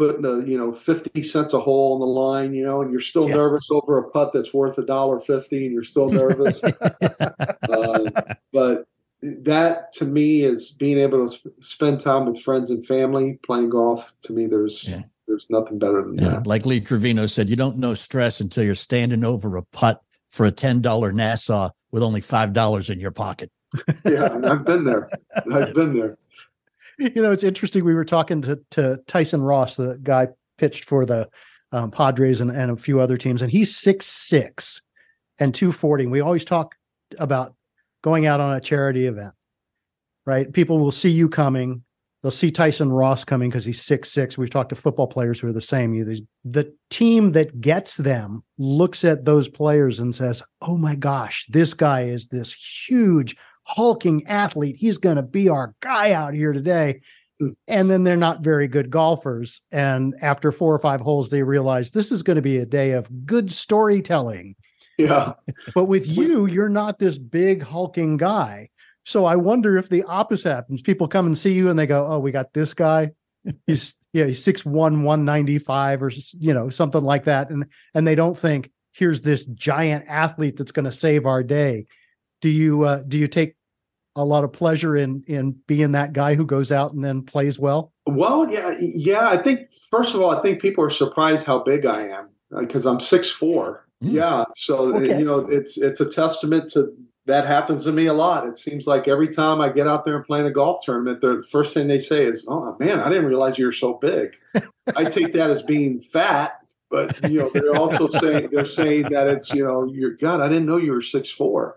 putting 0.00 0.24
a 0.24 0.40
you 0.46 0.56
know 0.56 0.72
fifty 0.72 1.22
cents 1.22 1.52
a 1.52 1.60
hole 1.60 1.92
on 1.94 2.00
the 2.00 2.06
line, 2.06 2.54
you 2.54 2.64
know, 2.64 2.80
and 2.80 2.90
you're 2.90 3.00
still 3.00 3.28
Yeah. 3.28 3.36
nervous 3.36 3.66
over 3.70 3.98
a 3.98 4.08
putt 4.10 4.32
that's 4.32 4.54
worth 4.54 4.78
a 4.78 4.84
dollar 4.84 5.20
fifty, 5.20 5.66
and 5.66 5.74
you're 5.74 5.82
still 5.84 6.08
nervous. 6.08 6.58
uh, 7.68 8.10
but 8.52 8.86
that 9.22 9.92
to 9.92 10.06
me 10.06 10.42
is 10.44 10.70
being 10.70 10.96
able 10.96 11.26
to 11.26 11.28
sp- 11.36 11.52
spend 11.60 12.00
time 12.00 12.24
with 12.24 12.40
friends 12.40 12.70
and 12.70 12.84
family 12.86 13.38
playing 13.42 13.68
golf. 13.68 14.14
To 14.22 14.32
me, 14.32 14.46
there's 14.46 14.88
Yeah. 14.88 15.02
there's 15.28 15.46
nothing 15.50 15.78
better 15.78 16.02
than 16.02 16.16
Yeah, 16.18 16.30
that. 16.30 16.46
like 16.46 16.64
Lee 16.64 16.80
Trevino 16.80 17.26
said, 17.26 17.50
you 17.50 17.56
don't 17.56 17.76
know 17.76 17.92
stress 17.92 18.40
until 18.40 18.64
you're 18.64 18.74
standing 18.74 19.22
over 19.22 19.58
a 19.58 19.62
putt 19.64 20.00
for 20.28 20.46
a 20.46 20.50
ten 20.50 20.80
dollar 20.80 21.12
Nassau 21.12 21.68
with 21.92 22.02
only 22.02 22.22
five 22.22 22.54
dollars 22.54 22.88
in 22.88 22.98
your 23.00 23.10
pocket. 23.10 23.50
yeah, 24.06 24.36
I've 24.44 24.64
been 24.64 24.84
there. 24.84 25.10
I've 25.52 25.74
been 25.74 25.92
there. 25.92 26.16
you 27.14 27.22
know, 27.22 27.32
it's 27.32 27.44
interesting. 27.44 27.84
We 27.84 27.94
were 27.94 28.04
talking 28.04 28.42
to, 28.42 28.60
to 28.72 28.98
Tyson 29.06 29.40
Ross, 29.40 29.76
the 29.76 29.98
guy 30.02 30.28
pitched 30.58 30.84
for 30.84 31.06
the 31.06 31.28
um, 31.72 31.90
Padres 31.90 32.40
and, 32.40 32.50
and 32.50 32.70
a 32.70 32.76
few 32.76 33.00
other 33.00 33.16
teams, 33.16 33.42
and 33.42 33.50
he's 33.50 33.74
six 33.74 34.06
six 34.06 34.82
and 35.38 35.54
two 35.54 35.72
forty. 35.72 36.06
We 36.06 36.20
always 36.20 36.44
talk 36.44 36.74
about 37.18 37.54
going 38.02 38.26
out 38.26 38.40
on 38.40 38.56
a 38.56 38.60
charity 38.60 39.06
event, 39.06 39.32
right? 40.26 40.52
People 40.52 40.78
will 40.78 40.92
see 40.92 41.10
you 41.10 41.28
coming. 41.28 41.82
They'll 42.22 42.30
see 42.30 42.50
Tyson 42.50 42.92
Ross 42.92 43.24
coming 43.24 43.48
because 43.48 43.64
he's 43.64 43.80
six 43.80 44.12
six. 44.12 44.36
We've 44.36 44.50
talked 44.50 44.68
to 44.70 44.74
football 44.74 45.06
players 45.06 45.40
who 45.40 45.48
are 45.48 45.52
the 45.52 45.60
same. 45.60 45.94
You, 45.94 46.04
these 46.04 46.22
the 46.44 46.74
team 46.90 47.32
that 47.32 47.60
gets 47.62 47.96
them 47.96 48.42
looks 48.58 49.04
at 49.04 49.24
those 49.24 49.48
players 49.48 50.00
and 50.00 50.14
says, 50.14 50.42
"Oh 50.60 50.76
my 50.76 50.96
gosh, 50.96 51.46
this 51.48 51.72
guy 51.72 52.02
is 52.02 52.26
this 52.26 52.52
huge 52.52 53.36
hulking 53.70 54.26
athlete. 54.26 54.76
He's 54.76 54.98
going 54.98 55.16
to 55.16 55.22
be 55.22 55.48
our 55.48 55.74
guy 55.80 56.12
out 56.12 56.34
here 56.34 56.52
today." 56.52 57.00
And 57.66 57.90
then 57.90 58.04
they're 58.04 58.16
not 58.16 58.42
very 58.42 58.68
good 58.68 58.90
golfers. 58.90 59.62
And 59.72 60.14
after 60.20 60.52
four 60.52 60.74
or 60.74 60.78
five 60.78 61.00
holes, 61.00 61.30
they 61.30 61.42
realize 61.42 61.90
this 61.90 62.12
is 62.12 62.22
going 62.22 62.36
to 62.36 62.42
be 62.42 62.58
a 62.58 62.66
day 62.66 62.90
of 62.90 63.08
good 63.24 63.50
storytelling. 63.50 64.56
Yeah, 64.98 65.32
But 65.74 65.86
with 65.86 66.06
you, 66.06 66.46
you're 66.46 66.68
not 66.68 66.98
this 66.98 67.16
big 67.16 67.62
hulking 67.62 68.18
guy. 68.18 68.68
So 69.04 69.24
I 69.24 69.36
wonder 69.36 69.78
if 69.78 69.88
the 69.88 70.02
opposite 70.04 70.52
happens. 70.52 70.82
People 70.82 71.08
come 71.08 71.26
and 71.26 71.36
see 71.36 71.52
you 71.52 71.70
and 71.70 71.78
they 71.78 71.86
go, 71.86 72.06
"Oh, 72.06 72.18
we 72.18 72.32
got 72.32 72.52
this 72.52 72.74
guy. 72.74 73.10
He's 73.66 73.94
yeah, 74.12 74.26
he's 74.26 74.44
6'1", 74.44 74.72
195 74.72 76.02
or 76.02 76.10
you 76.38 76.52
know, 76.52 76.68
something 76.68 77.02
like 77.02 77.24
that." 77.24 77.50
And 77.50 77.64
and 77.94 78.06
they 78.06 78.14
don't 78.14 78.38
think, 78.38 78.70
"Here's 78.92 79.22
this 79.22 79.44
giant 79.46 80.04
athlete 80.06 80.58
that's 80.58 80.72
going 80.72 80.84
to 80.84 80.92
save 80.92 81.26
our 81.26 81.42
day." 81.42 81.86
Do 82.42 82.48
you 82.48 82.84
uh, 82.84 83.02
do 83.08 83.18
you 83.18 83.26
take 83.26 83.56
a 84.20 84.24
lot 84.24 84.44
of 84.44 84.52
pleasure 84.52 84.96
in 84.96 85.24
in 85.26 85.52
being 85.66 85.92
that 85.92 86.12
guy 86.12 86.34
who 86.34 86.44
goes 86.44 86.70
out 86.70 86.92
and 86.92 87.04
then 87.04 87.22
plays 87.22 87.58
well? 87.58 87.92
Well, 88.06 88.50
yeah, 88.50 88.74
yeah. 88.80 89.28
I 89.28 89.36
think 89.36 89.70
first 89.90 90.14
of 90.14 90.20
all, 90.20 90.30
I 90.30 90.40
think 90.42 90.60
people 90.60 90.84
are 90.84 90.90
surprised 90.90 91.44
how 91.46 91.60
big 91.60 91.86
I 91.86 92.08
am 92.08 92.28
because 92.58 92.86
I'm 92.86 93.00
six 93.00 93.30
four. 93.30 93.86
Mm. 94.02 94.12
Yeah, 94.12 94.44
so 94.54 94.96
Okay. 94.96 95.18
you 95.18 95.24
know, 95.24 95.40
it's 95.40 95.76
it's 95.78 96.00
a 96.00 96.06
testament 96.08 96.70
to 96.72 96.92
that 97.26 97.44
happens 97.46 97.84
to 97.84 97.92
me 97.92 98.06
a 98.06 98.14
lot. 98.14 98.46
It 98.48 98.58
seems 98.58 98.86
like 98.86 99.06
every 99.06 99.28
time 99.28 99.60
I 99.60 99.68
get 99.68 99.86
out 99.86 100.04
there 100.04 100.16
and 100.16 100.24
play 100.24 100.40
in 100.40 100.46
a 100.46 100.50
golf 100.50 100.84
tournament, 100.84 101.20
the 101.20 101.44
first 101.50 101.74
thing 101.74 101.86
they 101.86 101.98
say 102.00 102.24
is, 102.24 102.44
"Oh 102.48 102.76
man, 102.80 102.98
I 103.00 103.08
didn't 103.08 103.26
realize 103.26 103.58
you 103.58 103.66
were 103.66 103.72
so 103.72 103.94
big." 103.94 104.36
I 104.96 105.04
take 105.04 105.32
that 105.34 105.50
as 105.50 105.62
being 105.62 106.00
fat, 106.00 106.58
but 106.90 107.20
you 107.30 107.38
know, 107.40 107.50
they're 107.52 107.76
also 107.76 108.06
saying 108.06 108.48
they're 108.50 108.64
saying 108.64 109.10
that 109.10 109.28
it's 109.28 109.52
you 109.52 109.62
know, 109.64 109.84
you're 109.84 110.16
God, 110.16 110.40
I 110.40 110.48
didn't 110.48 110.66
know 110.66 110.78
you 110.78 110.92
were 110.92 111.02
six 111.02 111.30
four. 111.30 111.76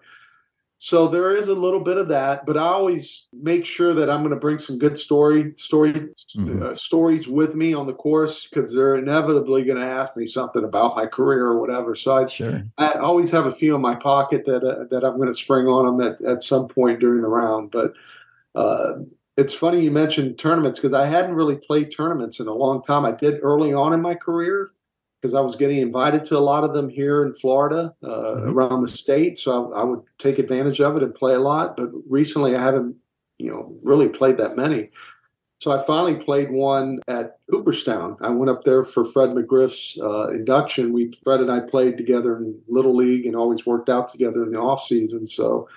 So 0.83 1.07
there 1.07 1.33
is 1.33 1.47
a 1.47 1.53
little 1.53 1.79
bit 1.79 1.95
of 1.95 2.09
that, 2.09 2.45
but 2.45 2.57
I 2.57 2.63
always 2.67 3.27
make 3.31 3.65
sure 3.65 3.93
that 3.93 4.09
I'm 4.09 4.19
going 4.19 4.31
to 4.31 4.35
bring 4.35 4.59
some 4.59 4.77
good 4.77 4.97
story 4.97 5.53
story 5.55 6.09
Mhm. 6.35 6.61
uh, 6.61 6.75
stories 6.75 7.25
with 7.25 7.55
me 7.55 7.73
on 7.73 7.87
the 7.87 7.93
course 7.93 8.47
because 8.47 8.75
they're 8.75 8.95
inevitably 8.95 9.63
going 9.63 9.79
to 9.79 9.85
ask 9.85 10.17
me 10.17 10.25
something 10.25 10.65
about 10.65 10.97
my 10.97 11.05
career 11.05 11.45
or 11.45 11.57
whatever. 11.57 11.95
So 11.95 12.17
I, 12.17 12.25
Sure. 12.25 12.61
I 12.77 12.95
always 12.95 13.31
have 13.31 13.45
a 13.45 13.51
few 13.51 13.75
in 13.75 13.81
my 13.81 13.95
pocket 13.95 14.43
that 14.43 14.61
uh, 14.65 14.83
that 14.91 15.05
I'm 15.05 15.15
going 15.15 15.29
to 15.29 15.33
spring 15.33 15.67
on 15.67 15.85
them 15.85 16.05
at, 16.05 16.19
at 16.19 16.43
some 16.43 16.67
point 16.67 16.99
during 16.99 17.21
the 17.21 17.29
round. 17.29 17.71
But 17.71 17.93
uh, 18.53 18.95
it's 19.37 19.53
funny 19.53 19.79
you 19.79 19.89
mentioned 19.89 20.37
tournaments 20.37 20.79
because 20.79 20.93
I 20.93 21.05
hadn't 21.05 21.35
really 21.35 21.55
played 21.55 21.95
tournaments 21.95 22.41
in 22.41 22.47
a 22.49 22.53
long 22.53 22.81
time. 22.83 23.05
I 23.05 23.13
did 23.13 23.39
early 23.41 23.73
on 23.73 23.93
in 23.93 24.01
my 24.01 24.15
career 24.15 24.71
because 25.23 25.33
I 25.33 25.39
was 25.39 25.55
getting 25.55 25.77
invited 25.77 26.25
to 26.25 26.37
a 26.37 26.39
lot 26.39 26.65
of 26.65 26.73
them 26.73 26.89
here 26.89 27.25
in 27.25 27.33
Florida, 27.33 27.95
uh, 28.03 28.41
around 28.41 28.81
the 28.81 28.89
state. 28.89 29.37
So 29.37 29.71
I, 29.71 29.79
I 29.79 29.83
would 29.85 30.01
take 30.17 30.37
advantage 30.37 30.81
of 30.81 30.97
it 30.97 31.03
and 31.03 31.15
play 31.15 31.33
a 31.33 31.39
lot. 31.39 31.77
But 31.77 31.91
recently, 32.09 32.57
I 32.57 32.61
haven't, 32.61 32.97
you 33.37 33.49
know, 33.49 33.73
really 33.83 34.09
played 34.09 34.35
that 34.39 34.57
many. 34.57 34.89
So 35.59 35.71
I 35.71 35.81
finally 35.85 36.17
played 36.17 36.51
one 36.51 36.99
at 37.07 37.37
Cooperstown. 37.49 38.17
I 38.19 38.31
went 38.31 38.49
up 38.49 38.65
there 38.65 38.83
for 38.83 39.05
Fred 39.05 39.29
McGriff's 39.29 39.97
uh, 40.01 40.27
induction. 40.27 40.91
We 40.91 41.17
Fred 41.23 41.39
and 41.39 41.49
I 41.49 41.61
played 41.61 41.95
together 41.95 42.35
in 42.35 42.59
little 42.67 42.93
league 42.93 43.25
and 43.25 43.33
always 43.33 43.65
worked 43.65 43.87
out 43.87 44.09
together 44.09 44.43
in 44.43 44.51
the 44.51 44.59
off 44.59 44.83
season. 44.83 45.25
So 45.25 45.69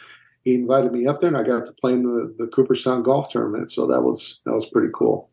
he 0.43 0.57
invited 0.57 0.91
me 0.91 1.07
up 1.07 1.21
there, 1.21 1.29
and 1.29 1.37
I 1.37 1.45
got 1.45 1.67
to 1.67 1.73
play 1.73 1.93
in 1.93 2.03
the, 2.03 2.35
the 2.37 2.49
Cooperstown 2.49 3.05
golf 3.05 3.29
tournament. 3.29 3.71
So 3.71 3.87
that 3.87 4.01
was 4.01 4.41
that 4.45 4.53
was 4.53 4.67
pretty 4.67 4.91
cool. 4.93 5.31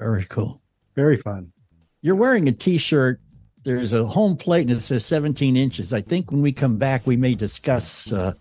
Very 0.00 0.24
cool. 0.24 0.60
Very 0.96 1.16
fun. 1.16 1.52
You're 2.00 2.16
wearing 2.16 2.48
a 2.48 2.52
T-shirt. 2.52 3.20
There's 3.64 3.92
a 3.92 4.04
home 4.04 4.36
plate 4.36 4.62
and 4.62 4.70
it 4.70 4.80
says 4.80 5.06
17 5.06 5.56
inches. 5.56 5.94
I 5.94 6.00
think 6.00 6.32
when 6.32 6.42
we 6.42 6.52
come 6.52 6.78
back, 6.78 7.06
we 7.06 7.16
may 7.16 7.34
discuss 7.34 8.12
uh, 8.12 8.32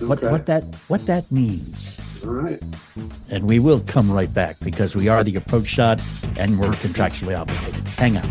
what 0.00 0.22
what 0.22 0.44
that 0.46 0.62
what 0.88 1.06
that 1.06 1.30
means. 1.32 1.98
All 2.22 2.32
right. 2.32 2.62
And 3.30 3.48
we 3.48 3.58
will 3.58 3.80
come 3.80 4.10
right 4.10 4.32
back 4.32 4.56
because 4.60 4.94
we 4.94 5.08
are 5.08 5.24
the 5.24 5.36
approach 5.36 5.66
shot 5.66 6.02
and 6.36 6.58
we're 6.58 6.68
contractually 6.70 7.38
obligated. 7.38 7.86
Hang 7.96 8.18
on. 8.18 8.28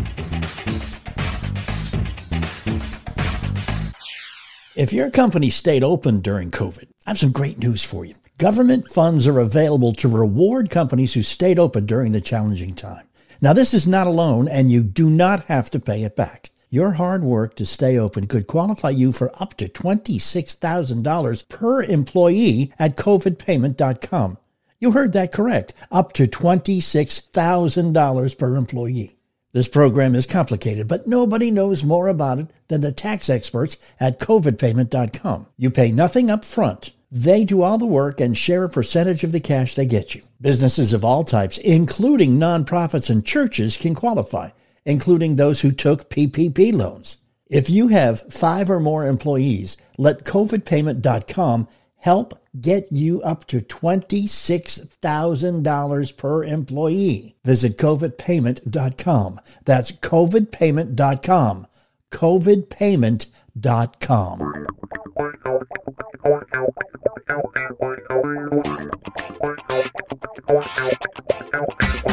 If 4.74 4.92
your 4.92 5.10
company 5.10 5.50
stayed 5.50 5.82
open 5.82 6.20
during 6.20 6.50
COVID, 6.50 6.88
I 7.06 7.10
have 7.10 7.18
some 7.18 7.32
great 7.32 7.58
news 7.58 7.84
for 7.84 8.04
you. 8.04 8.14
Government 8.38 8.86
funds 8.86 9.26
are 9.26 9.40
available 9.40 9.92
to 9.94 10.08
reward 10.08 10.70
companies 10.70 11.12
who 11.14 11.22
stayed 11.22 11.58
open 11.58 11.84
during 11.84 12.12
the 12.12 12.20
challenging 12.20 12.74
time. 12.74 13.06
Now, 13.42 13.52
this 13.52 13.74
is 13.74 13.86
not 13.88 14.06
a 14.06 14.10
loan, 14.10 14.46
and 14.46 14.70
you 14.70 14.84
do 14.84 15.10
not 15.10 15.46
have 15.46 15.68
to 15.72 15.80
pay 15.80 16.04
it 16.04 16.14
back. 16.14 16.50
Your 16.70 16.92
hard 16.92 17.24
work 17.24 17.56
to 17.56 17.66
stay 17.66 17.98
open 17.98 18.28
could 18.28 18.46
qualify 18.46 18.90
you 18.90 19.10
for 19.10 19.32
up 19.42 19.54
to 19.54 19.68
$26,000 19.68 21.48
per 21.48 21.82
employee 21.82 22.72
at 22.78 22.96
covidpayment.com. 22.96 24.38
You 24.78 24.92
heard 24.92 25.12
that 25.14 25.32
correct. 25.32 25.74
Up 25.90 26.12
to 26.12 26.28
$26,000 26.28 28.38
per 28.38 28.56
employee. 28.56 29.16
This 29.50 29.68
program 29.68 30.14
is 30.14 30.24
complicated, 30.24 30.86
but 30.86 31.08
nobody 31.08 31.50
knows 31.50 31.82
more 31.82 32.06
about 32.06 32.38
it 32.38 32.46
than 32.68 32.80
the 32.80 32.92
tax 32.92 33.28
experts 33.28 33.76
at 33.98 34.20
covidpayment.com. 34.20 35.48
You 35.58 35.70
pay 35.70 35.90
nothing 35.90 36.30
up 36.30 36.44
front. 36.44 36.92
They 37.14 37.44
do 37.44 37.60
all 37.60 37.76
the 37.76 37.84
work 37.84 38.22
and 38.22 38.34
share 38.34 38.64
a 38.64 38.70
percentage 38.70 39.22
of 39.22 39.32
the 39.32 39.40
cash 39.40 39.74
they 39.74 39.84
get 39.84 40.14
you. 40.14 40.22
Businesses 40.40 40.94
of 40.94 41.04
all 41.04 41.24
types, 41.24 41.58
including 41.58 42.38
nonprofits 42.38 43.10
and 43.10 43.22
churches, 43.22 43.76
can 43.76 43.94
qualify, 43.94 44.48
including 44.86 45.36
those 45.36 45.60
who 45.60 45.72
took 45.72 46.08
PPP 46.08 46.72
loans. 46.72 47.18
If 47.50 47.68
you 47.68 47.88
have 47.88 48.32
five 48.32 48.70
or 48.70 48.80
more 48.80 49.06
employees, 49.06 49.76
let 49.98 50.24
covidpayment.com 50.24 51.68
help 51.96 52.32
get 52.58 52.90
you 52.90 53.20
up 53.20 53.44
to 53.48 53.60
$26,000 53.60 56.16
per 56.16 56.44
employee. 56.44 57.36
Visit 57.44 57.76
covidpayment.com. 57.76 59.40
That's 59.66 59.92
covidpayment.com. 59.92 61.66
covidpayment.com. 62.10 63.41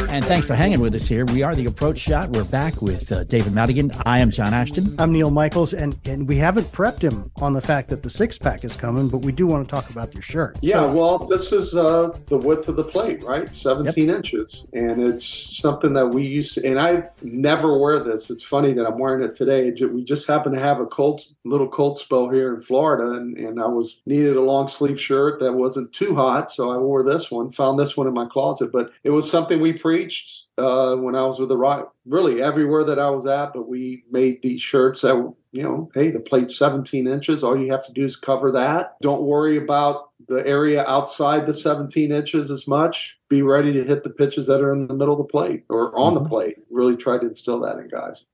And 0.09 0.25
thanks 0.25 0.47
for 0.47 0.55
hanging 0.55 0.81
with 0.81 0.95
us 0.95 1.07
here. 1.07 1.23
We 1.25 1.43
are 1.43 1.55
the 1.55 1.67
Approach 1.67 1.99
Shot. 1.99 2.29
We're 2.31 2.43
back 2.43 2.81
with 2.81 3.11
uh, 3.11 3.23
David 3.25 3.53
Magadan. 3.53 4.01
I 4.05 4.19
am 4.19 4.31
John 4.31 4.53
Ashton. 4.53 4.95
I'm 4.99 5.13
Neil 5.13 5.31
Michaels, 5.31 5.73
and 5.73 5.97
and 6.07 6.27
we 6.27 6.35
haven't 6.35 6.65
prepped 6.65 7.01
him 7.01 7.31
on 7.41 7.53
the 7.53 7.61
fact 7.61 7.89
that 7.89 8.03
the 8.03 8.09
six 8.09 8.37
pack 8.37 8.65
is 8.65 8.75
coming, 8.75 9.07
but 9.07 9.19
we 9.19 9.31
do 9.31 9.47
want 9.47 9.67
to 9.67 9.73
talk 9.73 9.89
about 9.91 10.13
your 10.13 10.23
shirt. 10.23 10.57
Yeah, 10.61 10.81
so, 10.81 10.91
well, 10.91 11.17
this 11.19 11.51
is 11.51 11.75
uh, 11.75 12.17
the 12.27 12.37
width 12.37 12.67
of 12.67 12.75
the 12.75 12.83
plate, 12.83 13.23
right? 13.23 13.47
17 13.47 14.07
yep. 14.07 14.17
inches, 14.17 14.67
and 14.73 15.01
it's 15.01 15.25
something 15.25 15.93
that 15.93 16.07
we 16.07 16.25
used 16.25 16.55
to. 16.55 16.65
And 16.65 16.79
I 16.79 17.07
never 17.21 17.77
wear 17.77 17.99
this. 17.99 18.29
It's 18.29 18.43
funny 18.43 18.73
that 18.73 18.85
I'm 18.85 18.97
wearing 18.97 19.23
it 19.23 19.35
today. 19.35 19.71
We 19.71 20.03
just 20.03 20.27
happen 20.27 20.51
to 20.53 20.59
have 20.59 20.79
a 20.79 20.85
cold, 20.87 21.21
little 21.45 21.67
cold 21.67 21.97
spell 21.97 22.29
here 22.29 22.53
in 22.53 22.61
Florida, 22.61 23.11
and 23.11 23.37
and 23.37 23.61
I 23.61 23.67
was 23.67 24.01
needed 24.05 24.35
a 24.35 24.41
long 24.41 24.67
sleeve 24.67 24.99
shirt 24.99 25.39
that 25.39 25.53
wasn't 25.53 25.93
too 25.93 26.15
hot, 26.15 26.51
so 26.51 26.69
I 26.69 26.77
wore 26.77 27.03
this 27.03 27.31
one. 27.31 27.51
Found 27.51 27.79
this 27.79 27.95
one 27.95 28.07
in 28.07 28.13
my 28.13 28.25
closet, 28.25 28.71
but 28.71 28.91
it 29.03 29.11
was 29.11 29.29
something 29.29 29.59
we 29.59 29.73
preached 29.73 30.45
uh, 30.57 30.95
when 30.95 31.15
I 31.15 31.25
was 31.25 31.39
with 31.39 31.49
the 31.49 31.57
Rock, 31.57 31.93
really 32.05 32.41
everywhere 32.41 32.83
that 32.83 32.99
I 32.99 33.09
was 33.09 33.25
at. 33.25 33.53
But 33.53 33.67
we 33.67 34.03
made 34.11 34.41
these 34.41 34.61
shirts 34.61 35.01
that, 35.01 35.15
you 35.51 35.63
know, 35.63 35.89
hey, 35.93 36.11
the 36.11 36.19
plate's 36.19 36.57
17 36.57 37.07
inches. 37.07 37.43
All 37.43 37.59
you 37.59 37.71
have 37.71 37.85
to 37.87 37.93
do 37.93 38.05
is 38.05 38.15
cover 38.15 38.51
that. 38.51 38.95
Don't 39.01 39.23
worry 39.23 39.57
about 39.57 40.09
the 40.27 40.45
area 40.45 40.85
outside 40.85 41.45
the 41.45 41.53
17 41.53 42.11
inches 42.11 42.51
as 42.51 42.67
much. 42.67 43.17
Be 43.29 43.41
ready 43.41 43.73
to 43.73 43.83
hit 43.83 44.03
the 44.03 44.09
pitches 44.09 44.47
that 44.47 44.61
are 44.61 44.71
in 44.71 44.87
the 44.87 44.93
middle 44.93 45.13
of 45.13 45.19
the 45.19 45.31
plate 45.31 45.63
or 45.69 45.97
on 45.97 46.13
mm-hmm. 46.13 46.23
the 46.23 46.29
plate. 46.29 46.57
Really 46.69 46.97
try 46.97 47.17
to 47.17 47.27
instill 47.27 47.59
that 47.61 47.77
in 47.77 47.87
guys. 47.87 48.25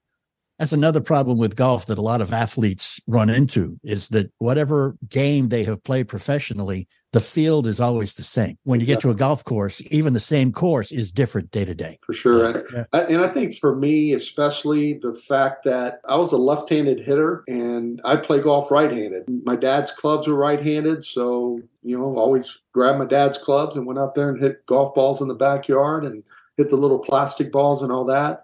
That's 0.59 0.73
another 0.73 1.01
problem 1.01 1.37
with 1.37 1.55
golf 1.55 1.87
that 1.87 1.97
a 1.97 2.01
lot 2.01 2.21
of 2.21 2.31
athletes 2.31 3.01
run 3.07 3.29
into 3.29 3.77
is 3.83 4.09
that 4.09 4.31
whatever 4.37 4.95
game 5.09 5.49
they 5.49 5.65
have 5.65 5.83
played 5.83 6.07
professionally, 6.07 6.87
the 7.11 7.19
field 7.19 7.67
is 7.67 7.81
always 7.81 8.15
the 8.15 8.23
same. 8.23 8.57
When 8.63 8.79
you 8.79 8.85
get 8.85 9.01
to 9.01 9.09
a 9.09 9.15
golf 9.15 9.43
course, 9.43 9.81
even 9.91 10.13
the 10.13 10.19
same 10.19 10.53
course 10.53 10.93
is 10.93 11.11
different 11.11 11.51
day 11.51 11.65
to 11.65 11.75
day. 11.75 11.97
For 12.05 12.13
sure. 12.13 12.65
Yeah. 12.73 12.85
And 12.93 13.21
I 13.21 13.27
think 13.27 13.53
for 13.53 13.75
me, 13.75 14.13
especially 14.13 14.93
the 14.93 15.13
fact 15.13 15.63
that 15.65 15.99
I 16.05 16.15
was 16.15 16.31
a 16.31 16.37
left 16.37 16.69
handed 16.69 16.99
hitter 16.99 17.43
and 17.49 18.01
I 18.05 18.15
play 18.15 18.39
golf 18.39 18.71
right 18.71 18.91
handed. 18.91 19.25
My 19.43 19.57
dad's 19.57 19.91
clubs 19.91 20.27
were 20.27 20.35
right 20.35 20.61
handed. 20.61 21.03
So, 21.03 21.59
you 21.83 21.97
know, 21.97 22.17
always 22.17 22.59
grabbed 22.73 22.99
my 22.99 23.05
dad's 23.05 23.37
clubs 23.37 23.75
and 23.75 23.85
went 23.85 23.99
out 23.99 24.15
there 24.15 24.29
and 24.29 24.41
hit 24.41 24.65
golf 24.67 24.95
balls 24.95 25.21
in 25.21 25.27
the 25.27 25.35
backyard 25.35 26.05
and 26.05 26.23
hit 26.55 26.69
the 26.69 26.77
little 26.77 26.99
plastic 26.99 27.51
balls 27.51 27.81
and 27.81 27.91
all 27.91 28.05
that. 28.05 28.43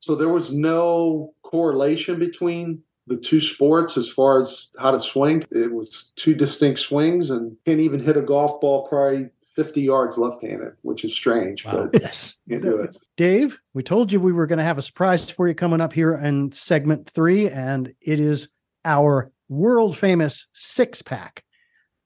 So 0.00 0.14
there 0.14 0.28
was 0.28 0.52
no 0.52 1.34
correlation 1.42 2.18
between 2.18 2.82
the 3.06 3.16
two 3.16 3.40
sports 3.40 3.96
as 3.96 4.08
far 4.08 4.38
as 4.38 4.68
how 4.78 4.90
to 4.90 5.00
swing. 5.00 5.44
It 5.50 5.72
was 5.72 6.12
two 6.16 6.34
distinct 6.34 6.80
swings 6.80 7.30
and 7.30 7.56
can't 7.66 7.80
even 7.80 8.00
hit 8.00 8.16
a 8.16 8.22
golf 8.22 8.60
ball 8.60 8.86
probably 8.86 9.30
50 9.56 9.80
yards 9.80 10.16
left-handed, 10.16 10.74
which 10.82 11.04
is 11.04 11.12
strange. 11.12 11.64
Wow. 11.64 11.88
But 11.90 12.02
yes. 12.02 12.36
you 12.46 12.60
do 12.60 12.76
it. 12.76 12.96
Dave, 13.16 13.58
we 13.74 13.82
told 13.82 14.12
you 14.12 14.20
we 14.20 14.32
were 14.32 14.46
going 14.46 14.58
to 14.58 14.64
have 14.64 14.78
a 14.78 14.82
surprise 14.82 15.28
for 15.28 15.48
you 15.48 15.54
coming 15.54 15.80
up 15.80 15.92
here 15.92 16.14
in 16.14 16.52
segment 16.52 17.10
three, 17.10 17.50
and 17.50 17.92
it 18.00 18.20
is 18.20 18.48
our 18.84 19.32
world 19.48 19.96
famous 19.96 20.46
six 20.52 21.02
pack. 21.02 21.42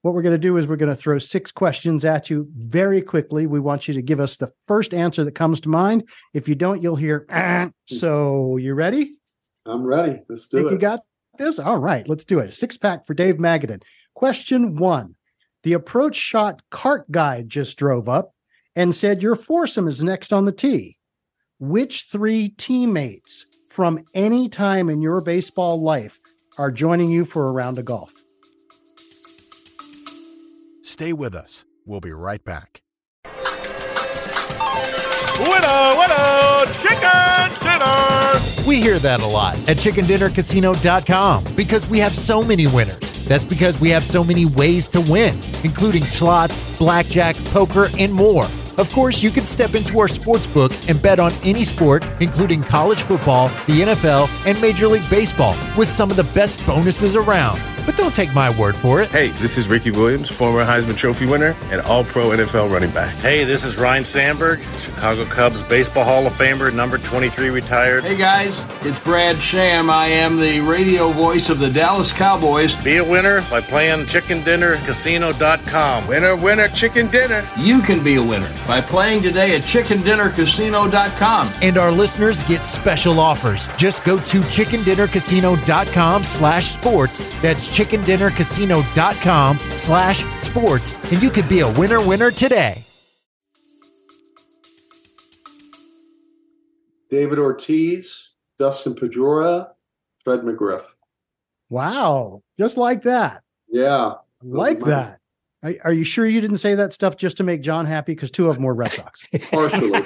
What 0.03 0.15
we're 0.15 0.23
going 0.23 0.35
to 0.35 0.39
do 0.39 0.57
is 0.57 0.67
we're 0.67 0.77
going 0.77 0.95
to 0.95 0.97
throw 0.97 1.19
six 1.19 1.53
questions 1.53 2.05
at 2.05 2.29
you 2.29 2.49
very 2.57 3.01
quickly. 3.01 3.47
We 3.47 3.61
want 3.61 3.87
you 3.87 3.95
to 3.95 4.03
give 4.03 4.19
us 4.19 4.37
the 4.37 4.53
first 4.67 4.93
answer 4.93 5.25
that 5.25 5.37
comes 5.37 5.61
to 5.61 5.69
mind. 5.69 6.03
If 6.35 6.49
you 6.49 6.57
don't, 6.57 6.83
you'll 6.83 6.97
hear. 6.97 7.25
Ah. 7.31 7.71
So, 7.87 8.57
you 8.57 8.75
ready? 8.75 9.13
I'm 9.65 9.85
ready. 9.85 10.21
Let's 10.29 10.49
do 10.49 10.59
Think 10.59 10.71
it. 10.71 10.73
You 10.73 10.79
got 10.79 11.01
this? 11.39 11.61
All 11.61 11.79
right, 11.79 12.07
let's 12.09 12.25
do 12.25 12.41
it. 12.41 12.53
Six 12.53 12.77
pack 12.77 13.07
for 13.07 13.15
Dave 13.15 13.37
Magadan. 13.37 13.83
Question 14.15 14.77
one 14.77 15.15
The 15.63 15.75
approach 15.75 16.17
shot 16.17 16.63
cart 16.71 17.11
guide 17.13 17.49
just 17.49 17.77
drove 17.77 18.09
up 18.09 18.35
and 18.75 18.95
said 18.95 19.23
your 19.23 19.37
foursome 19.37 19.87
is 19.87 20.03
next 20.03 20.33
on 20.33 20.47
the 20.47 20.53
tee. 20.53 20.99
Which 21.61 22.07
three 22.11 22.51
teammates 22.51 23.47
from 23.71 24.05
any 24.15 24.49
time 24.49 24.91
in 24.91 25.01
your 25.01 25.21
baseball 25.21 25.81
life 25.81 26.19
are 26.59 26.73
joining 26.73 27.09
you 27.09 27.25
for 27.25 27.47
a 27.47 27.53
round 27.53 27.79
of 27.79 27.85
golf? 27.85 28.22
Stay 30.93 31.15
with 31.15 31.35
us. 31.35 31.65
We'll 31.87 32.01
be 32.01 32.13
right 32.13 32.45
back. 32.45 32.83
Winner, 33.25 33.33
winner, 35.97 36.67
chicken 36.83 37.49
dinner. 37.65 38.69
We 38.69 38.79
hear 38.79 38.99
that 38.99 39.21
a 39.23 39.27
lot 39.27 39.57
at 39.71 39.79
chickendinnercasino.com 39.79 41.45
because 41.57 41.89
we 41.89 41.99
have 42.01 42.15
so 42.15 42.45
many 42.45 42.67
winners. 42.67 43.25
That's 43.25 43.47
because 43.47 43.81
we 43.81 43.89
have 43.89 44.05
so 44.05 44.23
many 44.23 44.45
ways 44.45 44.87
to 44.89 45.01
win, 45.01 45.41
including 45.65 46.05
slots, 46.05 46.61
blackjack, 46.77 47.37
poker, 47.47 47.89
and 47.99 48.13
more. 48.13 48.45
Of 48.77 48.93
course, 48.93 49.23
you 49.23 49.31
can 49.31 49.47
step 49.47 49.75
into 49.75 49.99
our 49.99 50.09
sports 50.09 50.47
book 50.47 50.73
and 50.89 51.01
bet 51.01 51.19
on 51.19 51.33
any 51.43 51.65
sport, 51.65 52.05
including 52.21 52.63
college 52.63 53.01
football, 53.01 53.49
the 53.67 53.81
NFL, 53.81 54.29
and 54.47 54.61
Major 54.61 54.89
League 54.89 55.09
Baseball, 55.09 55.57
with 55.75 55.89
some 55.89 56.11
of 56.11 56.19
the 56.19 56.25
best 56.35 56.63
bonuses 56.67 57.17
around. 57.17 57.63
But 57.85 57.97
don't 57.97 58.15
take 58.15 58.33
my 58.35 58.57
word 58.59 58.77
for 58.77 59.01
it. 59.01 59.09
Hey, 59.09 59.29
this 59.41 59.59
is 59.59 59.69
Ricky 59.69 59.91
Williams, 59.91 60.31
former 60.31 60.65
Heisman 60.65 60.97
Trophy 60.97 61.27
winner 61.27 61.57
and 61.71 61.81
All 61.83 62.05
Pro 62.05 62.29
NFL 62.29 62.71
running 62.71 62.91
back. 62.91 63.15
Hey, 63.17 63.45
this 63.45 63.65
is 63.65 63.77
Ryne 63.77 64.05
Sandberg, 64.05 64.61
Chicago 64.79 65.25
Cubs 65.25 65.63
Baseball 65.63 66.05
Hall 66.05 66.27
of 66.27 66.33
Famer, 66.35 66.73
number 66.73 66.99
23 66.99 67.51
retired. 67.51 68.05
Hey 68.05 68.17
guys, 68.17 68.65
it's 68.83 68.99
Brad 69.01 69.41
Sham. 69.41 69.91
I 69.91 70.07
am 70.07 70.39
the 70.39 70.61
radio 70.61 71.11
voice 71.11 71.51
of 71.51 71.59
the 71.59 71.71
Dallas 71.71 72.13
Cowboys. 72.13 72.77
Be 72.77 72.99
a 72.99 73.05
winner 73.05 73.43
by 73.51 73.61
playing 73.61 74.07
chickendinnercasino.com. 74.07 76.07
Winner, 76.07 76.37
winner, 76.37 76.69
chicken 76.69 77.09
dinner. 77.09 77.45
You 77.59 77.81
can 77.83 78.03
be 78.05 78.15
a 78.17 78.23
winner 78.23 78.51
by 78.67 78.81
playing 78.81 79.23
today 79.23 79.57
at 79.57 79.63
chickendinnercasino.com. 79.63 81.53
And 81.63 81.79
our 81.79 81.91
listeners 81.91 82.43
get 82.45 82.65
special 82.65 83.19
offers. 83.19 83.69
Just 83.77 84.05
go 84.05 84.19
to 84.19 84.41
chickendinnercasino.com 84.41 86.25
slash 86.25 86.67
sports. 86.67 87.25
That's 87.41 87.72
chickendinnercasino.com 87.73 89.59
slash 89.77 90.25
sports, 90.41 90.95
and 91.13 91.23
you 91.23 91.31
could 91.31 91.49
be 91.49 91.61
a 91.61 91.73
winner 91.73 92.01
winner 92.07 92.31
today. 92.31 92.85
David 97.11 97.39
Ortiz, 97.39 98.31
Dustin 98.59 98.95
Pedroia, 98.95 99.73
Fred 100.19 100.41
McGriff. 100.41 100.85
Wow. 101.69 102.43
Just 102.59 102.77
like 102.77 103.03
that. 103.03 103.43
Yeah. 103.69 104.15
Like 104.43 104.81
that. 104.81 105.21
Are, 105.63 105.75
are, 105.85 105.93
you 105.93 106.05
sure 106.05 106.27
you 106.27 106.41
didn't 106.41 106.57
say 106.59 106.75
that 106.75 106.93
stuff 106.93 107.17
just 107.17 107.37
to 107.37 107.43
make 107.43 107.61
John 107.61 107.87
happy? 107.87 108.15
Because 108.15 108.31
two 108.31 108.49
of 108.49 108.55
them 108.57 108.65
were 108.65 108.75
Red 108.75 108.93
Sox. 108.93 109.29
Partially. 109.51 110.03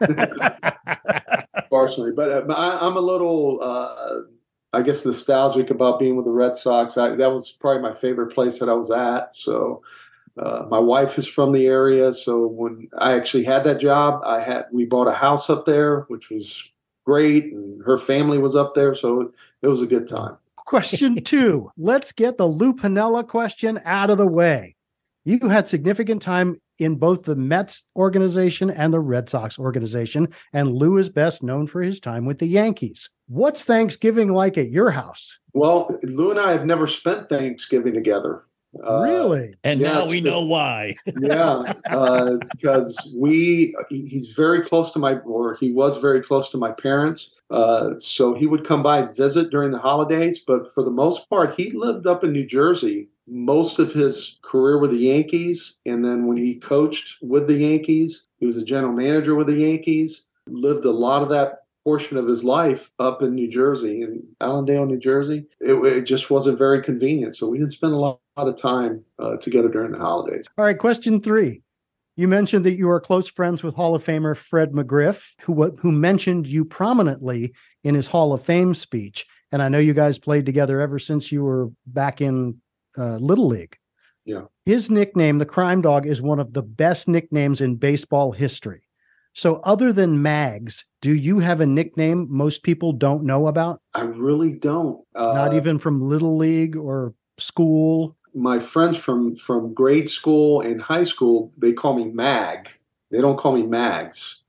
Partially. 1.70 2.12
But 2.12 2.50
uh, 2.50 2.52
I, 2.52 2.86
am 2.86 2.96
a 2.96 3.00
little 3.00 3.58
uh, 3.62 4.20
I 4.74 4.82
guess 4.82 5.04
nostalgic 5.04 5.70
about 5.70 5.98
being 5.98 6.16
with 6.16 6.24
the 6.24 6.32
Red 6.32 6.56
Sox. 6.56 6.98
I, 6.98 7.14
that 7.14 7.32
was 7.32 7.52
probably 7.52 7.82
my 7.82 7.92
favorite 7.92 8.34
place 8.34 8.58
that 8.58 8.68
I 8.68 8.74
was 8.74 8.90
at. 8.90 9.34
So 9.34 9.82
uh, 10.38 10.66
my 10.68 10.78
wife 10.78 11.16
is 11.16 11.26
from 11.26 11.52
the 11.52 11.66
area, 11.66 12.12
so 12.12 12.46
when 12.46 12.88
I 12.98 13.14
actually 13.14 13.44
had 13.44 13.62
that 13.64 13.78
job, 13.78 14.20
I 14.24 14.40
had 14.40 14.66
we 14.72 14.84
bought 14.84 15.06
a 15.06 15.12
house 15.12 15.48
up 15.48 15.64
there, 15.64 16.00
which 16.08 16.28
was 16.28 16.68
great, 17.06 17.52
and 17.52 17.82
her 17.84 17.96
family 17.96 18.38
was 18.38 18.56
up 18.56 18.74
there, 18.74 18.94
so 18.94 19.32
it 19.62 19.68
was 19.68 19.80
a 19.80 19.86
good 19.86 20.08
time. 20.08 20.36
Question 20.56 21.16
two. 21.24 21.70
Let's 21.76 22.10
get 22.10 22.36
the 22.36 22.46
Lou 22.46 22.74
Piniella 22.74 23.26
question 23.28 23.80
out 23.84 24.10
of 24.10 24.18
the 24.18 24.26
way. 24.26 24.74
You 25.24 25.38
had 25.48 25.68
significant 25.68 26.20
time 26.20 26.60
in 26.78 26.96
both 26.96 27.22
the 27.22 27.36
Mets 27.36 27.84
organization 27.96 28.70
and 28.70 28.92
the 28.92 29.00
Red 29.00 29.28
Sox 29.28 29.58
organization, 29.58 30.28
and 30.52 30.72
Lou 30.72 30.98
is 30.98 31.08
best 31.08 31.42
known 31.42 31.66
for 31.66 31.82
his 31.82 32.00
time 32.00 32.26
with 32.26 32.38
the 32.38 32.46
Yankees. 32.46 33.10
What's 33.28 33.64
Thanksgiving 33.64 34.32
like 34.32 34.58
at 34.58 34.70
your 34.70 34.90
house? 34.90 35.38
Well, 35.52 35.88
Lou 36.02 36.30
and 36.30 36.40
I 36.40 36.52
have 36.52 36.66
never 36.66 36.86
spent 36.86 37.28
Thanksgiving 37.28 37.94
together. 37.94 38.44
Uh, 38.82 39.02
really? 39.02 39.54
And 39.62 39.80
yes, 39.80 40.04
now 40.04 40.10
we 40.10 40.20
know 40.20 40.44
why. 40.44 40.96
yeah, 41.20 41.74
uh, 41.90 42.36
because 42.52 42.96
we 43.16 43.74
he's 43.88 44.32
very 44.32 44.62
close 44.62 44.90
to 44.92 44.98
my 44.98 45.18
or 45.18 45.54
he 45.54 45.72
was 45.72 45.98
very 45.98 46.20
close 46.20 46.48
to 46.50 46.58
my 46.58 46.72
parents. 46.72 47.34
Uh, 47.50 47.90
so 47.98 48.34
he 48.34 48.46
would 48.46 48.64
come 48.64 48.82
by 48.82 48.98
and 48.98 49.16
visit 49.16 49.50
during 49.50 49.70
the 49.70 49.78
holidays, 49.78 50.40
but 50.40 50.68
for 50.72 50.82
the 50.82 50.90
most 50.90 51.28
part, 51.30 51.54
he 51.54 51.70
lived 51.70 52.06
up 52.06 52.24
in 52.24 52.32
New 52.32 52.46
Jersey 52.46 53.08
most 53.26 53.78
of 53.78 53.92
his 53.92 54.38
career 54.42 54.78
with 54.78 54.90
the 54.90 54.98
Yankees. 54.98 55.78
And 55.86 56.04
then 56.04 56.26
when 56.26 56.36
he 56.36 56.56
coached 56.56 57.18
with 57.22 57.46
the 57.46 57.54
Yankees, 57.54 58.26
he 58.38 58.46
was 58.46 58.56
a 58.56 58.64
general 58.64 58.92
manager 58.92 59.34
with 59.34 59.46
the 59.46 59.58
Yankees, 59.58 60.26
lived 60.46 60.84
a 60.84 60.90
lot 60.90 61.22
of 61.22 61.30
that 61.30 61.60
portion 61.84 62.16
of 62.16 62.26
his 62.26 62.42
life 62.42 62.90
up 62.98 63.22
in 63.22 63.34
New 63.34 63.48
Jersey, 63.48 64.02
in 64.02 64.22
Allendale, 64.40 64.86
New 64.86 64.98
Jersey. 64.98 65.46
It, 65.60 65.74
it 65.84 66.02
just 66.02 66.30
wasn't 66.30 66.58
very 66.58 66.82
convenient. 66.82 67.36
So 67.36 67.46
we 67.46 67.58
didn't 67.58 67.72
spend 67.72 67.92
a 67.92 67.96
lot, 67.96 68.20
lot 68.36 68.48
of 68.48 68.56
time 68.56 69.04
uh, 69.18 69.36
together 69.36 69.68
during 69.68 69.92
the 69.92 69.98
holidays. 69.98 70.46
All 70.56 70.64
right, 70.64 70.78
question 70.78 71.20
three. 71.20 71.62
You 72.16 72.28
mentioned 72.28 72.64
that 72.64 72.76
you 72.78 72.88
are 72.90 73.00
close 73.00 73.28
friends 73.28 73.62
with 73.62 73.74
Hall 73.74 73.94
of 73.94 74.04
Famer 74.04 74.36
Fred 74.36 74.70
McGriff, 74.72 75.32
who 75.40 75.70
who 75.76 75.90
mentioned 75.90 76.46
you 76.46 76.64
prominently 76.64 77.52
in 77.82 77.94
his 77.94 78.06
Hall 78.06 78.32
of 78.32 78.42
Fame 78.42 78.74
speech. 78.74 79.26
And 79.50 79.62
I 79.62 79.68
know 79.68 79.78
you 79.78 79.94
guys 79.94 80.18
played 80.18 80.46
together 80.46 80.80
ever 80.80 80.98
since 80.98 81.30
you 81.30 81.42
were 81.42 81.70
back 81.86 82.20
in 82.20 82.60
uh, 82.98 83.16
Little 83.16 83.48
League. 83.48 83.76
Yeah. 84.24 84.44
His 84.64 84.90
nickname, 84.90 85.38
the 85.38 85.46
Crime 85.46 85.82
Dog, 85.82 86.06
is 86.06 86.22
one 86.22 86.40
of 86.40 86.52
the 86.52 86.62
best 86.62 87.08
nicknames 87.08 87.60
in 87.60 87.76
baseball 87.76 88.32
history. 88.32 88.82
So, 89.34 89.56
other 89.64 89.92
than 89.92 90.22
Mags, 90.22 90.84
do 91.02 91.14
you 91.14 91.40
have 91.40 91.60
a 91.60 91.66
nickname 91.66 92.28
most 92.30 92.62
people 92.62 92.92
don't 92.92 93.24
know 93.24 93.48
about? 93.48 93.80
I 93.92 94.02
really 94.02 94.52
don't. 94.52 95.04
Uh, 95.14 95.32
Not 95.34 95.54
even 95.54 95.78
from 95.78 96.00
Little 96.00 96.36
League 96.36 96.76
or 96.76 97.14
school? 97.38 98.16
My 98.32 98.60
friends 98.60 98.96
from 98.96 99.36
from 99.36 99.74
grade 99.74 100.08
school 100.08 100.60
and 100.60 100.80
high 100.80 101.04
school, 101.04 101.52
they 101.58 101.72
call 101.72 101.94
me 101.94 102.06
Mag. 102.06 102.68
They 103.10 103.20
don't 103.20 103.36
call 103.36 103.52
me 103.52 103.62
Mags. 103.62 104.40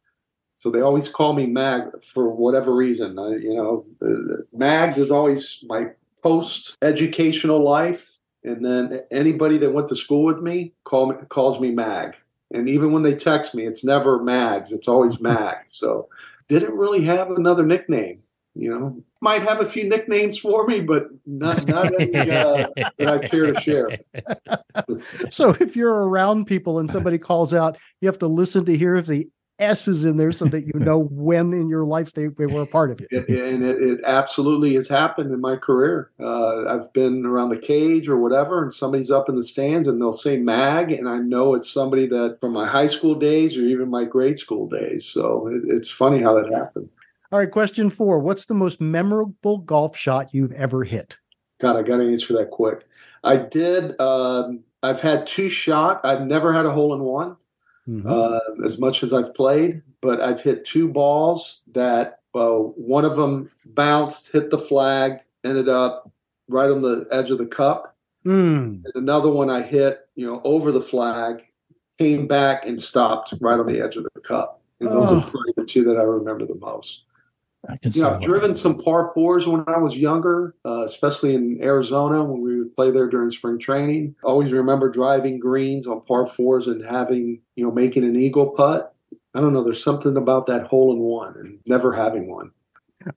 So 0.60 0.72
they 0.72 0.82
always 0.82 1.08
call 1.08 1.34
me 1.34 1.46
Mag 1.46 2.04
for 2.04 2.30
whatever 2.30 2.74
reason. 2.74 3.20
Uh, 3.20 3.30
you 3.30 3.54
know, 3.54 3.86
uh, 4.02 4.41
Mags 4.54 4.98
is 4.98 5.12
always 5.12 5.64
my 5.68 5.89
post 6.24 6.76
educational 6.82 7.64
life. 7.64 8.14
And 8.46 8.64
then 8.64 9.02
anybody 9.12 9.58
that 9.58 9.74
went 9.74 9.88
to 9.88 9.96
school 9.96 10.24
with 10.24 10.39
me, 10.39 10.74
call 10.84 11.08
me 11.08 11.16
calls 11.30 11.60
me 11.60 11.72
Mag. 11.72 12.16
And 12.52 12.70
even 12.70 12.91
when 12.91 13.02
they 13.02 13.16
text 13.16 13.56
me, 13.56 13.66
it's 13.66 13.84
never 13.84 14.22
Mags, 14.22 14.72
it's 14.72 14.88
always 14.88 15.20
Mag. 15.30 15.58
So 15.72 16.08
didn't 16.48 16.78
really 16.78 17.02
have 17.02 17.32
another 17.32 17.66
nickname. 17.66 18.22
You 18.58 18.70
know, 18.70 19.04
might 19.20 19.41
have 19.41 19.60
a 19.60 19.66
few 19.66 19.84
nicknames 19.84 20.38
for 20.38 20.66
me, 20.66 20.80
but 20.80 21.08
not 21.26 21.68
not 21.68 21.91
any 22.00 22.18
uh, 22.18 22.68
that 22.98 23.08
I 23.08 23.28
care 23.28 23.52
to 23.52 23.60
share. 23.60 23.89
so 25.30 25.50
if 25.60 25.76
you're 25.76 26.08
around 26.08 26.46
people 26.46 26.80
and 26.80 26.89
somebody 26.89 27.18
calls 27.18 27.54
out, 27.54 27.78
you 28.00 28.08
have 28.08 28.20
to 28.20 28.28
listen 28.28 28.64
to 28.66 28.78
hear 28.78 28.96
if 28.96 29.08
the 29.08 29.28
S 29.60 29.88
is 29.88 30.03
in 30.03 30.18
there 30.18 30.32
so 30.32 30.45
that 30.45 30.62
you 30.62 30.80
know 30.80 30.99
when 31.12 31.53
in 31.53 31.70
your 31.70 31.86
life 31.86 32.14
they, 32.14 32.28
they 32.28 32.45
were 32.45 32.64
a 32.64 32.68
part 32.68 32.91
of 32.91 32.99
it. 32.99 33.12
And 33.12 33.64
it, 33.64 33.82
it 33.82 34.01
absolutely 34.03 34.76
has 34.76 34.88
happened 34.88 35.32
in 35.32 35.39
my 35.39 35.56
career. 35.56 36.12
Uh, 36.20 36.66
I've 36.66 36.91
been 36.93 37.26
around 37.26 37.49
the 37.49 37.58
cage 37.58 38.10
or 38.10 38.18
whatever, 38.18 38.62
and 38.62 38.74
somebody's 38.74 39.12
up 39.12 39.30
in 39.30 39.36
the 39.36 39.43
stands 39.43 39.88
and 39.88 40.01
they'll 40.01 40.12
say 40.12 40.38
mag, 40.38 40.91
and 40.91 41.08
I 41.08 41.18
know 41.18 41.53
it's 41.53 41.72
somebody 41.72 42.06
that 42.08 42.39
from 42.39 42.53
my 42.53 42.68
high 42.68 42.88
school 42.88 43.16
days 43.16 43.58
or 43.58 43.62
even 43.62 43.89
my 43.89 44.03
grade 44.03 44.39
school 44.39 44.68
days. 44.68 45.06
So 45.06 45.47
it, 45.47 45.64
it's 45.68 45.89
funny 45.89 46.22
how 46.22 46.34
that 46.34 46.51
happened. 46.51 46.89
All 47.32 47.39
right, 47.39 47.51
question 47.51 47.89
four 47.89 48.20
What's 48.20 48.45
the 48.45 48.53
most 48.53 48.82
memorable 48.82 49.60
golf 49.60 49.95
shot 49.95 50.34
you've 50.34 50.53
ever 50.53 50.84
hit? 50.84 51.18
God, 51.60 51.78
I 51.78 51.84
got 51.84 51.97
to 51.97 52.12
answer 52.12 52.34
that 52.34 52.51
quick. 52.51 52.86
I 53.24 53.38
did. 53.38 53.99
Um, 53.99 54.64
I've 54.84 55.01
had 55.01 55.26
two 55.26 55.49
shot. 55.49 56.01
I've 56.03 56.22
never 56.22 56.53
had 56.53 56.66
a 56.66 56.72
hole 56.72 56.93
in 56.93 57.01
one 57.01 57.38
mm-hmm. 57.88 58.07
uh, 58.07 58.65
as 58.65 58.79
much 58.79 59.03
as 59.03 59.13
I've 59.13 59.33
played, 59.33 59.81
but 60.01 60.21
I've 60.21 60.41
hit 60.41 60.65
two 60.65 60.88
balls 60.88 61.61
that 61.73 62.19
uh, 62.33 62.49
one 62.49 63.05
of 63.05 63.15
them 63.15 63.49
bounced, 63.65 64.31
hit 64.31 64.49
the 64.49 64.57
flag, 64.57 65.19
ended 65.43 65.69
up 65.69 66.11
right 66.49 66.69
on 66.69 66.81
the 66.81 67.07
edge 67.11 67.31
of 67.31 67.38
the 67.38 67.45
cup. 67.45 67.95
Mm. 68.25 68.83
And 68.83 68.93
another 68.95 69.29
one 69.29 69.49
I 69.49 69.61
hit, 69.61 70.07
you 70.15 70.25
know, 70.25 70.41
over 70.43 70.71
the 70.71 70.81
flag, 70.81 71.43
came 71.97 72.27
back 72.27 72.65
and 72.65 72.81
stopped 72.81 73.33
right 73.39 73.59
on 73.59 73.65
the 73.65 73.79
edge 73.79 73.95
of 73.95 74.03
the 74.03 74.21
cup. 74.21 74.61
And 74.79 74.89
those 74.89 75.09
oh. 75.09 75.19
are 75.19 75.21
probably 75.21 75.53
the 75.55 75.65
two 75.65 75.83
that 75.86 75.97
I 75.97 76.03
remember 76.03 76.45
the 76.45 76.55
most. 76.55 77.03
I 77.70 77.78
can 77.78 77.91
you 77.91 78.01
know, 78.01 78.11
I've 78.11 78.22
driven 78.22 78.55
some 78.55 78.78
par 78.78 79.11
fours 79.13 79.47
when 79.47 79.63
I 79.68 79.78
was 79.78 79.97
younger, 79.97 80.55
uh, 80.66 80.84
especially 80.86 81.36
in 81.36 81.61
Arizona 81.61 82.24
when 82.24 82.41
we 82.41 82.59
would 82.59 82.76
play 82.76 82.91
there 82.91 83.09
during 83.09 83.32
spring 83.32 83.59
training. 83.59 84.16
always 84.24 84.51
remember 84.51 84.89
driving 84.89 85.39
greens 85.39 85.88
on 85.88 86.01
par 86.01 86.26
fours 86.26 86.68
and 86.68 86.86
having, 86.86 87.41
you 87.55 87.66
know, 87.66 87.72
making 87.72 88.03
an 88.03 88.16
eagle 88.16 88.51
putt. 88.51 88.93
I 89.34 89.41
don't 89.41 89.53
know. 89.53 89.63
There's 89.63 89.84
something 89.84 90.16
about 90.18 90.45
that 90.47 90.68
hole 90.68 90.93
in 90.93 90.99
one 90.99 91.36
and 91.38 91.59
never 91.66 91.93
having 91.93 92.30
one. 92.30 92.51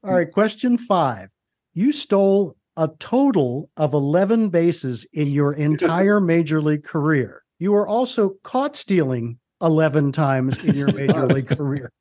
All 0.02 0.14
right. 0.14 0.30
Question 0.30 0.76
five. 0.76 1.30
You 1.74 1.92
stole 1.92 2.56
a 2.76 2.88
total 2.98 3.70
of 3.76 3.92
11 3.92 4.50
bases 4.50 5.06
in 5.12 5.28
your 5.28 5.52
entire 5.54 6.20
major 6.20 6.60
league 6.60 6.84
career. 6.84 7.42
You 7.58 7.72
were 7.72 7.86
also 7.86 8.34
caught 8.44 8.76
stealing 8.76 9.38
11 9.62 10.12
times 10.12 10.64
in 10.64 10.76
your 10.76 10.92
major 10.92 11.26
league 11.26 11.48
career. 11.48 11.92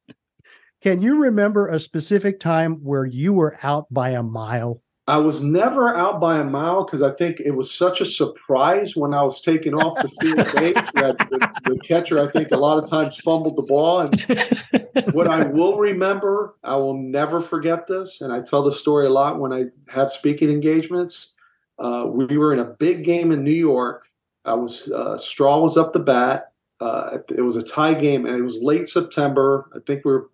Can 0.81 1.01
you 1.01 1.21
remember 1.21 1.67
a 1.67 1.79
specific 1.79 2.39
time 2.39 2.75
where 2.83 3.05
you 3.05 3.33
were 3.33 3.57
out 3.63 3.91
by 3.91 4.11
a 4.11 4.21
mile? 4.21 4.81
I 5.09 5.17
was 5.17 5.41
never 5.41 5.95
out 5.95 6.19
by 6.19 6.37
a 6.37 6.43
mile 6.43 6.83
because 6.83 7.01
I 7.01 7.11
think 7.11 7.39
it 7.39 7.51
was 7.51 7.73
such 7.73 8.01
a 8.01 8.05
surprise 8.05 8.95
when 8.95 9.13
I 9.13 9.23
was 9.23 9.39
taken 9.39 9.73
off 9.73 9.95
the 9.95 10.09
field 10.21 10.47
base 10.53 10.91
that 10.95 11.17
the, 11.29 11.49
the, 11.63 11.79
catcher, 11.79 12.19
I 12.19 12.29
think, 12.29 12.51
a 12.51 12.57
lot 12.57 12.77
of 12.77 12.89
times 12.89 13.15
fumbled 13.17 13.55
the 13.55 13.65
ball. 13.69 14.01
And 14.01 15.13
what 15.13 15.27
I 15.27 15.45
will 15.45 15.77
remember, 15.77 16.55
I 16.63 16.75
will 16.75 16.93
never 16.93 17.39
forget 17.39 17.87
this, 17.87 18.19
and 18.19 18.33
I 18.33 18.41
tell 18.41 18.63
the 18.63 18.71
story 18.71 19.07
a 19.07 19.09
lot 19.09 19.39
when 19.39 19.53
I 19.53 19.65
have 19.87 20.11
speaking 20.11 20.49
engagements. 20.49 21.33
Uh, 21.79 22.07
we 22.09 22.37
were 22.37 22.51
in 22.51 22.59
a 22.59 22.65
big 22.65 23.05
game 23.05 23.31
in 23.31 23.45
New 23.45 23.51
York. 23.51 24.09
I 24.43 24.55
was 24.55 24.91
uh, 24.91 25.17
Straw 25.17 25.59
was 25.59 25.77
up 25.77 25.93
the 25.93 25.99
bat. 25.99 26.51
Uh, 26.81 27.19
it 27.29 27.41
was 27.41 27.55
a 27.55 27.63
tie 27.63 27.93
game, 27.93 28.25
and 28.25 28.37
it 28.37 28.43
was 28.43 28.61
late 28.61 28.89
September. 28.89 29.69
I 29.73 29.79
think 29.87 30.03
we 30.03 30.11
were 30.11 30.29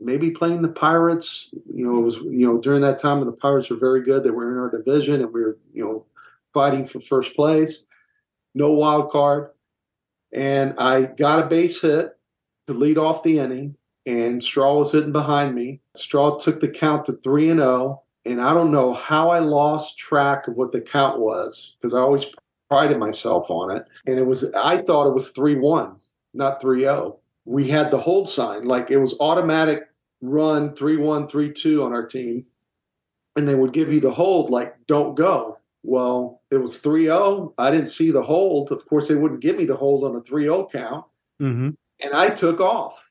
maybe 0.00 0.30
playing 0.30 0.62
the 0.62 0.68
Pirates. 0.68 1.50
You 1.72 1.86
know, 1.86 1.98
it 1.98 2.02
was 2.02 2.16
you 2.16 2.46
know 2.46 2.58
during 2.58 2.80
that 2.82 2.98
time 2.98 3.18
when 3.18 3.26
the 3.26 3.36
Pirates 3.36 3.70
were 3.70 3.76
very 3.76 4.02
good. 4.02 4.24
They 4.24 4.30
were 4.30 4.50
in 4.52 4.58
our 4.58 4.70
division, 4.70 5.20
and 5.20 5.32
we 5.32 5.42
were 5.42 5.58
you 5.72 5.84
know 5.84 6.06
fighting 6.52 6.86
for 6.86 7.00
first 7.00 7.34
place. 7.34 7.84
No 8.54 8.72
wild 8.72 9.10
card, 9.10 9.50
and 10.32 10.74
I 10.78 11.02
got 11.02 11.44
a 11.44 11.48
base 11.48 11.80
hit 11.80 12.16
to 12.66 12.72
lead 12.72 12.98
off 12.98 13.22
the 13.22 13.38
inning, 13.38 13.76
and 14.06 14.42
Straw 14.42 14.78
was 14.78 14.92
hitting 14.92 15.12
behind 15.12 15.54
me. 15.54 15.80
Straw 15.96 16.38
took 16.38 16.60
the 16.60 16.68
count 16.68 17.04
to 17.06 17.12
three 17.12 17.50
and 17.50 17.60
zero. 17.60 17.70
Oh, 17.72 18.00
and 18.26 18.40
I 18.40 18.54
don't 18.54 18.72
know 18.72 18.94
how 18.94 19.30
I 19.30 19.38
lost 19.38 19.98
track 19.98 20.48
of 20.48 20.56
what 20.56 20.72
the 20.72 20.80
count 20.80 21.20
was 21.20 21.76
because 21.78 21.94
I 21.94 22.00
always 22.00 22.24
prided 22.70 22.98
myself 22.98 23.50
on 23.50 23.70
it. 23.76 23.84
And 24.06 24.18
it 24.18 24.26
was 24.26 24.52
I 24.54 24.78
thought 24.78 25.08
it 25.08 25.14
was 25.14 25.30
three 25.30 25.56
one, 25.56 25.96
not 26.32 26.60
three 26.60 26.80
zero. 26.80 27.18
We 27.44 27.68
had 27.68 27.90
the 27.90 27.98
hold 27.98 28.28
sign, 28.28 28.64
like 28.64 28.90
it 28.90 28.98
was 28.98 29.16
automatic 29.20 29.88
run 30.24 30.74
3 30.74 30.96
1, 30.96 31.28
3 31.28 31.52
2 31.52 31.84
on 31.84 31.92
our 31.92 32.06
team. 32.06 32.46
And 33.36 33.48
they 33.48 33.54
would 33.54 33.72
give 33.72 33.92
you 33.92 34.00
the 34.00 34.12
hold, 34.12 34.50
like, 34.50 34.76
don't 34.86 35.16
go. 35.16 35.58
Well, 35.82 36.40
it 36.50 36.58
was 36.58 36.78
3 36.78 37.04
0. 37.04 37.52
I 37.58 37.70
didn't 37.70 37.88
see 37.88 38.10
the 38.10 38.22
hold. 38.22 38.70
Of 38.72 38.86
course, 38.86 39.08
they 39.08 39.16
wouldn't 39.16 39.40
give 39.40 39.56
me 39.56 39.64
the 39.64 39.76
hold 39.76 40.04
on 40.04 40.16
a 40.16 40.20
3 40.20 40.44
0 40.44 40.68
count. 40.70 41.04
Mm-hmm. 41.40 41.70
And 42.00 42.14
I 42.14 42.30
took 42.30 42.60
off. 42.60 43.08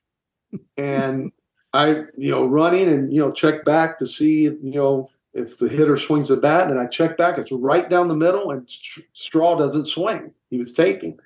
and 0.76 1.30
I, 1.72 2.04
you 2.16 2.30
know, 2.30 2.46
running 2.46 2.88
and, 2.88 3.12
you 3.12 3.20
know, 3.20 3.32
check 3.32 3.64
back 3.64 3.98
to 3.98 4.06
see, 4.06 4.42
you 4.42 4.58
know, 4.62 5.10
if 5.32 5.58
the 5.58 5.68
hitter 5.68 5.96
swings 5.96 6.28
the 6.28 6.36
bat. 6.36 6.70
And 6.70 6.80
I 6.80 6.86
check 6.86 7.16
back, 7.16 7.36
it's 7.36 7.50
right 7.50 7.88
down 7.88 8.06
the 8.06 8.14
middle, 8.14 8.52
and 8.52 8.64
Straw 9.12 9.56
doesn't 9.56 9.88
swing. 9.88 10.32
He 10.50 10.56
was 10.56 10.72
taking. 10.72 11.18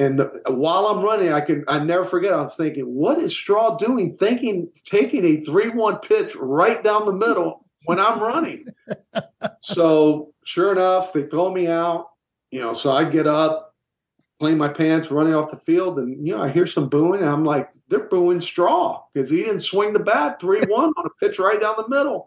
And 0.00 0.18
the, 0.18 0.42
while 0.46 0.86
I'm 0.86 1.04
running, 1.04 1.30
I 1.30 1.42
can 1.42 1.62
I 1.68 1.78
never 1.78 2.04
forget. 2.04 2.32
I 2.32 2.40
was 2.40 2.56
thinking, 2.56 2.86
what 2.86 3.18
is 3.18 3.36
Straw 3.36 3.76
doing? 3.76 4.16
Thinking 4.16 4.70
taking 4.82 5.26
a 5.26 5.42
three-one 5.42 5.98
pitch 5.98 6.34
right 6.36 6.82
down 6.82 7.04
the 7.04 7.12
middle 7.12 7.66
when 7.84 8.00
I'm 8.00 8.18
running. 8.18 8.64
so 9.60 10.32
sure 10.42 10.72
enough, 10.72 11.12
they 11.12 11.24
throw 11.24 11.52
me 11.52 11.66
out. 11.66 12.12
You 12.50 12.60
know, 12.60 12.72
so 12.72 12.92
I 12.92 13.04
get 13.04 13.26
up, 13.26 13.74
clean 14.38 14.56
my 14.56 14.68
pants, 14.68 15.10
running 15.10 15.34
off 15.34 15.50
the 15.50 15.58
field, 15.58 15.98
and 15.98 16.26
you 16.26 16.34
know 16.34 16.42
I 16.42 16.48
hear 16.48 16.66
some 16.66 16.88
booing, 16.88 17.20
and 17.20 17.28
I'm 17.28 17.44
like, 17.44 17.68
they're 17.88 18.08
booing 18.08 18.40
Straw 18.40 19.02
because 19.12 19.28
he 19.28 19.42
didn't 19.42 19.60
swing 19.60 19.92
the 19.92 20.00
bat 20.00 20.40
three-one 20.40 20.94
on 20.96 21.06
a 21.06 21.10
pitch 21.20 21.38
right 21.38 21.60
down 21.60 21.74
the 21.76 21.88
middle. 21.94 22.26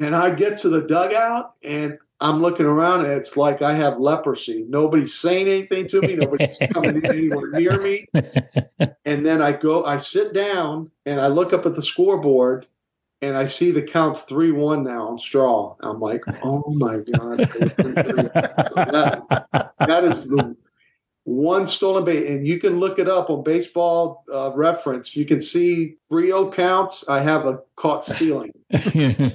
And 0.00 0.14
I 0.14 0.34
get 0.34 0.58
to 0.58 0.68
the 0.68 0.82
dugout, 0.82 1.54
and 1.62 1.96
I'm 2.24 2.40
looking 2.40 2.64
around 2.64 3.04
and 3.04 3.12
it's 3.12 3.36
like 3.36 3.60
I 3.60 3.74
have 3.74 4.00
leprosy. 4.00 4.64
Nobody's 4.66 5.12
saying 5.12 5.46
anything 5.46 5.86
to 5.88 6.00
me. 6.00 6.16
Nobody's 6.16 6.56
coming 6.72 7.04
anywhere 7.04 7.50
near 7.50 7.78
me. 7.78 8.08
And 9.04 9.26
then 9.26 9.42
I 9.42 9.52
go, 9.52 9.84
I 9.84 9.98
sit 9.98 10.32
down 10.32 10.90
and 11.04 11.20
I 11.20 11.26
look 11.26 11.52
up 11.52 11.66
at 11.66 11.74
the 11.74 11.82
scoreboard 11.82 12.66
and 13.20 13.36
I 13.36 13.44
see 13.44 13.72
the 13.72 13.82
counts 13.82 14.22
3 14.22 14.52
1 14.52 14.84
now 14.84 15.08
on 15.08 15.18
straw. 15.18 15.76
I'm 15.80 16.00
like, 16.00 16.22
oh 16.44 16.64
my 16.68 16.96
God. 16.96 17.04
that, 18.88 19.74
that 19.80 20.04
is 20.04 20.26
the 20.26 20.56
one 21.24 21.66
stolen 21.66 22.04
base, 22.04 22.28
and 22.28 22.46
you 22.46 22.58
can 22.58 22.78
look 22.78 22.98
it 22.98 23.08
up 23.08 23.30
on 23.30 23.42
Baseball 23.42 24.24
uh, 24.32 24.52
Reference. 24.54 25.16
You 25.16 25.24
can 25.24 25.40
see 25.40 25.96
three 26.06 26.30
O 26.30 26.50
counts. 26.50 27.04
I 27.08 27.22
have 27.22 27.46
a 27.46 27.60
caught 27.76 28.04
stealing, 28.04 28.52
and 28.70 29.32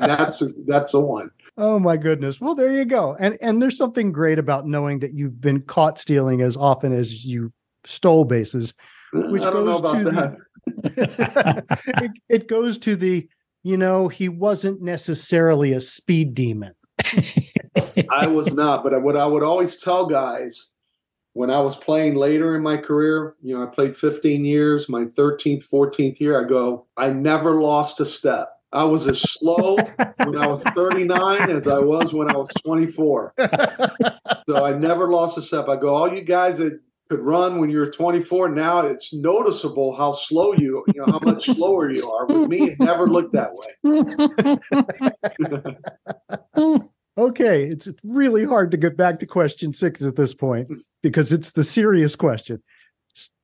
that's 0.00 0.40
a, 0.40 0.48
that's 0.66 0.94
a 0.94 1.00
one. 1.00 1.30
Oh 1.58 1.78
my 1.78 1.98
goodness! 1.98 2.40
Well, 2.40 2.54
there 2.54 2.72
you 2.72 2.86
go. 2.86 3.14
And 3.20 3.36
and 3.42 3.60
there's 3.60 3.76
something 3.76 4.10
great 4.10 4.38
about 4.38 4.66
knowing 4.66 5.00
that 5.00 5.12
you've 5.12 5.40
been 5.40 5.60
caught 5.60 5.98
stealing 5.98 6.40
as 6.40 6.56
often 6.56 6.94
as 6.94 7.24
you 7.24 7.52
stole 7.84 8.24
bases, 8.24 8.72
which 9.12 9.42
goes 9.42 9.80
to 9.82 10.02
the, 10.02 10.40
it, 12.02 12.10
it 12.30 12.48
goes 12.48 12.78
to 12.78 12.96
the 12.96 13.28
you 13.62 13.76
know 13.76 14.08
he 14.08 14.30
wasn't 14.30 14.80
necessarily 14.80 15.72
a 15.72 15.80
speed 15.80 16.34
demon. 16.34 16.72
I 18.10 18.26
was 18.26 18.54
not, 18.54 18.82
but 18.82 19.02
what 19.02 19.16
I 19.16 19.26
would 19.26 19.42
always 19.42 19.76
tell 19.76 20.06
guys 20.06 20.70
when 21.36 21.50
I 21.50 21.60
was 21.60 21.76
playing 21.76 22.14
later 22.14 22.56
in 22.56 22.62
my 22.62 22.78
career, 22.78 23.34
you 23.42 23.54
know, 23.54 23.62
I 23.62 23.66
played 23.66 23.94
15 23.94 24.46
years, 24.46 24.88
my 24.88 25.02
13th, 25.04 25.68
14th 25.68 26.18
year, 26.18 26.42
I 26.42 26.48
go, 26.48 26.86
I 26.96 27.10
never 27.10 27.60
lost 27.60 28.00
a 28.00 28.06
step. 28.06 28.48
I 28.72 28.84
was 28.84 29.06
as 29.06 29.20
slow 29.20 29.76
when 30.24 30.38
I 30.38 30.46
was 30.46 30.64
39 30.64 31.50
as 31.50 31.68
I 31.68 31.78
was 31.78 32.14
when 32.14 32.30
I 32.30 32.36
was 32.38 32.50
24. 32.64 33.34
so 34.48 34.64
I 34.64 34.78
never 34.78 35.10
lost 35.10 35.36
a 35.36 35.42
step. 35.42 35.68
I 35.68 35.76
go, 35.76 35.94
all 35.94 36.12
you 36.12 36.22
guys 36.22 36.56
that 36.56 36.80
could 37.10 37.20
run 37.20 37.60
when 37.60 37.68
you 37.68 37.80
were 37.80 37.90
24. 37.90 38.48
Now 38.48 38.86
it's 38.86 39.12
noticeable 39.12 39.94
how 39.94 40.12
slow 40.12 40.54
you, 40.54 40.86
you 40.94 41.04
know, 41.04 41.12
how 41.12 41.18
much 41.18 41.44
slower 41.44 41.90
you 41.90 42.10
are. 42.10 42.24
With 42.24 42.48
me, 42.48 42.70
it 42.70 42.80
never 42.80 43.06
looked 43.06 43.34
that 43.34 43.52
way. 46.56 46.82
okay, 47.16 47.64
it's 47.64 47.88
really 48.04 48.44
hard 48.44 48.70
to 48.70 48.76
get 48.76 48.96
back 48.96 49.18
to 49.20 49.26
question 49.26 49.72
six 49.72 50.02
at 50.02 50.16
this 50.16 50.34
point 50.34 50.68
because 51.02 51.32
it's 51.32 51.50
the 51.52 51.64
serious 51.64 52.16
question. 52.16 52.62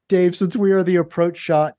Dave, 0.09 0.37
since 0.37 0.57
we 0.57 0.73
are 0.73 0.83
the 0.83 0.97
approach 0.97 1.39
shot, 1.39 1.75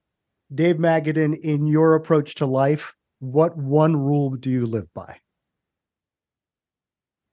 Dave 0.53 0.77
Magadan, 0.77 1.39
in 1.41 1.67
your 1.67 1.95
approach 1.95 2.35
to 2.35 2.45
life, 2.45 2.95
what 3.19 3.55
one 3.57 3.95
rule 3.95 4.31
do 4.31 4.49
you 4.49 4.65
live 4.65 4.91
by? 4.93 5.17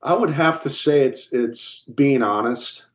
I 0.02 0.14
would 0.14 0.30
have 0.30 0.60
to 0.62 0.70
say 0.70 1.00
it's 1.00 1.32
it's 1.32 1.80
being 1.94 2.22
honest. 2.22 2.86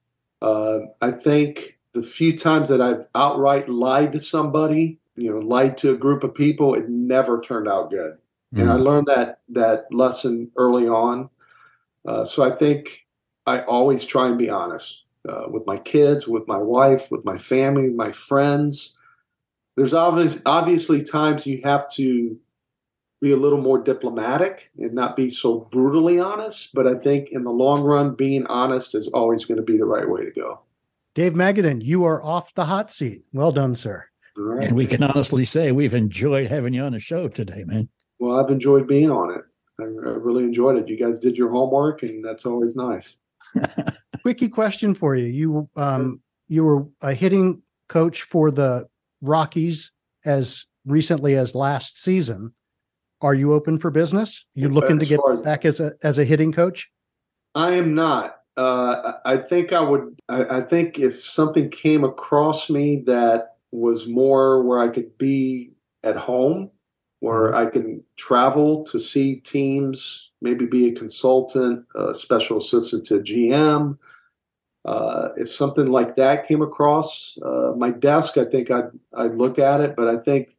Uh, 0.42 0.80
I 1.02 1.12
think 1.12 1.78
the 1.94 2.04
few 2.04 2.36
times 2.36 2.70
that 2.70 2.82
I've 2.82 3.08
outright 3.16 3.70
lied 3.70 4.12
to 4.14 4.20
somebody, 4.20 5.00
you 5.16 5.32
know, 5.32 5.40
lied 5.40 5.78
to 5.80 5.92
a 5.92 5.98
group 5.98 6.24
of 6.24 6.34
people, 6.34 6.74
it 6.74 6.90
never 6.90 7.42
turned 7.42 7.68
out 7.68 7.92
good. 7.92 8.18
Mm. 8.54 8.62
And 8.62 8.72
I 8.72 8.76
learned 8.76 9.08
that 9.08 9.40
that 9.50 9.86
lesson 9.92 10.52
early 10.58 10.88
on. 10.88 11.30
Uh, 12.06 12.26
so 12.26 12.44
I 12.44 12.56
think 12.56 13.06
I 13.46 13.62
always 13.62 14.06
try 14.06 14.28
and 14.28 14.38
be 14.38 14.50
honest 14.50 15.04
uh, 15.28 15.46
with 15.50 15.66
my 15.66 15.78
kids, 15.78 16.28
with 16.28 16.48
my 16.48 16.58
wife, 16.58 17.12
with 17.12 17.26
my 17.26 17.38
family, 17.38 17.90
my 17.90 18.12
friends. 18.12 18.96
There's 19.76 19.94
obviously 19.94 20.42
obviously 20.46 21.04
times 21.04 21.46
you 21.46 21.62
have 21.64 21.90
to 21.92 22.38
be 23.22 23.32
a 23.32 23.38
little 23.38 23.62
more 23.62 23.82
diplomatic 23.82 24.70
and 24.78 24.94
not 24.94 25.16
be 25.16 25.30
so 25.30 25.62
brutally 25.72 26.20
honest. 26.20 26.74
But 26.74 26.88
I 26.88 26.96
think 26.96 27.30
in 27.32 27.44
the 27.44 27.52
long 27.52 27.84
run, 27.84 28.16
being 28.16 28.46
honest 28.48 28.96
is 28.96 29.08
always 29.10 29.46
going 29.46 29.58
to 29.58 29.64
be 29.64 29.78
the 29.78 29.86
right 29.86 30.08
way 30.08 30.24
to 30.24 30.32
go. 30.32 30.60
Dave 31.16 31.34
Magadan, 31.34 31.84
you 31.84 32.04
are 32.04 32.22
off 32.22 32.54
the 32.56 32.66
hot 32.66 32.92
seat. 32.92 33.24
Well 33.34 33.52
done, 33.52 33.74
sir. 33.74 34.06
Right. 34.38 34.68
And 34.68 34.76
we 34.76 34.86
can 34.86 35.02
honestly 35.02 35.46
say 35.46 35.72
we've 35.72 35.94
enjoyed 35.94 36.50
having 36.50 36.74
you 36.74 36.84
on 36.84 36.92
the 36.92 37.00
show 37.00 37.30
today, 37.30 37.64
man. 37.66 37.88
Well, 38.20 38.38
I've 38.38 38.52
enjoyed 38.52 38.88
being 38.88 39.10
on 39.10 39.34
it. 39.34 39.44
I, 39.80 39.84
I 39.84 39.86
really 39.86 40.44
enjoyed 40.44 40.78
it. 40.78 40.88
You 40.88 40.98
guys 40.98 41.20
did 41.20 41.38
your 41.38 41.52
homework, 41.52 42.04
and 42.04 42.24
that's 42.24 42.46
always 42.46 42.76
nice. 42.76 43.18
Quickie 44.22 44.50
question 44.50 44.94
for 44.94 45.16
you: 45.16 45.26
You 45.26 45.70
um, 45.76 46.22
you 46.48 46.64
were 46.64 46.86
a 47.02 47.14
hitting 47.14 47.62
coach 47.90 48.24
for 48.24 48.52
the 48.52 48.88
Rockies 49.22 49.92
as 50.26 50.66
recently 50.86 51.36
as 51.36 51.56
last 51.56 52.02
season. 52.02 52.54
Are 53.22 53.34
you 53.34 53.54
open 53.54 53.80
for 53.80 53.92
business? 53.92 54.46
You 54.54 54.70
looking 54.70 54.98
as 54.98 55.04
to 55.04 55.10
get 55.10 55.20
as, 55.32 55.42
back 55.42 55.66
as 55.66 55.80
a 55.80 55.94
as 56.04 56.18
a 56.18 56.26
hitting 56.26 56.52
coach? 56.52 56.90
I 57.54 57.74
am 57.74 57.96
not. 57.96 58.40
Uh, 58.58 59.14
I 59.26 59.38
think 59.38 59.74
I 59.74 59.82
would. 59.82 60.20
I, 60.30 60.58
I, 60.58 60.62
think 60.62 60.98
if 60.98 61.22
something 61.22 61.70
came 61.70 62.06
across 62.06 62.70
me 62.70 63.04
that 63.06 63.56
was 63.72 64.08
more 64.08 64.64
where 64.64 64.80
I 64.80 64.88
could 64.88 65.18
be 65.18 65.72
at 66.04 66.16
home, 66.16 66.72
where 67.26 67.50
mm-hmm. 67.50 67.58
I 67.58 67.66
can 67.66 68.04
travel 68.18 68.84
to 68.84 69.00
see 69.00 69.38
teams, 69.38 70.32
maybe 70.42 70.68
be 70.68 70.88
a 70.88 70.94
consultant, 70.94 71.84
a 71.96 72.14
special 72.14 72.60
assistant 72.60 73.04
to 73.08 73.20
GM. 73.20 73.98
Uh, 74.86 75.30
if 75.36 75.52
something 75.52 75.88
like 75.88 76.16
that 76.16 76.48
came 76.48 76.62
across 76.62 77.36
uh, 77.44 77.72
my 77.76 77.90
desk, 77.90 78.38
I 78.38 78.46
think 78.46 78.70
I'd 78.70 78.92
I'd 79.16 79.34
look 79.34 79.58
at 79.58 79.82
it. 79.82 79.96
But 79.96 80.08
I 80.08 80.18
think, 80.18 80.56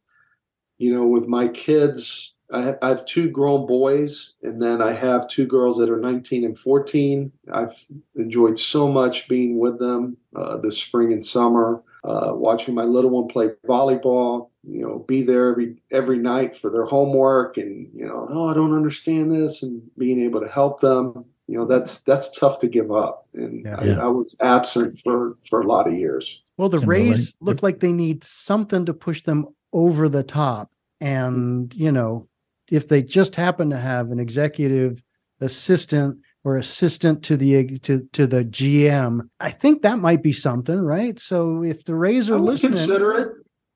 you 0.77 0.93
know, 0.93 1.07
with 1.07 1.25
my 1.27 1.47
kids 1.47 2.33
I 2.51 2.63
have, 2.63 2.77
I 2.81 2.89
have 2.89 3.05
two 3.05 3.29
grown 3.29 3.65
boys, 3.65 4.33
and 4.43 4.61
then 4.61 4.81
I 4.81 4.91
have 4.91 5.29
two 5.29 5.45
girls 5.45 5.77
that 5.77 5.89
are 5.89 5.99
19 5.99 6.43
and 6.43 6.59
14. 6.59 7.31
I've 7.53 7.85
enjoyed 8.15 8.59
so 8.59 8.89
much 8.89 9.29
being 9.29 9.57
with 9.57 9.79
them 9.79 10.17
uh, 10.35 10.57
this 10.57 10.77
spring 10.77 11.13
and 11.13 11.23
summer, 11.23 11.81
uh, 12.03 12.31
watching 12.33 12.75
my 12.75 12.83
little 12.83 13.11
one 13.11 13.29
play 13.29 13.51
volleyball. 13.65 14.49
You 14.69 14.81
know, 14.81 14.99
be 14.99 15.21
there 15.21 15.49
every 15.49 15.77
every 15.91 16.17
night 16.17 16.55
for 16.55 16.69
their 16.69 16.85
homework, 16.85 17.57
and 17.57 17.89
you 17.93 18.05
know, 18.05 18.27
oh, 18.29 18.47
I 18.49 18.53
don't 18.53 18.73
understand 18.73 19.31
this, 19.31 19.63
and 19.63 19.81
being 19.97 20.21
able 20.21 20.41
to 20.41 20.47
help 20.47 20.81
them. 20.81 21.25
You 21.47 21.57
know, 21.57 21.65
that's 21.65 21.99
that's 21.99 22.37
tough 22.37 22.59
to 22.59 22.67
give 22.67 22.91
up, 22.91 23.27
and 23.33 23.65
yeah. 23.65 23.99
I, 23.99 24.05
I, 24.05 24.07
was 24.07 24.35
absent 24.41 24.99
for 25.01 25.37
for 25.49 25.61
a 25.61 25.67
lot 25.67 25.87
of 25.87 25.93
years. 25.93 26.43
Well, 26.57 26.67
the 26.67 26.85
Rays 26.85 27.35
look 27.39 27.63
like 27.63 27.79
they 27.79 27.93
need 27.93 28.23
something 28.25 28.85
to 28.85 28.93
push 28.93 29.23
them 29.23 29.47
over 29.71 30.09
the 30.09 30.23
top, 30.23 30.71
and 30.99 31.73
you 31.73 31.91
know 31.91 32.27
if 32.69 32.89
they 32.89 33.01
just 33.01 33.35
happen 33.35 33.69
to 33.69 33.77
have 33.77 34.11
an 34.11 34.19
executive 34.19 35.01
assistant 35.39 36.17
or 36.43 36.57
assistant 36.57 37.23
to 37.23 37.37
the 37.37 37.77
to 37.79 38.07
to 38.13 38.27
the 38.27 38.43
GM, 38.43 39.29
I 39.39 39.51
think 39.51 39.81
that 39.81 39.99
might 39.99 40.23
be 40.23 40.33
something, 40.33 40.79
right? 40.79 41.19
So 41.19 41.63
if 41.63 41.85
the 41.85 41.95
Rays 41.95 42.29
are 42.29 42.39
listening, 42.39 42.73
consider 42.73 43.11
it. 43.13 43.29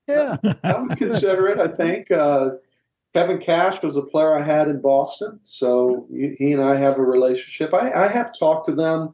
Yeah, 0.07 0.37
I 0.63 0.81
would 0.81 0.97
consider 0.97 1.47
it. 1.47 1.59
I 1.59 1.67
think 1.67 2.11
uh, 2.11 2.51
Kevin 3.13 3.39
Cash 3.39 3.81
was 3.81 3.97
a 3.97 4.01
player 4.01 4.33
I 4.33 4.41
had 4.41 4.67
in 4.67 4.81
Boston, 4.81 5.39
so 5.43 6.07
he 6.11 6.51
and 6.51 6.61
I 6.61 6.75
have 6.75 6.97
a 6.97 7.03
relationship. 7.03 7.73
I, 7.73 7.91
I 7.91 8.07
have 8.07 8.37
talked 8.37 8.67
to 8.67 8.75
them 8.75 9.13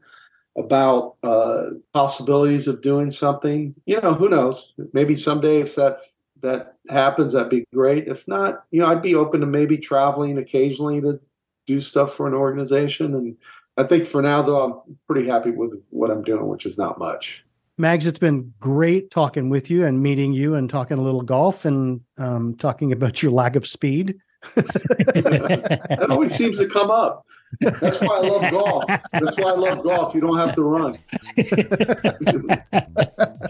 about 0.57 1.15
uh, 1.23 1.69
possibilities 1.93 2.67
of 2.67 2.81
doing 2.81 3.11
something. 3.11 3.75
You 3.85 4.01
know, 4.01 4.13
who 4.13 4.29
knows? 4.29 4.73
Maybe 4.93 5.15
someday, 5.15 5.61
if 5.61 5.75
that 5.75 5.99
that 6.41 6.75
happens, 6.89 7.33
that'd 7.33 7.49
be 7.49 7.65
great. 7.73 8.07
If 8.07 8.27
not, 8.27 8.63
you 8.71 8.81
know, 8.81 8.87
I'd 8.87 9.01
be 9.01 9.15
open 9.15 9.41
to 9.41 9.47
maybe 9.47 9.77
traveling 9.77 10.37
occasionally 10.37 11.01
to 11.01 11.19
do 11.65 11.81
stuff 11.81 12.13
for 12.13 12.27
an 12.27 12.33
organization. 12.33 13.13
And 13.15 13.37
I 13.77 13.83
think 13.83 14.07
for 14.07 14.21
now, 14.21 14.41
though, 14.41 14.83
I'm 14.87 14.97
pretty 15.07 15.27
happy 15.27 15.51
with 15.51 15.71
what 15.89 16.11
I'm 16.11 16.23
doing, 16.23 16.47
which 16.47 16.65
is 16.65 16.77
not 16.77 16.99
much. 16.99 17.43
Mags, 17.79 18.07
it's 18.07 18.17
been 18.17 18.51
great 18.59 19.11
talking 19.11 19.49
with 19.49 19.69
you 19.69 19.85
and 19.85 20.01
meeting 20.01 20.33
you 20.33 20.55
and 20.55 20.67
talking 20.67 20.97
a 20.97 21.01
little 21.01 21.21
golf 21.21 21.63
and 21.63 22.01
um, 22.17 22.55
talking 22.55 22.91
about 22.91 23.21
your 23.21 23.31
lack 23.31 23.55
of 23.55 23.67
speed. 23.67 24.17
that 24.55 26.07
always 26.09 26.35
seems 26.35 26.57
to 26.57 26.67
come 26.67 26.89
up. 26.89 27.27
That's 27.59 28.01
why 28.01 28.17
I 28.17 28.21
love 28.21 28.51
golf. 28.51 28.85
That's 29.11 29.37
why 29.37 29.51
I 29.51 29.55
love 29.55 29.83
golf. 29.83 30.15
You 30.15 30.21
don't 30.21 30.37
have 30.37 30.55
to 30.55 30.63
run. 30.63 30.93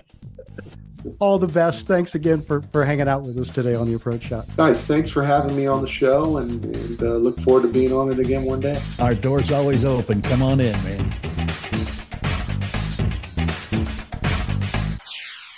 all 1.19 1.39
the 1.39 1.47
best. 1.47 1.87
Thanks 1.87 2.15
again 2.15 2.41
for, 2.41 2.61
for 2.61 2.83
hanging 2.83 3.07
out 3.07 3.23
with 3.23 3.37
us 3.37 3.53
today 3.53 3.75
on 3.75 3.87
the 3.87 3.93
Approach 3.93 4.25
Shot. 4.25 4.45
Guys, 4.57 4.85
thanks 4.85 5.09
for 5.09 5.23
having 5.23 5.55
me 5.55 5.67
on 5.67 5.81
the 5.81 5.87
show 5.87 6.37
and, 6.37 6.65
and 6.65 7.01
uh, 7.01 7.15
look 7.15 7.39
forward 7.39 7.61
to 7.61 7.71
being 7.71 7.93
on 7.93 8.11
it 8.11 8.19
again 8.19 8.43
one 8.43 8.59
day. 8.59 8.77
Our 8.99 9.15
door's 9.15 9.51
always 9.51 9.85
open. 9.85 10.21
Come 10.21 10.41
on 10.41 10.59
in, 10.59 10.73
man. 10.83 11.06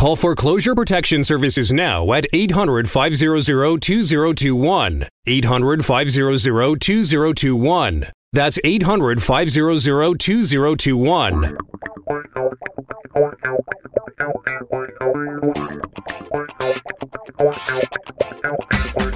Call 0.00 0.16
Foreclosure 0.16 0.74
Protection 0.74 1.22
Services 1.24 1.74
now 1.74 2.14
at 2.14 2.24
800 2.32 2.88
500 2.88 3.82
2021. 3.82 5.06
800 5.26 5.84
500 5.84 6.80
2021. 6.80 8.06
That's 8.32 8.60
800 8.62 9.20
500 9.20 10.20
2021. 10.20 11.58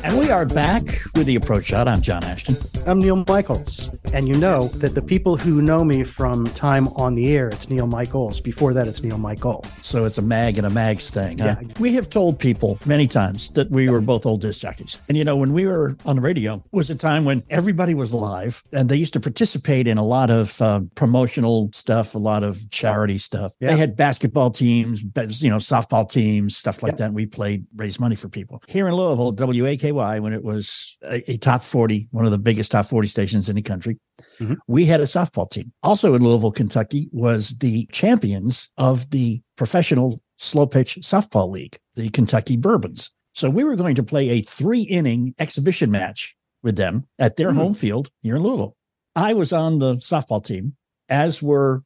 And 0.02 0.18
we 0.18 0.30
are 0.30 0.44
back 0.44 0.82
with 1.14 1.26
the 1.26 1.36
approach 1.36 1.66
shot. 1.66 1.86
I'm 1.86 2.02
John 2.02 2.24
Ashton. 2.24 2.56
I'm 2.86 2.98
Neil 2.98 3.24
Michaels. 3.28 3.90
And 4.12 4.28
you 4.28 4.34
know 4.34 4.68
that 4.68 4.94
the 4.94 5.02
people 5.02 5.36
who 5.36 5.62
know 5.62 5.84
me 5.84 6.04
from 6.04 6.46
time 6.48 6.88
on 6.88 7.14
the 7.14 7.32
air, 7.32 7.48
it's 7.48 7.68
Neil 7.70 7.86
Michaels. 7.86 8.40
Before 8.40 8.74
that, 8.74 8.88
it's 8.88 9.02
Neil 9.02 9.18
Michael. 9.18 9.64
So 9.80 10.04
it's 10.04 10.18
a 10.18 10.22
mag 10.22 10.58
and 10.58 10.66
a 10.66 10.70
mags 10.70 11.10
thing. 11.10 11.38
Huh? 11.38 11.56
Yeah. 11.60 11.68
We 11.80 11.94
have 11.94 12.10
told 12.10 12.38
people 12.38 12.78
many 12.84 13.06
times 13.06 13.50
that 13.50 13.70
we 13.70 13.88
were 13.88 14.00
both 14.00 14.26
old 14.26 14.40
disc 14.40 14.60
jockeys. 14.60 14.98
And 15.08 15.16
you 15.16 15.24
know, 15.24 15.36
when 15.36 15.52
we 15.52 15.66
were 15.66 15.96
on 16.04 16.16
the 16.16 16.22
radio, 16.22 16.62
was 16.72 16.90
a 16.90 16.94
time 16.94 17.24
when 17.24 17.42
everybody 17.48 17.94
was 17.94 18.12
live 18.12 18.62
and 18.72 18.88
they 18.88 19.03
used 19.04 19.12
to 19.12 19.20
participate 19.20 19.86
in 19.86 19.98
a 19.98 20.02
lot 20.02 20.30
of 20.30 20.62
uh, 20.62 20.80
promotional 20.94 21.68
stuff, 21.74 22.14
a 22.14 22.18
lot 22.18 22.42
of 22.42 22.58
charity 22.70 23.18
stuff. 23.18 23.52
Yeah. 23.60 23.68
They 23.68 23.76
had 23.76 23.96
basketball 23.96 24.50
teams, 24.50 25.02
you 25.42 25.50
know, 25.50 25.56
softball 25.56 26.08
teams, 26.08 26.56
stuff 26.56 26.82
like 26.82 26.92
yeah. 26.92 26.96
that. 26.96 27.04
And 27.08 27.14
we 27.14 27.26
played, 27.26 27.66
raised 27.76 28.00
money 28.00 28.16
for 28.16 28.30
people. 28.30 28.62
Here 28.66 28.88
in 28.88 28.94
Louisville, 28.94 29.34
WAKY, 29.34 29.92
when 30.22 30.32
it 30.32 30.42
was 30.42 30.96
a, 31.02 31.32
a 31.32 31.36
top 31.36 31.62
40, 31.62 32.08
one 32.12 32.24
of 32.24 32.30
the 32.30 32.38
biggest 32.38 32.72
top 32.72 32.86
40 32.86 33.06
stations 33.06 33.50
in 33.50 33.56
the 33.56 33.62
country, 33.62 33.98
mm-hmm. 34.40 34.54
we 34.68 34.86
had 34.86 35.00
a 35.00 35.04
softball 35.04 35.50
team. 35.50 35.70
Also 35.82 36.14
in 36.14 36.24
Louisville, 36.24 36.50
Kentucky, 36.50 37.10
was 37.12 37.58
the 37.58 37.86
champions 37.92 38.70
of 38.78 39.10
the 39.10 39.42
professional 39.56 40.18
slow 40.38 40.66
pitch 40.66 40.96
softball 41.02 41.50
league, 41.50 41.76
the 41.94 42.08
Kentucky 42.08 42.56
Bourbons. 42.56 43.10
So 43.34 43.50
we 43.50 43.64
were 43.64 43.76
going 43.76 43.96
to 43.96 44.02
play 44.02 44.30
a 44.30 44.40
three 44.40 44.82
inning 44.82 45.34
exhibition 45.38 45.90
match 45.90 46.34
with 46.62 46.76
them 46.76 47.06
at 47.18 47.36
their 47.36 47.50
mm-hmm. 47.50 47.58
home 47.58 47.74
field 47.74 48.08
here 48.22 48.36
in 48.36 48.42
Louisville. 48.42 48.74
I 49.16 49.34
was 49.34 49.52
on 49.52 49.78
the 49.78 49.94
softball 49.96 50.44
team, 50.44 50.76
as 51.08 51.42
were 51.42 51.82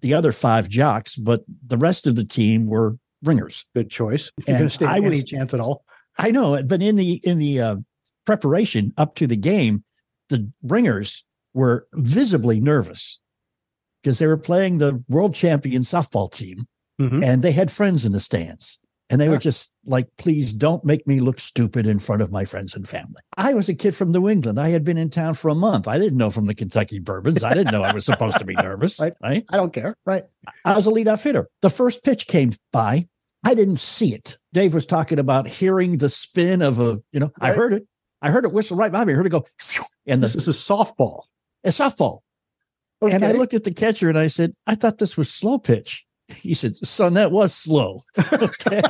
the 0.00 0.14
other 0.14 0.32
five 0.32 0.68
jocks, 0.68 1.16
but 1.16 1.42
the 1.66 1.76
rest 1.76 2.06
of 2.06 2.16
the 2.16 2.24
team 2.24 2.66
were 2.66 2.94
ringers. 3.22 3.64
Good 3.74 3.90
choice. 3.90 4.30
If 4.38 4.48
you're 4.48 4.58
going 4.58 4.68
to 4.68 4.74
stand 4.74 5.04
any 5.04 5.22
chance 5.22 5.54
at 5.54 5.60
all. 5.60 5.84
I 6.18 6.30
know, 6.30 6.62
but 6.62 6.82
in 6.82 6.96
the 6.96 7.14
in 7.24 7.38
the 7.38 7.60
uh, 7.60 7.76
preparation 8.26 8.92
up 8.98 9.14
to 9.14 9.26
the 9.26 9.36
game, 9.36 9.84
the 10.28 10.50
ringers 10.62 11.24
were 11.54 11.86
visibly 11.94 12.60
nervous 12.60 13.20
because 14.02 14.18
they 14.18 14.26
were 14.26 14.36
playing 14.36 14.78
the 14.78 15.02
world 15.08 15.34
champion 15.34 15.82
softball 15.82 16.30
team, 16.30 16.66
mm-hmm. 17.00 17.22
and 17.22 17.42
they 17.42 17.52
had 17.52 17.70
friends 17.70 18.04
in 18.04 18.12
the 18.12 18.20
stands. 18.20 18.78
And 19.12 19.20
they 19.20 19.28
were 19.28 19.36
just 19.36 19.72
like, 19.84 20.08
please 20.16 20.54
don't 20.54 20.82
make 20.86 21.06
me 21.06 21.20
look 21.20 21.38
stupid 21.38 21.86
in 21.86 21.98
front 21.98 22.22
of 22.22 22.32
my 22.32 22.46
friends 22.46 22.74
and 22.74 22.88
family. 22.88 23.20
I 23.36 23.52
was 23.52 23.68
a 23.68 23.74
kid 23.74 23.94
from 23.94 24.10
New 24.10 24.26
England. 24.26 24.58
I 24.58 24.70
had 24.70 24.84
been 24.84 24.96
in 24.96 25.10
town 25.10 25.34
for 25.34 25.50
a 25.50 25.54
month. 25.54 25.86
I 25.86 25.98
didn't 25.98 26.16
know 26.16 26.30
from 26.30 26.46
the 26.46 26.54
Kentucky 26.54 26.98
Bourbons. 26.98 27.44
I 27.44 27.52
didn't 27.52 27.72
know 27.72 27.82
I 27.82 27.92
was 27.92 28.06
supposed 28.06 28.38
to 28.38 28.46
be 28.46 28.54
nervous. 28.56 28.98
Right. 28.98 29.12
right. 29.22 29.44
I 29.50 29.58
don't 29.58 29.74
care. 29.74 29.98
Right. 30.06 30.24
I 30.64 30.74
was 30.74 30.86
a 30.86 30.90
leadoff 30.90 31.22
hitter. 31.22 31.50
The 31.60 31.68
first 31.68 32.04
pitch 32.04 32.26
came 32.26 32.52
by. 32.72 33.06
I 33.44 33.54
didn't 33.54 33.76
see 33.76 34.14
it. 34.14 34.38
Dave 34.54 34.72
was 34.72 34.86
talking 34.86 35.18
about 35.18 35.46
hearing 35.46 35.98
the 35.98 36.08
spin 36.08 36.62
of 36.62 36.80
a, 36.80 36.98
you 37.12 37.20
know, 37.20 37.30
right. 37.38 37.52
I 37.52 37.54
heard 37.54 37.74
it. 37.74 37.86
I 38.22 38.30
heard 38.30 38.46
it 38.46 38.52
whistle 38.52 38.78
right 38.78 38.90
by 38.92 39.04
me. 39.04 39.12
I 39.12 39.16
heard 39.16 39.26
it 39.26 39.30
go, 39.30 39.44
and 40.06 40.22
the, 40.22 40.28
this 40.28 40.48
is 40.48 40.48
a 40.48 40.52
softball. 40.52 41.24
A 41.64 41.68
softball. 41.68 42.20
Okay. 43.02 43.14
And 43.14 43.26
I 43.26 43.32
looked 43.32 43.52
at 43.52 43.64
the 43.64 43.74
catcher 43.74 44.08
and 44.08 44.18
I 44.18 44.28
said, 44.28 44.54
I 44.66 44.74
thought 44.74 44.96
this 44.96 45.18
was 45.18 45.28
slow 45.28 45.58
pitch. 45.58 46.06
He 46.28 46.54
said, 46.54 46.76
son, 46.76 47.14
that 47.14 47.32
was 47.32 47.54
slow. 47.54 47.98
Okay. 48.32 48.82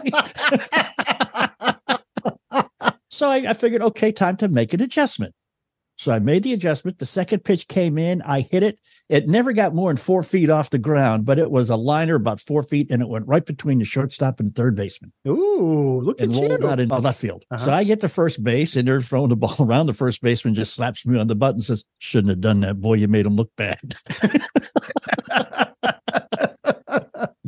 so 3.11 3.29
I, 3.29 3.37
I 3.49 3.53
figured, 3.55 3.83
okay, 3.83 4.13
time 4.13 4.37
to 4.39 4.49
make 4.49 4.73
an 4.75 4.83
adjustment. 4.83 5.35
So 5.97 6.13
I 6.13 6.19
made 6.19 6.43
the 6.43 6.53
adjustment. 6.53 6.99
The 6.99 7.07
second 7.07 7.45
pitch 7.45 7.69
came 7.69 7.97
in. 7.99 8.23
I 8.23 8.41
hit 8.41 8.63
it. 8.63 8.81
It 9.09 9.29
never 9.29 9.53
got 9.53 9.75
more 9.75 9.91
than 9.91 9.97
four 9.97 10.23
feet 10.23 10.51
off 10.51 10.71
the 10.71 10.79
ground, 10.79 11.25
but 11.25 11.39
it 11.39 11.51
was 11.51 11.71
a 11.71 11.77
liner 11.77 12.17
about 12.17 12.41
four 12.41 12.63
feet, 12.63 12.91
and 12.91 13.03
it 13.03 13.09
went 13.09 13.29
right 13.29 13.45
between 13.45 13.79
the 13.79 13.85
shortstop 13.85 14.41
and 14.41 14.49
the 14.49 14.53
third 14.53 14.75
baseman. 14.75 15.13
Ooh, 15.29 16.01
look 16.01 16.21
and 16.21 16.33
at 16.33 16.39
rolled 16.41 16.63
you! 16.63 16.69
out 16.69 16.81
in 16.81 16.89
left 16.89 17.21
field. 17.21 17.45
Uh-huh. 17.51 17.65
So 17.65 17.73
I 17.73 17.85
get 17.85 18.01
to 18.01 18.09
first 18.09 18.43
base, 18.43 18.75
and 18.75 18.89
they're 18.89 19.01
throwing 19.01 19.29
the 19.29 19.37
ball 19.37 19.55
around. 19.61 19.87
The 19.87 19.93
first 19.93 20.23
baseman 20.23 20.55
just 20.55 20.75
slaps 20.75 21.07
me 21.07 21.21
on 21.21 21.29
the 21.29 21.37
butt 21.37 21.55
and 21.55 21.63
says, 21.63 21.85
"Shouldn't 21.99 22.31
have 22.31 22.41
done 22.41 22.61
that, 22.61 22.81
boy. 22.81 22.95
You 22.95 23.07
made 23.07 23.27
him 23.27 23.37
look 23.37 23.53
bad." 23.57 23.95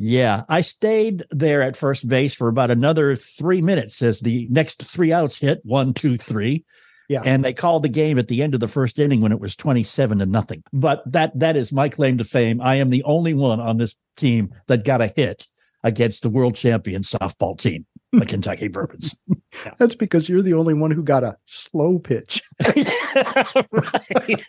Yeah, 0.06 0.42
I 0.50 0.60
stayed 0.60 1.24
there 1.30 1.62
at 1.62 1.78
first 1.78 2.06
base 2.06 2.34
for 2.34 2.48
about 2.48 2.70
another 2.70 3.16
three 3.16 3.62
minutes 3.62 4.02
as 4.02 4.20
the 4.20 4.46
next 4.50 4.82
three 4.82 5.14
outs 5.14 5.38
hit 5.38 5.62
one, 5.64 5.94
two, 5.94 6.18
three. 6.18 6.62
Yeah. 7.08 7.22
And 7.24 7.42
they 7.42 7.54
called 7.54 7.84
the 7.84 7.88
game 7.88 8.18
at 8.18 8.28
the 8.28 8.42
end 8.42 8.52
of 8.52 8.60
the 8.60 8.68
first 8.68 8.98
inning 8.98 9.22
when 9.22 9.32
it 9.32 9.40
was 9.40 9.56
27 9.56 10.18
to 10.18 10.26
nothing. 10.26 10.62
But 10.74 11.10
that 11.10 11.38
that 11.38 11.56
is 11.56 11.72
my 11.72 11.88
claim 11.88 12.18
to 12.18 12.24
fame. 12.24 12.60
I 12.60 12.74
am 12.74 12.90
the 12.90 13.02
only 13.04 13.32
one 13.32 13.60
on 13.60 13.78
this 13.78 13.96
team 14.14 14.50
that 14.66 14.84
got 14.84 15.00
a 15.00 15.06
hit 15.06 15.46
against 15.82 16.22
the 16.22 16.28
world 16.28 16.54
champion 16.54 17.00
softball 17.00 17.58
team, 17.58 17.86
the 18.12 18.26
Kentucky 18.26 18.68
Bourbons. 18.68 19.18
Yeah. 19.26 19.72
That's 19.78 19.94
because 19.94 20.28
you're 20.28 20.42
the 20.42 20.52
only 20.52 20.74
one 20.74 20.90
who 20.90 21.02
got 21.02 21.24
a 21.24 21.38
slow 21.46 21.98
pitch. 21.98 22.42
right. 23.72 24.42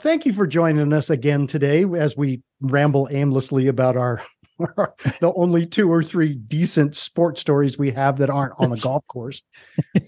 Thank 0.00 0.26
you 0.26 0.32
for 0.32 0.46
joining 0.46 0.92
us 0.92 1.10
again 1.10 1.46
today 1.46 1.84
as 1.84 2.16
we 2.16 2.42
ramble 2.60 3.08
aimlessly 3.10 3.68
about 3.68 3.96
our 3.96 4.22
the 4.58 5.32
only 5.36 5.66
two 5.66 5.90
or 5.90 6.02
three 6.02 6.34
decent 6.34 6.96
sports 6.96 7.40
stories 7.40 7.78
we 7.78 7.92
have 7.92 8.16
that 8.18 8.30
aren't 8.30 8.54
on 8.58 8.70
the 8.70 8.80
golf 8.82 9.06
course. 9.06 9.42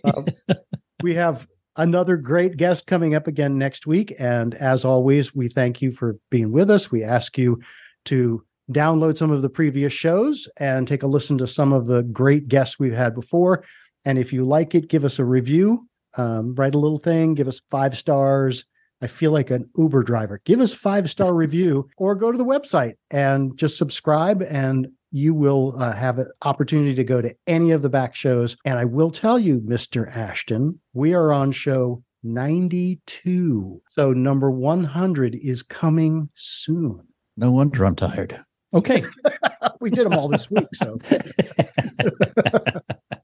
Um, 0.05 0.27
we 1.03 1.15
have 1.15 1.47
another 1.77 2.17
great 2.17 2.57
guest 2.57 2.87
coming 2.87 3.15
up 3.15 3.27
again 3.27 3.59
next 3.59 3.87
week. 3.87 4.15
And 4.19 4.55
as 4.55 4.85
always, 4.85 5.35
we 5.35 5.49
thank 5.49 5.83
you 5.83 5.93
for 5.93 6.17
being 6.31 6.51
with 6.51 6.71
us. 6.71 6.91
We 6.91 7.05
ask 7.05 7.37
you 7.37 7.61
to 8.07 8.43
download 8.73 9.17
some 9.17 9.31
of 9.31 9.43
the 9.43 9.51
previous 9.51 9.93
shows 9.93 10.49
and 10.57 10.89
take 10.89 11.03
a 11.03 11.07
listen 11.07 11.39
to 11.39 11.47
some 11.47 11.73
of 11.73 11.87
the 11.87 12.03
great 12.05 12.49
guests 12.49 12.79
we've 12.79 12.93
had 12.93 13.15
before. 13.15 13.65
And 14.05 14.19
if 14.19 14.33
you 14.33 14.45
like 14.45 14.75
it, 14.75 14.89
give 14.89 15.05
us 15.05 15.19
a 15.19 15.25
review, 15.25 15.87
um, 16.17 16.55
write 16.55 16.75
a 16.75 16.79
little 16.79 16.99
thing, 16.99 17.35
give 17.35 17.49
us 17.49 17.61
five 17.71 17.97
stars 17.99 18.65
I 19.01 19.07
feel 19.07 19.31
like 19.31 19.51
an 19.51 19.69
Uber 19.77 20.03
driver. 20.03 20.41
Give 20.45 20.61
us 20.61 20.75
five 20.75 21.11
star 21.11 21.35
review 21.45 21.89
or 21.97 22.15
go 22.15 22.33
to 22.33 22.39
the 22.39 22.45
website 22.45 22.95
and 23.11 23.57
just 23.57 23.79
subscribe 23.79 24.43
and 24.43 24.89
you 25.11 25.33
will 25.35 25.75
uh, 25.81 25.93
have 25.93 26.19
an 26.19 26.31
opportunity 26.43 26.95
to 26.95 27.05
go 27.05 27.23
to 27.23 27.35
any 27.47 27.71
of 27.71 27.83
the 27.83 27.89
back 27.89 28.15
shows. 28.15 28.57
And 28.65 28.79
I 28.79 28.85
will 28.85 29.11
tell 29.11 29.39
you, 29.39 29.61
Mr. 29.61 30.15
Ashton, 30.15 30.79
we 30.93 31.15
are 31.15 31.33
on 31.33 31.53
show 31.53 32.03
92. 32.25 33.83
So 33.91 34.13
number 34.13 34.51
100 34.51 35.35
is 35.37 35.63
coming 35.63 36.29
soon. 36.35 37.03
No 37.37 37.53
wonder 37.53 37.85
I'm 37.85 37.95
tired. 37.95 38.39
Okay. 38.75 39.05
we 39.81 39.91
did 39.91 40.05
them 40.05 40.13
all 40.13 40.29
this 40.29 40.51
week. 40.51 40.67
So 40.75 40.99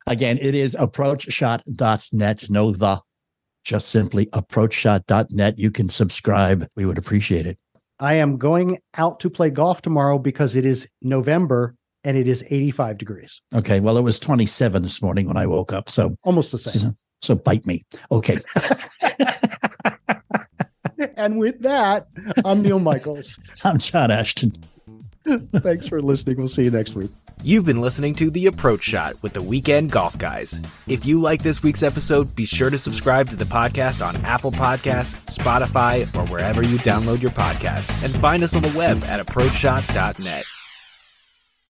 again, 0.07 0.39
it 0.41 0.55
is 0.55 0.75
approachshot.net. 0.75 2.51
Know 2.51 2.73
the 2.73 3.01
just 3.65 3.89
simply 3.89 4.27
approachshot.net. 4.27 5.59
You 5.59 5.71
can 5.71 5.89
subscribe. 5.89 6.69
We 6.77 6.85
would 6.85 6.99
appreciate 6.99 7.47
it. 7.47 7.59
I 7.99 8.15
am 8.15 8.37
going 8.37 8.79
out 8.97 9.21
to 9.21 9.31
play 9.31 9.51
golf 9.51 9.83
tomorrow 9.83 10.19
because 10.19 10.57
it 10.57 10.65
is 10.65 10.87
November 11.03 11.75
and 12.05 12.17
it 12.17 12.29
is 12.29 12.45
85 12.49 12.99
degrees. 12.99 13.41
Okay. 13.55 13.81
Well, 13.81 13.97
it 13.97 14.03
was 14.03 14.19
27 14.21 14.83
this 14.83 15.01
morning 15.03 15.27
when 15.27 15.37
I 15.37 15.47
woke 15.47 15.73
up. 15.73 15.89
So 15.89 16.15
almost 16.25 16.53
the 16.53 16.59
same. 16.59 16.91
So, 16.91 16.95
so 17.23 17.35
bite 17.35 17.67
me. 17.67 17.83
Okay. 18.13 18.39
and 21.17 21.39
with 21.39 21.61
that, 21.63 22.09
I'm 22.45 22.63
Neil 22.63 22.81
Michaels. 22.81 23.39
I'm 23.65 23.79
John 23.79 24.11
Ashton. 24.11 24.53
Thanks 25.25 25.87
for 25.87 26.03
listening. 26.03 26.37
We'll 26.37 26.49
see 26.49 26.65
you 26.65 26.71
next 26.71 26.95
week. 26.95 27.11
You've 27.43 27.65
been 27.65 27.81
listening 27.81 28.15
to 28.17 28.31
The 28.31 28.47
Approach 28.47 28.83
Shot 28.83 29.23
with 29.23 29.33
the 29.33 29.43
Weekend 29.43 29.91
Golf 29.91 30.17
Guys. 30.19 30.61
If 30.87 31.07
you 31.07 31.21
like 31.21 31.43
this 31.43 31.63
week's 31.63 31.83
episode, 31.83 32.35
be 32.37 32.47
sure 32.47 32.71
to 32.71 32.79
subscribe 32.79 33.31
to 33.31 33.37
the 33.37 33.45
podcast 33.45 34.07
on 34.07 34.17
Apple 34.25 34.53
Podcasts, 34.53 35.35
Spotify, 35.35 36.03
or 36.17 36.27
wherever 36.31 36.63
you 36.63 36.77
download 36.79 37.23
your 37.23 37.33
podcasts, 37.33 38.05
and 38.05 38.15
find 38.17 38.43
us 38.43 38.55
on 38.55 38.63
the 38.63 38.75
web 38.77 39.03
at 39.05 39.25
approachshot.net. 39.25 40.45